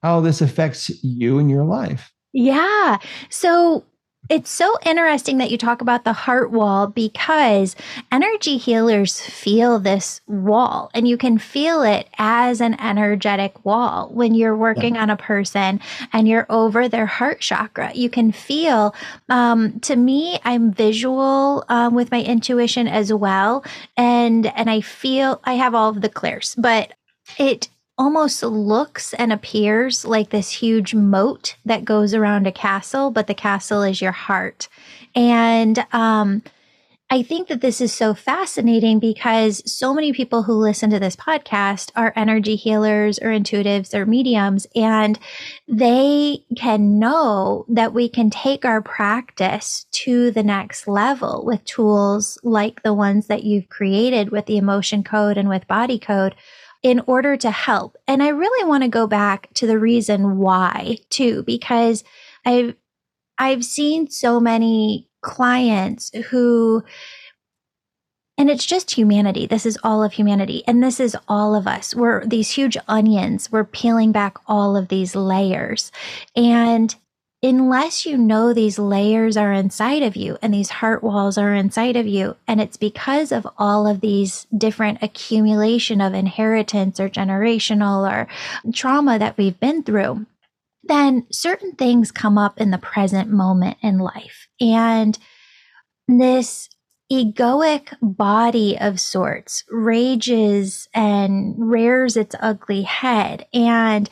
how 0.03 0.21
this 0.21 0.41
affects 0.41 0.91
you 1.03 1.39
in 1.39 1.49
your 1.49 1.65
life. 1.65 2.13
Yeah. 2.33 2.99
So 3.31 3.85
it's 4.29 4.51
so 4.51 4.75
interesting 4.85 5.39
that 5.39 5.51
you 5.51 5.59
talk 5.59 5.81
about 5.81 6.05
the 6.05 6.13
heart 6.13 6.51
wall 6.51 6.87
because 6.87 7.77
energy 8.11 8.57
healers 8.57 9.21
feel 9.21 9.79
this 9.79 10.21
wall 10.27 10.91
and 10.95 11.07
you 11.07 11.17
can 11.17 11.39
feel 11.39 11.83
it 11.83 12.09
as 12.19 12.61
an 12.61 12.79
energetic 12.81 13.65
wall 13.65 14.09
when 14.13 14.35
you're 14.35 14.57
working 14.57 14.95
yeah. 14.97 15.03
on 15.03 15.11
a 15.11 15.17
person 15.17 15.81
and 16.13 16.29
you're 16.29 16.47
over 16.51 16.89
their 16.89 17.07
heart 17.07 17.41
chakra. 17.41 17.93
You 17.95 18.11
can 18.11 18.33
feel, 18.33 18.95
um, 19.29 19.79
to 19.81 19.97
me, 19.97 20.39
I'm 20.45 20.73
visual 20.73 21.65
um, 21.69 21.95
with 21.95 22.11
my 22.11 22.23
intuition 22.23 22.89
as 22.89 23.13
well. 23.13 23.65
And, 23.97 24.47
and 24.47 24.69
I 24.69 24.81
feel 24.81 25.41
I 25.45 25.55
have 25.55 25.75
all 25.75 25.91
of 25.91 26.01
the 26.01 26.09
clairs, 26.09 26.55
but 26.59 26.93
it 27.39 27.69
almost 27.99 28.43
looks 28.43 29.15
and 29.15 29.33
appears 29.33 30.05
like 30.05 30.31
this 30.31 30.51
huge 30.51 30.95
moat 30.95 31.57
that 31.65 31.85
goes 31.85 32.15
around 32.15 32.47
a 32.47 32.53
castle, 32.53 33.11
but 33.11 33.27
the 33.27 33.35
castle 33.35 33.83
is 33.83 34.03
your 34.03 34.13
heart. 34.13 34.69
And 35.15 35.85
um, 35.93 36.43
I 37.09 37.23
think 37.23 37.47
that 37.49 37.61
this 37.61 37.81
is 37.81 37.93
so 37.93 38.15
fascinating 38.15 38.99
because 38.99 39.63
so 39.71 39.95
many 39.95 40.13
people 40.13 40.43
who 40.43 40.55
listen 40.55 40.91
to 40.91 40.99
this 40.99 41.15
podcast 41.15 41.93
are 41.95 42.13
energy 42.17 42.57
healers 42.57 43.21
or 43.21 43.29
intuitives 43.29 43.95
or 43.95 44.05
mediums, 44.05 44.67
and 44.75 45.17
they 45.69 46.45
can 46.57 46.99
know 46.99 47.65
that 47.69 47.95
we 47.95 48.09
can 48.09 48.29
take 48.29 48.65
our 48.65 48.83
practice 48.83 49.87
to 49.93 50.33
the 50.33 50.43
next 50.43 50.89
level 50.89 51.45
with 51.47 51.65
tools 51.65 52.39
like 52.43 52.83
the 52.83 52.95
ones 52.95 53.29
that 53.29 53.45
you've 53.45 53.69
created 53.69 54.31
with 54.31 54.47
the 54.47 54.57
emotion 54.57 55.05
code 55.05 55.39
and 55.39 55.49
with 55.49 55.69
body 55.69 56.01
code 56.01 56.35
in 56.87 57.03
order 57.09 57.37
to 57.37 57.51
help. 57.51 57.97
And 58.07 58.23
I 58.23 58.29
really 58.29 58.69
want 58.69 58.85
to 58.85 58.89
go 58.89 59.09
back 59.09 59.53
to 59.55 59.67
the 59.67 59.77
reason 59.77 60.39
why 60.39 60.99
too, 61.11 61.43
because 61.43 62.05
I've 62.45 62.77
I've 63.39 63.65
seen 63.65 64.09
so 64.09 64.39
many 64.39 65.09
clients 65.21 66.13
who 66.31 66.85
and 68.39 68.49
it's 68.49 68.65
just 68.65 68.93
humanity. 68.93 69.49
This 69.49 69.67
is 69.67 69.77
all 69.83 70.05
of 70.05 70.13
humanity. 70.13 70.63
And 70.69 70.81
this 70.81 71.01
is 71.01 71.17
all 71.27 71.57
of 71.57 71.67
us. 71.67 71.93
We're 71.93 72.25
these 72.25 72.53
huge 72.53 72.77
onions. 72.87 73.51
We're 73.51 73.65
peeling 73.65 74.13
back 74.13 74.37
all 74.47 74.77
of 74.77 74.87
these 74.87 75.17
layers. 75.17 75.91
And 76.37 76.95
unless 77.43 78.07
you 78.07 78.17
know 78.17 78.53
these 78.53 78.79
layers 78.79 79.37
are 79.37 79.53
inside 79.53 80.03
of 80.03 80.17
you 80.17 80.39
and 80.43 80.53
these 80.53 80.71
heart 80.71 81.03
walls 81.03 81.37
are 81.37 81.55
inside 81.55 81.97
of 81.97 82.07
you, 82.07 82.37
and 82.49 82.61
it's 82.61 82.77
because 82.77 83.33
of 83.33 83.47
all 83.59 83.87
of 83.87 84.01
these 84.01 84.47
different 84.57 84.99
accumulation 85.03 86.01
of 86.01 86.15
inheritance 86.15 86.99
or 86.99 87.09
generational 87.09 88.11
or 88.11 88.27
trauma 88.73 89.19
that 89.19 89.37
we've 89.37 89.61
been 89.61 89.83
through, 89.83 90.27
then 90.85 91.27
certain 91.31 91.73
things 91.73 92.11
come 92.11 92.39
up 92.39 92.61
in 92.61 92.71
the 92.71 92.79
present 92.79 93.31
moment 93.31 93.77
in 93.83 93.99
life. 93.99 94.49
And 94.61 95.19
this 96.09 96.69
egoic 97.13 97.95
body 98.03 98.77
of 98.79 98.99
sorts 98.99 99.63
rages 99.71 100.89
and 100.93 101.55
rears 101.57 102.17
its 102.17 102.35
ugly 102.41 102.83
head 102.83 103.47
and 103.53 104.11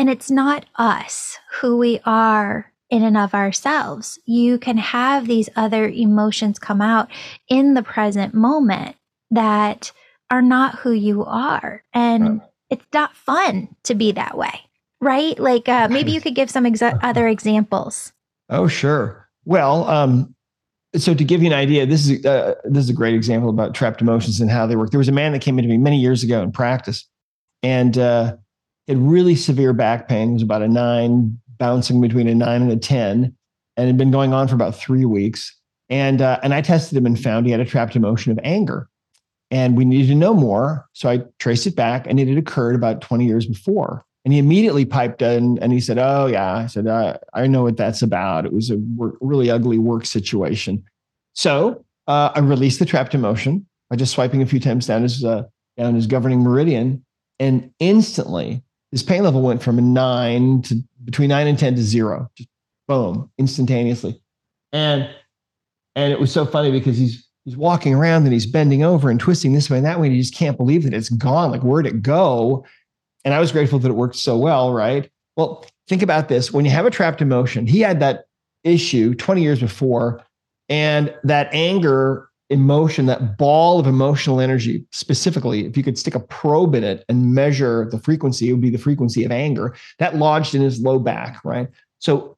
and 0.00 0.08
it's 0.08 0.30
not 0.30 0.64
us 0.76 1.36
who 1.60 1.76
we 1.76 2.00
are 2.06 2.72
in 2.88 3.02
and 3.02 3.18
of 3.18 3.34
ourselves. 3.34 4.18
You 4.24 4.56
can 4.56 4.78
have 4.78 5.26
these 5.26 5.50
other 5.56 5.86
emotions 5.86 6.58
come 6.58 6.80
out 6.80 7.10
in 7.50 7.74
the 7.74 7.82
present 7.82 8.32
moment 8.32 8.96
that 9.30 9.92
are 10.30 10.40
not 10.40 10.76
who 10.76 10.92
you 10.92 11.22
are. 11.26 11.84
And 11.92 12.40
it's 12.70 12.86
not 12.94 13.14
fun 13.14 13.76
to 13.82 13.94
be 13.94 14.10
that 14.12 14.38
way, 14.38 14.62
right? 15.02 15.38
Like 15.38 15.68
uh, 15.68 15.88
maybe 15.90 16.12
you 16.12 16.22
could 16.22 16.34
give 16.34 16.50
some 16.50 16.64
exa- 16.64 16.98
other 17.02 17.28
examples. 17.28 18.14
Oh, 18.48 18.68
sure. 18.68 19.28
Well, 19.44 19.86
um, 19.86 20.34
so 20.96 21.12
to 21.12 21.24
give 21.24 21.42
you 21.42 21.48
an 21.48 21.54
idea, 21.54 21.84
this 21.84 22.08
is 22.08 22.24
uh, 22.24 22.54
this 22.64 22.84
is 22.84 22.90
a 22.90 22.94
great 22.94 23.14
example 23.14 23.50
about 23.50 23.74
trapped 23.74 24.00
emotions 24.00 24.40
and 24.40 24.50
how 24.50 24.66
they 24.66 24.76
work. 24.76 24.92
There 24.92 24.98
was 24.98 25.08
a 25.08 25.12
man 25.12 25.32
that 25.32 25.42
came 25.42 25.58
into 25.58 25.68
me 25.68 25.76
many 25.76 26.00
years 26.00 26.22
ago 26.22 26.42
in 26.42 26.52
practice, 26.52 27.06
and 27.62 27.98
uh, 27.98 28.36
had 28.90 28.98
really 28.98 29.34
severe 29.34 29.72
back 29.72 30.08
pain. 30.08 30.30
It 30.30 30.34
was 30.34 30.42
about 30.42 30.62
a 30.62 30.68
nine, 30.68 31.38
bouncing 31.58 32.00
between 32.00 32.28
a 32.28 32.34
nine 32.34 32.62
and 32.62 32.72
a 32.72 32.76
ten, 32.76 33.34
and 33.76 33.84
it 33.84 33.86
had 33.86 33.98
been 33.98 34.10
going 34.10 34.32
on 34.32 34.48
for 34.48 34.54
about 34.54 34.74
three 34.74 35.04
weeks. 35.04 35.56
And 35.88 36.20
uh, 36.20 36.38
and 36.42 36.54
I 36.54 36.60
tested 36.60 36.96
him 36.96 37.06
and 37.06 37.18
found 37.18 37.46
he 37.46 37.52
had 37.52 37.60
a 37.60 37.64
trapped 37.64 37.96
emotion 37.96 38.32
of 38.32 38.38
anger, 38.44 38.88
and 39.50 39.76
we 39.76 39.84
needed 39.84 40.08
to 40.08 40.14
know 40.14 40.34
more. 40.34 40.86
So 40.92 41.08
I 41.08 41.22
traced 41.38 41.66
it 41.66 41.76
back, 41.76 42.06
and 42.06 42.20
it 42.20 42.28
had 42.28 42.38
occurred 42.38 42.74
about 42.74 43.00
twenty 43.00 43.26
years 43.26 43.46
before. 43.46 44.04
And 44.24 44.34
he 44.34 44.38
immediately 44.38 44.84
piped 44.84 45.22
in 45.22 45.58
and 45.60 45.72
he 45.72 45.80
said, 45.80 45.98
Oh, 45.98 46.26
yeah. 46.26 46.54
I 46.54 46.66
said, 46.66 46.86
I, 46.86 47.18
I 47.32 47.46
know 47.46 47.62
what 47.62 47.76
that's 47.76 48.02
about. 48.02 48.44
It 48.44 48.52
was 48.52 48.70
a 48.70 48.76
work, 48.76 49.16
really 49.20 49.50
ugly 49.50 49.78
work 49.78 50.04
situation. 50.04 50.84
So 51.32 51.84
uh, 52.06 52.30
I 52.34 52.40
released 52.40 52.80
the 52.80 52.84
trapped 52.84 53.14
emotion 53.14 53.66
by 53.88 53.96
just 53.96 54.12
swiping 54.12 54.42
a 54.42 54.46
few 54.46 54.60
times 54.60 54.86
down 54.86 55.02
his, 55.02 55.24
uh, 55.24 55.44
down 55.78 55.94
his 55.94 56.06
governing 56.06 56.42
meridian. 56.42 57.02
And 57.38 57.72
instantly, 57.78 58.62
his 58.92 59.02
pain 59.02 59.22
level 59.22 59.42
went 59.42 59.62
from 59.62 59.78
a 59.78 59.82
nine 59.82 60.62
to 60.62 60.82
between 61.04 61.28
nine 61.28 61.46
and 61.46 61.58
10 61.58 61.76
to 61.76 61.82
zero, 61.82 62.30
just 62.36 62.48
boom, 62.88 63.30
instantaneously. 63.38 64.20
And 64.72 65.08
and 65.96 66.12
it 66.12 66.20
was 66.20 66.32
so 66.32 66.46
funny 66.46 66.70
because 66.70 66.98
he's 66.98 67.26
he's 67.44 67.56
walking 67.56 67.94
around 67.94 68.24
and 68.24 68.32
he's 68.32 68.46
bending 68.46 68.82
over 68.82 69.10
and 69.10 69.18
twisting 69.18 69.52
this 69.52 69.70
way 69.70 69.78
and 69.78 69.86
that 69.86 70.00
way. 70.00 70.06
And 70.06 70.14
he 70.14 70.20
just 70.22 70.34
can't 70.34 70.56
believe 70.56 70.84
that 70.84 70.94
it's 70.94 71.08
gone. 71.10 71.50
Like, 71.50 71.62
where'd 71.62 71.86
it 71.86 72.02
go? 72.02 72.64
And 73.24 73.34
I 73.34 73.40
was 73.40 73.52
grateful 73.52 73.78
that 73.80 73.88
it 73.88 73.94
worked 73.94 74.16
so 74.16 74.36
well, 74.36 74.72
right? 74.72 75.10
Well, 75.36 75.66
think 75.88 76.02
about 76.02 76.28
this. 76.28 76.52
When 76.52 76.64
you 76.64 76.70
have 76.70 76.86
a 76.86 76.90
trapped 76.90 77.20
emotion, 77.20 77.66
he 77.66 77.80
had 77.80 78.00
that 78.00 78.24
issue 78.64 79.14
20 79.14 79.42
years 79.42 79.60
before, 79.60 80.22
and 80.68 81.14
that 81.24 81.48
anger 81.52 82.29
emotion, 82.50 83.06
that 83.06 83.38
ball 83.38 83.78
of 83.78 83.86
emotional 83.86 84.40
energy, 84.40 84.84
specifically, 84.90 85.66
if 85.66 85.76
you 85.76 85.82
could 85.82 85.98
stick 85.98 86.14
a 86.14 86.20
probe 86.20 86.74
in 86.74 86.84
it 86.84 87.04
and 87.08 87.34
measure 87.34 87.88
the 87.90 87.98
frequency, 87.98 88.48
it 88.48 88.52
would 88.52 88.60
be 88.60 88.70
the 88.70 88.78
frequency 88.78 89.24
of 89.24 89.32
anger 89.32 89.74
that 89.98 90.16
lodged 90.16 90.54
in 90.54 90.62
his 90.62 90.80
low 90.80 90.98
back, 90.98 91.42
right? 91.44 91.68
So, 91.98 92.36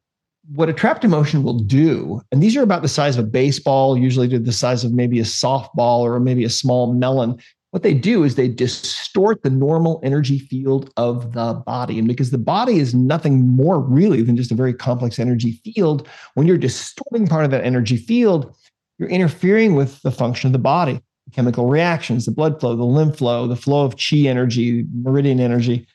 what 0.55 0.69
a 0.69 0.73
trapped 0.73 1.05
emotion 1.05 1.45
will 1.45 1.61
do, 1.61 2.21
and 2.33 2.43
these 2.43 2.57
are 2.57 2.65
about 2.65 2.83
the 2.83 2.89
size 2.89 3.17
of 3.17 3.25
a 3.25 3.29
baseball, 3.29 3.97
usually 3.97 4.29
to 4.29 4.41
the 4.41 4.53
size 4.53 4.83
of 4.83 4.93
maybe 4.93 5.21
a 5.21 5.25
softball 5.25 6.01
or 6.01 6.19
maybe 6.19 6.43
a 6.43 6.51
small 6.51 6.93
melon, 6.93 7.41
what 7.73 7.83
they 7.83 7.95
do 7.95 8.23
is 8.23 8.35
they 8.35 8.49
distort 8.49 9.43
the 9.43 9.51
normal 9.51 9.99
energy 10.05 10.39
field 10.39 10.93
of 10.99 11.33
the 11.33 11.55
body. 11.65 11.99
And 11.99 12.07
because 12.07 12.31
the 12.31 12.37
body 12.37 12.79
is 12.79 12.95
nothing 12.95 13.49
more 13.49 13.81
really 13.81 14.21
than 14.21 14.37
just 14.37 14.53
a 14.53 14.55
very 14.55 14.75
complex 14.75 15.19
energy 15.19 15.53
field, 15.65 16.07
when 16.35 16.47
you're 16.47 16.59
distorting 16.59 17.27
part 17.27 17.47
of 17.47 17.51
that 17.51 17.65
energy 17.65 17.97
field, 17.97 18.55
you're 19.03 19.11
interfering 19.11 19.75
with 19.75 20.01
the 20.03 20.13
function 20.13 20.47
of 20.47 20.53
the 20.53 20.61
body, 20.61 21.01
the 21.27 21.33
chemical 21.33 21.67
reactions, 21.67 22.25
the 22.25 22.31
blood 22.31 22.61
flow, 22.61 22.77
the 22.77 22.85
lymph 22.85 23.17
flow, 23.17 23.49
the 23.49 23.57
flow 23.57 23.85
of 23.85 23.97
chi 23.97 24.19
energy, 24.29 24.87
meridian 24.95 25.41
energy. 25.41 25.89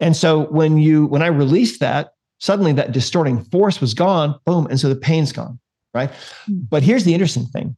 And 0.00 0.16
so 0.16 0.46
when 0.46 0.78
you 0.78 1.06
when 1.06 1.20
I 1.20 1.26
released 1.26 1.80
that, 1.80 2.12
suddenly 2.38 2.72
that 2.72 2.92
distorting 2.92 3.44
force 3.44 3.78
was 3.78 3.92
gone, 3.92 4.38
boom, 4.46 4.66
and 4.68 4.80
so 4.80 4.88
the 4.88 4.96
pain's 4.96 5.32
gone, 5.32 5.58
right? 5.92 6.10
Hmm. 6.46 6.60
But 6.70 6.82
here's 6.82 7.04
the 7.04 7.12
interesting 7.12 7.44
thing. 7.46 7.76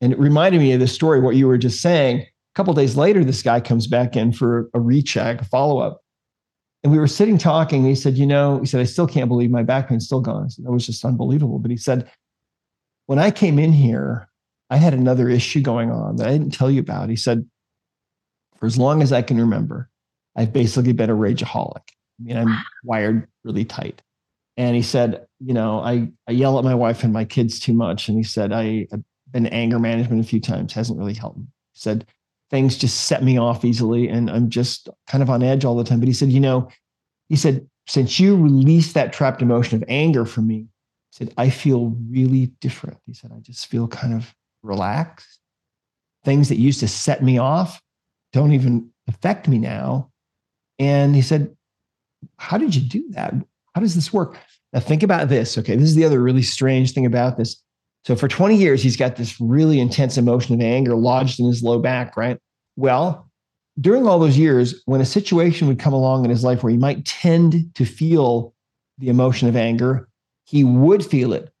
And 0.00 0.12
it 0.12 0.18
reminded 0.18 0.60
me 0.60 0.72
of 0.72 0.80
the 0.80 0.88
story 0.88 1.20
what 1.20 1.36
you 1.36 1.46
were 1.46 1.58
just 1.58 1.80
saying 1.80 2.20
A 2.20 2.26
couple 2.56 2.74
days 2.74 2.96
later, 2.96 3.24
this 3.24 3.42
guy 3.42 3.60
comes 3.60 3.86
back 3.86 4.16
in 4.16 4.32
for 4.32 4.68
a 4.74 4.80
recheck, 4.80 5.42
a 5.42 5.44
follow 5.44 5.78
up. 5.78 6.00
And 6.82 6.92
we 6.92 6.98
were 6.98 7.08
sitting 7.08 7.38
talking. 7.38 7.84
he 7.84 7.94
said, 7.94 8.16
You 8.16 8.26
know, 8.26 8.58
he 8.58 8.66
said, 8.66 8.80
I 8.80 8.84
still 8.84 9.06
can't 9.06 9.28
believe 9.28 9.50
my 9.50 9.62
back 9.62 9.88
pain's 9.88 10.06
still 10.06 10.20
gone. 10.20 10.44
I 10.44 10.48
said, 10.48 10.64
That 10.64 10.72
was 10.72 10.86
just 10.86 11.04
unbelievable. 11.04 11.60
But 11.60 11.70
he 11.70 11.76
said, 11.76 12.10
When 13.08 13.18
I 13.18 13.30
came 13.30 13.58
in 13.58 13.72
here, 13.72 14.28
I 14.68 14.76
had 14.76 14.92
another 14.92 15.30
issue 15.30 15.62
going 15.62 15.90
on 15.90 16.16
that 16.16 16.28
I 16.28 16.32
didn't 16.32 16.52
tell 16.52 16.70
you 16.70 16.80
about. 16.80 17.08
He 17.08 17.16
said, 17.16 17.48
For 18.58 18.66
as 18.66 18.76
long 18.76 19.02
as 19.02 19.12
I 19.12 19.22
can 19.22 19.40
remember, 19.40 19.88
I've 20.36 20.52
basically 20.52 20.92
been 20.92 21.08
a 21.08 21.16
rageaholic. 21.16 21.82
I 21.88 22.22
mean, 22.22 22.36
I'm 22.36 22.58
wired 22.84 23.26
really 23.44 23.64
tight. 23.64 24.02
And 24.58 24.76
he 24.76 24.82
said, 24.82 25.26
You 25.40 25.54
know, 25.54 25.80
I, 25.80 26.10
I 26.26 26.32
yell 26.32 26.58
at 26.58 26.64
my 26.64 26.74
wife 26.74 27.02
and 27.02 27.12
my 27.12 27.24
kids 27.24 27.58
too 27.58 27.72
much. 27.72 28.10
And 28.10 28.18
he 28.18 28.24
said, 28.24 28.52
I, 28.52 28.86
I've 28.92 29.04
been 29.32 29.46
anger 29.46 29.78
management 29.78 30.20
a 30.20 30.28
few 30.28 30.40
times, 30.40 30.74
hasn't 30.74 30.98
really 30.98 31.14
helped 31.14 31.38
me. 31.38 31.46
He 31.72 31.80
said, 31.80 32.06
things 32.50 32.76
just 32.76 33.02
set 33.02 33.22
me 33.22 33.38
off 33.38 33.64
easily 33.64 34.08
and 34.08 34.30
I'm 34.30 34.48
just 34.48 34.88
kind 35.06 35.22
of 35.22 35.30
on 35.30 35.42
edge 35.42 35.64
all 35.64 35.76
the 35.76 35.84
time. 35.84 36.00
But 36.00 36.08
he 36.08 36.14
said, 36.14 36.30
you 36.30 36.40
know, 36.40 36.68
he 37.28 37.36
said, 37.36 37.68
since 37.86 38.18
you 38.20 38.36
released 38.36 38.94
that 38.94 39.12
trapped 39.12 39.42
emotion 39.42 39.82
of 39.82 39.88
anger 39.88 40.24
from 40.24 40.46
me, 40.46 40.66
said, 41.18 41.34
I 41.36 41.50
feel 41.50 41.96
really 42.08 42.46
different. 42.60 42.98
He 43.06 43.12
said, 43.12 43.32
I 43.34 43.40
just 43.40 43.66
feel 43.66 43.88
kind 43.88 44.14
of 44.14 44.32
relaxed. 44.62 45.40
Things 46.24 46.48
that 46.48 46.58
used 46.58 46.80
to 46.80 46.88
set 46.88 47.22
me 47.22 47.38
off 47.38 47.80
don't 48.32 48.52
even 48.52 48.90
affect 49.08 49.48
me 49.48 49.58
now. 49.58 50.10
And 50.78 51.14
he 51.14 51.22
said, 51.22 51.56
How 52.36 52.58
did 52.58 52.74
you 52.74 52.82
do 52.82 53.10
that? 53.10 53.34
How 53.74 53.80
does 53.80 53.94
this 53.94 54.12
work? 54.12 54.38
Now, 54.72 54.80
think 54.80 55.02
about 55.02 55.28
this. 55.28 55.56
Okay. 55.58 55.76
This 55.76 55.88
is 55.88 55.94
the 55.94 56.04
other 56.04 56.20
really 56.20 56.42
strange 56.42 56.92
thing 56.92 57.06
about 57.06 57.36
this. 57.36 57.62
So 58.04 58.14
for 58.14 58.28
20 58.28 58.56
years, 58.56 58.82
he's 58.82 58.96
got 58.96 59.16
this 59.16 59.40
really 59.40 59.80
intense 59.80 60.16
emotion 60.16 60.54
of 60.54 60.60
anger 60.60 60.94
lodged 60.94 61.40
in 61.40 61.46
his 61.46 61.62
low 61.62 61.78
back, 61.78 62.16
right? 62.16 62.38
Well, 62.76 63.28
during 63.80 64.06
all 64.06 64.18
those 64.18 64.38
years, 64.38 64.82
when 64.86 65.00
a 65.00 65.06
situation 65.06 65.68
would 65.68 65.78
come 65.78 65.92
along 65.92 66.24
in 66.24 66.30
his 66.30 66.44
life 66.44 66.62
where 66.62 66.70
he 66.70 66.78
might 66.78 67.04
tend 67.04 67.74
to 67.74 67.84
feel 67.84 68.54
the 68.98 69.08
emotion 69.08 69.48
of 69.48 69.56
anger, 69.56 70.07
he 70.48 70.64
would 70.64 71.04
feel 71.04 71.32
it 71.32 71.52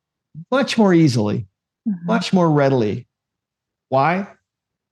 much 0.50 0.78
more 0.78 0.94
easily, 0.94 1.46
mm-hmm. 1.86 2.06
much 2.06 2.32
more 2.32 2.50
readily. 2.50 3.06
Why? 3.90 4.26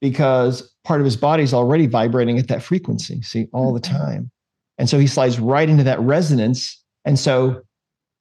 Because 0.01 0.71
part 0.85 1.01
of 1.01 1.07
his 1.07 1.17
body 1.17 1.43
is 1.43 1.55
already 1.55 1.87
vibrating 1.87 2.39
at 2.39 2.49
that 2.49 2.63
frequency, 2.63 3.23
see, 3.23 3.49
all 3.53 3.73
the 3.73 3.81
mm-hmm. 3.81 3.97
time. 3.97 4.31
And 4.79 4.89
so 4.89 4.99
he 4.99 5.07
slides 5.07 5.41
right 5.41 5.69
into 5.69 5.85
that 5.85 5.99
resonance. 6.01 6.83
And 7.07 7.19
so 7.19 7.63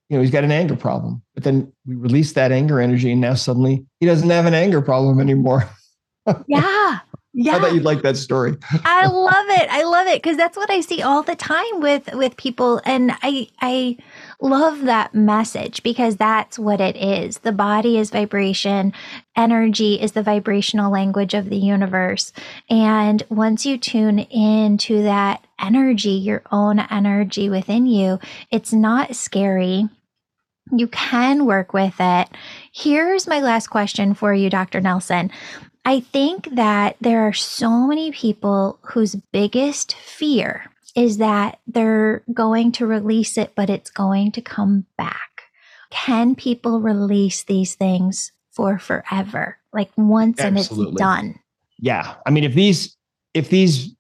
you 0.09 0.17
know, 0.17 0.21
he's 0.21 0.31
got 0.31 0.43
an 0.43 0.51
anger 0.51 0.75
problem. 0.75 1.21
But 1.33 1.43
then 1.43 1.71
we 1.85 1.95
release 1.95 2.33
that 2.33 2.51
anger 2.51 2.79
energy, 2.79 3.11
and 3.11 3.21
now 3.21 3.33
suddenly 3.33 3.85
he 3.99 4.05
doesn't 4.05 4.29
have 4.29 4.45
an 4.45 4.53
anger 4.53 4.81
problem 4.81 5.19
anymore. 5.19 5.67
yeah. 6.47 6.99
Yeah. 7.37 7.57
I 7.57 7.59
thought 7.59 7.73
you'd 7.73 7.83
like 7.83 8.01
that 8.03 8.15
story. 8.15 8.55
I 8.85 9.07
love 9.07 9.45
it. 9.49 9.69
I 9.69 9.83
love 9.83 10.07
it 10.07 10.23
because 10.23 10.37
that's 10.37 10.55
what 10.55 10.69
I 10.69 10.79
see 10.79 11.01
all 11.01 11.21
the 11.21 11.35
time 11.35 11.81
with 11.81 12.13
with 12.13 12.37
people 12.37 12.81
and 12.85 13.11
I 13.21 13.49
I 13.61 13.97
love 14.39 14.83
that 14.83 15.13
message 15.13 15.83
because 15.83 16.15
that's 16.15 16.57
what 16.57 16.79
it 16.79 16.95
is. 16.95 17.39
The 17.39 17.51
body 17.51 17.97
is 17.97 18.09
vibration, 18.09 18.93
energy 19.35 19.95
is 19.95 20.13
the 20.13 20.23
vibrational 20.23 20.89
language 20.89 21.33
of 21.33 21.49
the 21.49 21.57
universe. 21.57 22.31
And 22.69 23.21
once 23.27 23.65
you 23.65 23.77
tune 23.77 24.19
into 24.19 25.03
that 25.03 25.45
energy, 25.59 26.11
your 26.11 26.41
own 26.53 26.79
energy 26.79 27.49
within 27.49 27.85
you, 27.85 28.17
it's 28.49 28.71
not 28.71 29.13
scary. 29.13 29.89
You 30.71 30.87
can 30.87 31.45
work 31.45 31.73
with 31.73 31.95
it. 31.99 32.29
Here's 32.71 33.27
my 33.27 33.41
last 33.41 33.67
question 33.67 34.13
for 34.13 34.33
you, 34.33 34.49
Dr. 34.49 34.79
Nelson. 34.79 35.31
I 35.85 35.99
think 35.99 36.49
that 36.55 36.97
there 36.99 37.27
are 37.27 37.33
so 37.33 37.85
many 37.85 38.11
people 38.11 38.79
whose 38.81 39.15
biggest 39.31 39.93
fear 39.95 40.65
is 40.95 41.17
that 41.17 41.59
they're 41.67 42.23
going 42.33 42.71
to 42.73 42.87
release 42.87 43.37
it, 43.37 43.53
but 43.55 43.69
it's 43.69 43.91
going 43.91 44.31
to 44.31 44.41
come 44.41 44.85
back. 44.97 45.43
Can 45.91 46.33
people 46.33 46.81
release 46.81 47.43
these 47.43 47.75
things 47.75 48.31
for 48.51 48.79
forever? 48.79 49.57
Like 49.73 49.91
once 49.95 50.39
Absolutely. 50.39 50.85
and 50.85 50.93
it's 50.93 50.99
done. 50.99 51.39
Yeah. 51.77 52.15
I 52.25 52.31
mean, 52.31 52.45
if 52.45 52.55
these, 52.55 52.97
if 53.33 53.49
these 53.49 53.93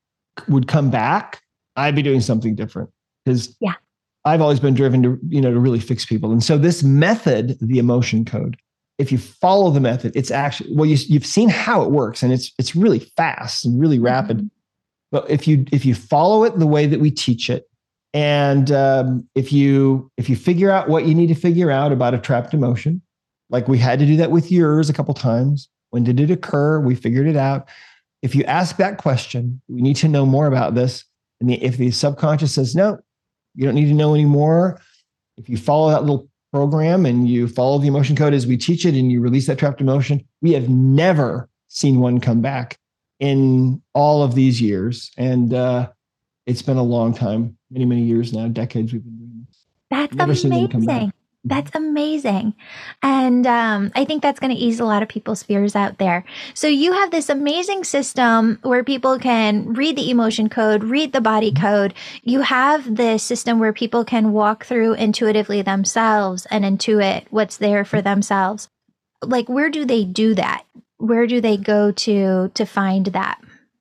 would 0.47 0.67
come 0.67 0.89
back, 0.89 1.41
I'd 1.75 1.95
be 1.95 2.01
doing 2.01 2.21
something 2.21 2.55
different 2.55 2.89
because 3.23 3.55
yeah. 3.59 3.73
I've 4.23 4.41
always 4.41 4.59
been 4.59 4.73
driven 4.73 5.03
to, 5.03 5.19
you 5.27 5.41
know, 5.41 5.53
to 5.53 5.59
really 5.59 5.79
fix 5.79 6.05
people. 6.05 6.31
And 6.31 6.43
so 6.43 6.57
this 6.57 6.81
method, 6.81 7.57
the 7.61 7.77
emotion 7.77 8.25
code, 8.25 8.57
if 8.97 9.11
you 9.11 9.17
follow 9.17 9.71
the 9.71 9.79
method, 9.79 10.15
it's 10.15 10.31
actually 10.31 10.73
well, 10.73 10.85
you, 10.85 10.97
you've 11.07 11.25
seen 11.25 11.49
how 11.49 11.83
it 11.83 11.91
works, 11.91 12.23
and 12.23 12.31
it's 12.31 12.51
it's 12.57 12.75
really 12.75 12.99
fast 13.17 13.65
and 13.65 13.79
really 13.79 13.99
rapid. 13.99 14.37
Mm-hmm. 14.37 14.47
But 15.11 15.29
if 15.29 15.47
you 15.47 15.65
if 15.71 15.85
you 15.85 15.95
follow 15.95 16.43
it 16.43 16.57
the 16.59 16.67
way 16.67 16.87
that 16.87 16.99
we 16.99 17.11
teach 17.11 17.49
it, 17.49 17.69
and 18.13 18.71
um, 18.71 19.27
if 19.35 19.51
you 19.51 20.11
if 20.17 20.29
you 20.29 20.35
figure 20.35 20.71
out 20.71 20.89
what 20.89 21.05
you 21.05 21.13
need 21.13 21.27
to 21.27 21.35
figure 21.35 21.71
out 21.71 21.91
about 21.91 22.13
a 22.13 22.17
trapped 22.17 22.53
emotion, 22.53 23.01
like 23.49 23.67
we 23.67 23.77
had 23.77 23.99
to 23.99 24.05
do 24.05 24.17
that 24.17 24.31
with 24.31 24.51
yours 24.51 24.89
a 24.89 24.93
couple 24.93 25.13
times. 25.13 25.69
When 25.89 26.03
did 26.03 26.19
it 26.19 26.31
occur? 26.31 26.79
We 26.79 26.95
figured 26.95 27.27
it 27.27 27.37
out. 27.37 27.67
If 28.21 28.33
you 28.33 28.43
ask 28.45 28.77
that 28.77 28.97
question, 28.97 29.61
we 29.67 29.81
need 29.81 29.95
to 29.97 30.07
know 30.07 30.25
more 30.25 30.47
about 30.47 30.75
this. 30.75 31.03
And 31.39 31.49
the, 31.49 31.63
if 31.63 31.77
the 31.77 31.91
subconscious 31.91 32.53
says 32.53 32.75
no, 32.75 32.99
you 33.53 33.65
don't 33.65 33.75
need 33.75 33.87
to 33.87 33.93
know 33.93 34.13
anymore. 34.13 34.81
If 35.37 35.49
you 35.49 35.57
follow 35.57 35.91
that 35.91 36.01
little 36.01 36.29
program 36.55 37.05
and 37.05 37.27
you 37.27 37.49
follow 37.49 37.77
the 37.79 37.87
emotion 37.87 38.15
code 38.15 38.33
as 38.33 38.47
we 38.47 38.55
teach 38.55 38.85
it 38.85 38.95
and 38.95 39.11
you 39.11 39.19
release 39.19 39.45
that 39.45 39.57
trapped 39.57 39.81
emotion, 39.81 40.25
we 40.41 40.53
have 40.53 40.69
never 40.69 41.49
seen 41.67 41.99
one 41.99 42.21
come 42.21 42.39
back 42.39 42.79
in 43.19 43.81
all 43.93 44.23
of 44.23 44.35
these 44.35 44.61
years. 44.61 45.11
And 45.17 45.53
uh, 45.53 45.89
it's 46.45 46.61
been 46.61 46.77
a 46.77 46.83
long 46.83 47.13
time, 47.13 47.57
many, 47.69 47.83
many 47.83 48.03
years 48.03 48.31
now, 48.31 48.47
decades 48.47 48.93
we've 48.93 49.03
been 49.03 49.17
doing 49.17 49.45
this. 49.49 49.65
That's 49.91 50.15
never 50.15 50.31
amazing. 50.31 51.11
That's 51.47 51.69
amazing. 51.75 52.55
And 53.03 53.45
um, 53.45 53.91
I 53.93 54.03
think 54.03 54.23
that's 54.23 54.39
going 54.39 54.53
to 54.53 54.59
ease 54.59 54.79
a 54.79 54.85
lot 54.85 55.03
of 55.03 55.09
people's 55.09 55.43
fears 55.43 55.75
out 55.75 55.99
there. 55.99 56.25
So, 56.55 56.67
you 56.67 56.91
have 56.93 57.11
this 57.11 57.29
amazing 57.29 57.83
system 57.83 58.57
where 58.63 58.83
people 58.83 59.19
can 59.19 59.73
read 59.73 59.95
the 59.95 60.09
emotion 60.09 60.49
code, 60.49 60.83
read 60.83 61.13
the 61.13 61.21
body 61.21 61.51
code. 61.51 61.93
You 62.23 62.41
have 62.41 62.95
this 62.95 63.21
system 63.21 63.59
where 63.59 63.73
people 63.73 64.03
can 64.03 64.33
walk 64.33 64.65
through 64.65 64.95
intuitively 64.95 65.61
themselves 65.61 66.47
and 66.47 66.65
intuit 66.65 67.25
what's 67.29 67.57
there 67.57 67.85
for 67.85 68.01
themselves. 68.01 68.67
Like, 69.21 69.47
where 69.47 69.69
do 69.69 69.85
they 69.85 70.03
do 70.03 70.33
that? 70.33 70.63
Where 70.97 71.27
do 71.27 71.41
they 71.41 71.57
go 71.57 71.91
to 71.91 72.49
to 72.49 72.65
find 72.65 73.05
that? 73.07 73.39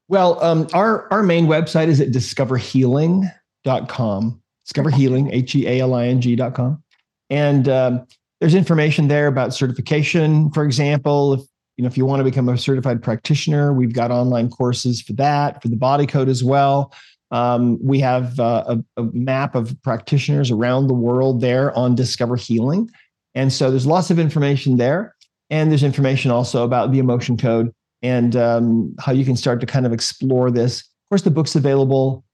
Well, 0.08 0.42
um, 0.44 0.66
our, 0.74 1.10
our 1.10 1.22
main 1.22 1.46
website 1.46 1.88
is 1.88 2.02
at 2.02 2.10
discoverhealing.com. 2.10 4.42
Discover 4.66 4.90
Healing, 4.90 5.32
H 5.32 5.54
E 5.54 5.66
A 5.66 5.80
L 5.80 5.94
I 5.94 6.08
N 6.08 6.20
G.com. 6.20 6.83
And 7.30 7.68
um, 7.68 8.06
there's 8.40 8.54
information 8.54 9.08
there 9.08 9.26
about 9.26 9.54
certification, 9.54 10.50
for 10.50 10.64
example. 10.64 11.34
If 11.34 11.40
you 11.76 11.82
know 11.82 11.88
if 11.88 11.96
you 11.96 12.06
want 12.06 12.20
to 12.20 12.24
become 12.24 12.48
a 12.48 12.58
certified 12.58 13.02
practitioner, 13.02 13.72
we've 13.72 13.92
got 13.92 14.10
online 14.10 14.50
courses 14.50 15.00
for 15.02 15.12
that, 15.14 15.62
for 15.62 15.68
the 15.68 15.76
body 15.76 16.06
code 16.06 16.28
as 16.28 16.44
well. 16.44 16.92
Um, 17.30 17.78
we 17.82 17.98
have 18.00 18.38
uh, 18.38 18.76
a, 18.96 19.00
a, 19.00 19.04
map 19.12 19.56
of 19.56 19.74
practitioners 19.82 20.52
around 20.52 20.86
the 20.86 20.94
world 20.94 21.40
there 21.40 21.76
on 21.76 21.96
Discover 21.96 22.36
Healing. 22.36 22.88
And 23.34 23.52
so 23.52 23.70
there's 23.70 23.86
lots 23.86 24.10
of 24.10 24.20
information 24.20 24.76
there. 24.76 25.16
And 25.50 25.70
there's 25.70 25.82
information 25.82 26.30
also 26.30 26.64
about 26.64 26.92
the 26.92 26.98
emotion 26.98 27.36
code 27.36 27.72
and 28.02 28.36
um, 28.36 28.94
how 29.00 29.12
you 29.12 29.24
can 29.24 29.36
start 29.36 29.60
to 29.60 29.66
kind 29.66 29.86
of 29.86 29.92
explore 29.92 30.50
this. 30.50 30.80
Of 30.80 31.08
course, 31.10 31.22
the 31.22 31.30
book's 31.30 31.56
available 31.56 32.24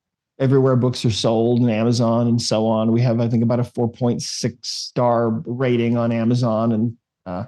everywhere 0.41 0.74
books 0.74 1.05
are 1.05 1.11
sold 1.11 1.61
and 1.61 1.70
Amazon 1.70 2.26
and 2.26 2.41
so 2.41 2.66
on. 2.66 2.91
We 2.91 3.03
have, 3.03 3.20
I 3.20 3.28
think, 3.28 3.43
about 3.43 3.61
a 3.61 3.64
4.6 3.64 4.57
star 4.62 5.30
rating 5.45 5.97
on 5.97 6.11
Amazon, 6.11 6.72
and 6.72 6.97
uh, 7.26 7.45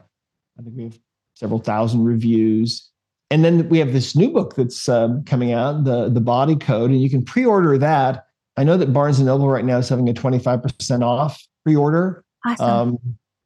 I 0.59 0.62
think 0.62 0.76
we 0.76 0.84
have 0.84 0.99
several 1.34 1.59
thousand 1.59 2.05
reviews. 2.05 2.88
And 3.30 3.43
then 3.43 3.68
we 3.70 3.78
have 3.78 3.95
this 3.95 4.14
new 4.14 4.30
book 4.30 4.55
that's 4.57 4.88
uh, 4.88 5.16
coming 5.24 5.53
out, 5.53 5.84
the 5.84 6.11
the 6.11 6.20
Body 6.20 6.55
Code, 6.55 6.90
and 6.90 7.01
you 7.01 7.09
can 7.09 7.24
pre-order 7.24 7.78
that. 7.78 8.26
I 8.59 8.64
know 8.64 8.76
that 8.76 8.93
Barnes 8.93 9.18
and 9.18 9.26
Noble 9.26 9.49
right 9.49 9.64
now 9.64 9.78
is 9.78 9.88
having 9.88 10.11
a 10.11 10.12
25% 10.12 11.03
off 11.03 11.43
pre-order. 11.64 12.22
Awesome. 12.47 12.66
Um, 12.66 12.99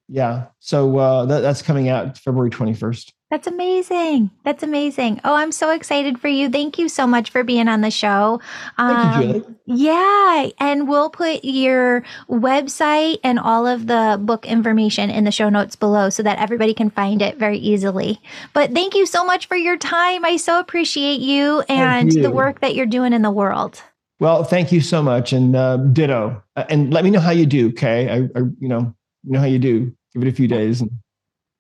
yeah, 0.08 0.46
so 0.60 0.98
uh, 0.98 1.24
that, 1.26 1.40
that's 1.40 1.62
coming 1.62 1.88
out 1.88 2.18
February 2.18 2.50
21st. 2.50 3.12
That's 3.28 3.48
amazing. 3.48 4.30
That's 4.44 4.62
amazing. 4.62 5.20
Oh, 5.24 5.34
I'm 5.34 5.50
so 5.50 5.70
excited 5.70 6.20
for 6.20 6.28
you. 6.28 6.48
Thank 6.48 6.78
you 6.78 6.88
so 6.88 7.08
much 7.08 7.30
for 7.30 7.42
being 7.42 7.66
on 7.66 7.80
the 7.80 7.90
show. 7.90 8.40
Um, 8.78 8.96
Thank 8.96 9.16
you, 9.16 9.32
Julie. 9.32 9.44
Um, 9.46 9.56
yeah. 9.66 10.48
And 10.60 10.88
we'll 10.88 11.10
put 11.10 11.44
your 11.44 12.04
website 12.30 13.18
and 13.24 13.40
all 13.40 13.66
of 13.66 13.88
the 13.88 14.16
book 14.22 14.46
information 14.46 15.10
in 15.10 15.24
the 15.24 15.32
show 15.32 15.48
notes 15.48 15.74
below 15.74 16.08
so 16.08 16.22
that 16.22 16.38
everybody 16.38 16.72
can 16.72 16.88
find 16.88 17.20
it 17.20 17.36
very 17.36 17.58
easily. 17.58 18.20
But 18.52 18.70
thank 18.72 18.94
you 18.94 19.06
so 19.06 19.26
much 19.26 19.46
for 19.46 19.56
your 19.56 19.76
time. 19.76 20.24
I 20.24 20.36
so 20.36 20.60
appreciate 20.60 21.18
you 21.18 21.62
and 21.68 22.12
you. 22.12 22.22
the 22.22 22.30
work 22.30 22.60
that 22.60 22.76
you're 22.76 22.86
doing 22.86 23.12
in 23.12 23.22
the 23.22 23.30
world. 23.32 23.82
Well, 24.20 24.44
thank 24.44 24.70
you 24.70 24.80
so 24.80 25.02
much. 25.02 25.32
And 25.32 25.56
uh, 25.56 25.78
ditto. 25.78 26.42
Uh, 26.54 26.64
and 26.70 26.94
let 26.94 27.02
me 27.02 27.10
know 27.10 27.20
how 27.20 27.32
you 27.32 27.44
do. 27.44 27.68
Okay. 27.70 28.08
I, 28.08 28.38
I, 28.38 28.42
you 28.60 28.68
know, 28.68 28.94
you 29.26 29.32
know 29.32 29.40
how 29.40 29.46
you 29.46 29.58
do. 29.58 29.92
Give 30.14 30.22
it 30.22 30.28
a 30.28 30.32
few 30.32 30.48
days. 30.48 30.80
And, 30.80 30.90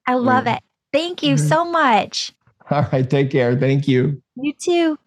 I 0.06 0.14
love 0.14 0.46
yeah. 0.46 0.56
it. 0.56 0.62
Thank 0.92 1.22
you 1.22 1.34
mm-hmm. 1.34 1.48
so 1.48 1.64
much. 1.64 2.32
All 2.70 2.86
right. 2.92 3.08
Take 3.08 3.30
care. 3.30 3.58
Thank 3.58 3.86
you. 3.88 4.22
You 4.36 4.52
too. 4.52 4.98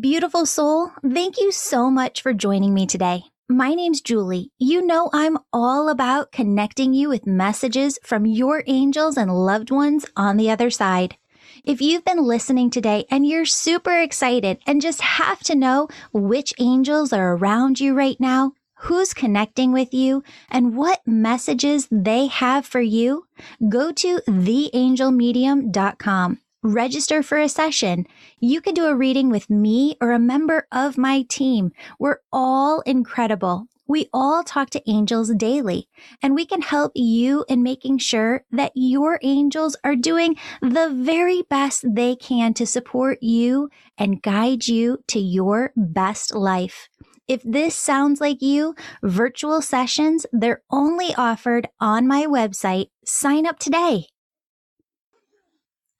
Beautiful 0.00 0.46
soul, 0.46 0.92
thank 1.06 1.38
you 1.38 1.52
so 1.52 1.90
much 1.90 2.22
for 2.22 2.32
joining 2.32 2.72
me 2.72 2.86
today. 2.86 3.24
My 3.50 3.74
name's 3.74 4.00
Julie. 4.00 4.50
You 4.58 4.80
know, 4.80 5.10
I'm 5.12 5.36
all 5.52 5.90
about 5.90 6.32
connecting 6.32 6.94
you 6.94 7.10
with 7.10 7.26
messages 7.26 7.98
from 8.02 8.24
your 8.24 8.64
angels 8.66 9.18
and 9.18 9.30
loved 9.30 9.70
ones 9.70 10.06
on 10.16 10.38
the 10.38 10.48
other 10.48 10.70
side. 10.70 11.18
If 11.64 11.82
you've 11.82 12.02
been 12.02 12.24
listening 12.24 12.70
today 12.70 13.04
and 13.10 13.26
you're 13.26 13.44
super 13.44 14.00
excited 14.00 14.58
and 14.66 14.80
just 14.80 15.02
have 15.02 15.40
to 15.40 15.54
know 15.54 15.88
which 16.14 16.54
angels 16.58 17.12
are 17.12 17.36
around 17.36 17.78
you 17.78 17.92
right 17.92 18.18
now, 18.18 18.52
who's 18.84 19.14
connecting 19.14 19.72
with 19.72 19.94
you, 19.94 20.22
and 20.50 20.76
what 20.76 21.00
messages 21.06 21.88
they 21.90 22.26
have 22.26 22.66
for 22.66 22.80
you, 22.80 23.26
go 23.68 23.92
to 23.92 24.20
theangelmedium.com. 24.28 26.38
Register 26.62 27.22
for 27.22 27.38
a 27.38 27.48
session. 27.48 28.06
You 28.40 28.62
can 28.62 28.72
do 28.72 28.86
a 28.86 28.96
reading 28.96 29.28
with 29.28 29.50
me 29.50 29.96
or 30.00 30.12
a 30.12 30.18
member 30.18 30.66
of 30.72 30.96
my 30.96 31.26
team. 31.28 31.72
We're 31.98 32.20
all 32.32 32.80
incredible. 32.82 33.66
We 33.86 34.08
all 34.14 34.42
talk 34.42 34.70
to 34.70 34.90
angels 34.90 35.34
daily, 35.34 35.88
and 36.22 36.34
we 36.34 36.46
can 36.46 36.62
help 36.62 36.92
you 36.94 37.44
in 37.48 37.62
making 37.62 37.98
sure 37.98 38.44
that 38.50 38.72
your 38.74 39.18
angels 39.22 39.76
are 39.84 39.94
doing 39.94 40.36
the 40.62 40.90
very 40.90 41.42
best 41.42 41.84
they 41.86 42.16
can 42.16 42.54
to 42.54 42.66
support 42.66 43.22
you 43.22 43.68
and 43.98 44.22
guide 44.22 44.66
you 44.66 45.04
to 45.08 45.18
your 45.18 45.74
best 45.76 46.34
life. 46.34 46.88
If 47.26 47.42
this 47.42 47.74
sounds 47.74 48.20
like 48.20 48.42
you, 48.42 48.74
virtual 49.02 49.62
sessions, 49.62 50.26
they're 50.32 50.62
only 50.70 51.14
offered 51.14 51.68
on 51.80 52.06
my 52.06 52.26
website. 52.26 52.88
Sign 53.06 53.46
up 53.46 53.58
today. 53.58 54.06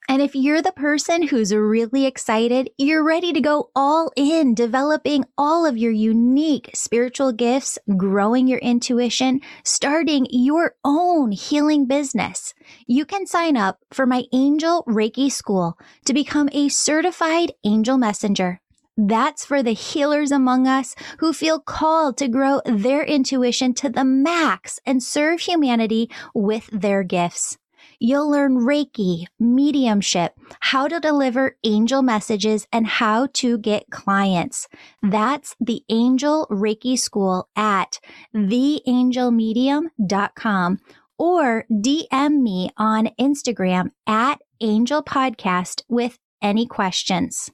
And 0.07 0.21
if 0.21 0.35
you're 0.35 0.61
the 0.61 0.73
person 0.73 1.29
who's 1.29 1.55
really 1.55 2.05
excited, 2.05 2.69
you're 2.77 3.03
ready 3.03 3.33
to 3.33 3.41
go 3.41 3.71
all 3.75 4.13
in 4.17 4.55
developing 4.55 5.25
all 5.39 5.65
of 5.65 5.79
your 5.79 5.93
unique 5.93 6.71
spiritual 6.75 7.33
gifts, 7.33 7.79
growing 7.97 8.47
your 8.47 8.59
intuition, 8.59 9.41
starting 9.65 10.27
your 10.29 10.75
own 10.85 11.33
healing 11.33 11.87
business, 11.87 12.53
you 12.87 13.07
can 13.07 13.27
sign 13.27 13.57
up 13.57 13.79
for 13.95 14.05
my 14.05 14.25
Angel 14.35 14.85
Reiki 14.87 15.33
School 15.33 15.79
to 16.05 16.13
become 16.13 16.51
a 16.53 16.69
certified 16.69 17.53
angel 17.65 17.97
messenger. 17.97 18.61
That's 18.97 19.45
for 19.45 19.63
the 19.63 19.73
healers 19.73 20.31
among 20.31 20.69
us 20.69 20.95
who 21.19 21.33
feel 21.33 21.59
called 21.59 22.17
to 22.19 22.29
grow 22.29 22.61
their 22.65 23.03
intuition 23.03 23.75
to 23.75 23.89
the 23.89 24.05
max 24.05 24.79
and 24.87 25.03
serve 25.03 25.41
humanity 25.41 26.09
with 26.35 26.69
their 26.73 27.03
gifts. 27.03 27.59
You'll 27.99 28.31
learn 28.31 28.59
Reiki, 28.59 29.25
mediumship, 29.39 30.35
how 30.61 30.89
to 30.89 31.01
deliver 31.01 31.57
angel 31.65 32.03
messages, 32.03 32.67
and 32.73 32.87
how 32.87 33.29
to 33.35 33.59
get 33.59 33.91
clients. 33.91 34.69
That's 35.03 35.55
the 35.61 35.83
Angel 35.89 36.47
Reiki 36.51 36.99
School 36.99 37.49
at 37.57 38.01
theangelmedium.com 38.35 40.79
or 41.19 41.65
DM 41.71 42.43
me 42.43 42.71
on 42.77 43.11
Instagram 43.21 43.91
at 44.07 44.41
Angel 44.61 45.03
Podcast 45.03 45.83
with 45.89 46.19
any 46.43 46.67
questions. 46.67 47.51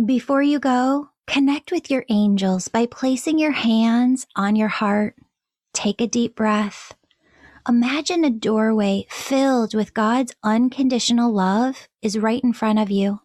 Before 0.00 0.42
you 0.42 0.58
go, 0.58 1.10
connect 1.26 1.70
with 1.70 1.90
your 1.90 2.06
angels 2.08 2.68
by 2.68 2.86
placing 2.86 3.38
your 3.38 3.52
hands 3.52 4.26
on 4.34 4.56
your 4.56 4.68
heart. 4.68 5.16
Take 5.74 6.00
a 6.00 6.06
deep 6.06 6.34
breath. 6.34 6.94
Imagine 7.68 8.24
a 8.24 8.30
doorway 8.30 9.06
filled 9.10 9.74
with 9.74 9.92
God's 9.92 10.34
unconditional 10.42 11.30
love 11.30 11.88
is 12.00 12.18
right 12.18 12.42
in 12.42 12.54
front 12.54 12.78
of 12.78 12.90
you. 12.90 13.20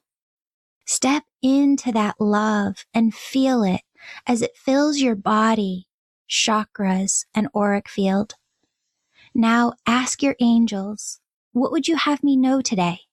Step 0.86 1.24
into 1.42 1.94
that 1.94 2.20
love 2.20 2.86
and 2.94 3.16
feel 3.16 3.64
it 3.64 3.82
as 4.28 4.42
it 4.42 4.58
fills 4.58 5.00
your 5.00 5.16
body, 5.16 5.88
chakras, 6.30 7.24
and 7.34 7.48
auric 7.56 7.88
field. 7.88 8.36
Now 9.34 9.72
ask 9.88 10.22
your 10.22 10.36
angels, 10.42 11.22
what 11.54 11.72
would 11.72 11.88
you 11.88 11.96
have 11.96 12.24
me 12.24 12.36
know 12.36 12.62
today? 12.62 13.07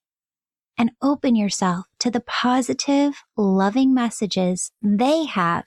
And 0.77 0.91
open 1.01 1.35
yourself 1.35 1.85
to 1.99 2.11
the 2.11 2.19
positive, 2.21 3.23
loving 3.37 3.93
messages 3.93 4.71
they 4.81 5.25
have 5.25 5.65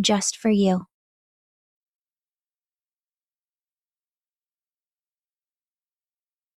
just 0.00 0.36
for 0.36 0.50
you. 0.50 0.86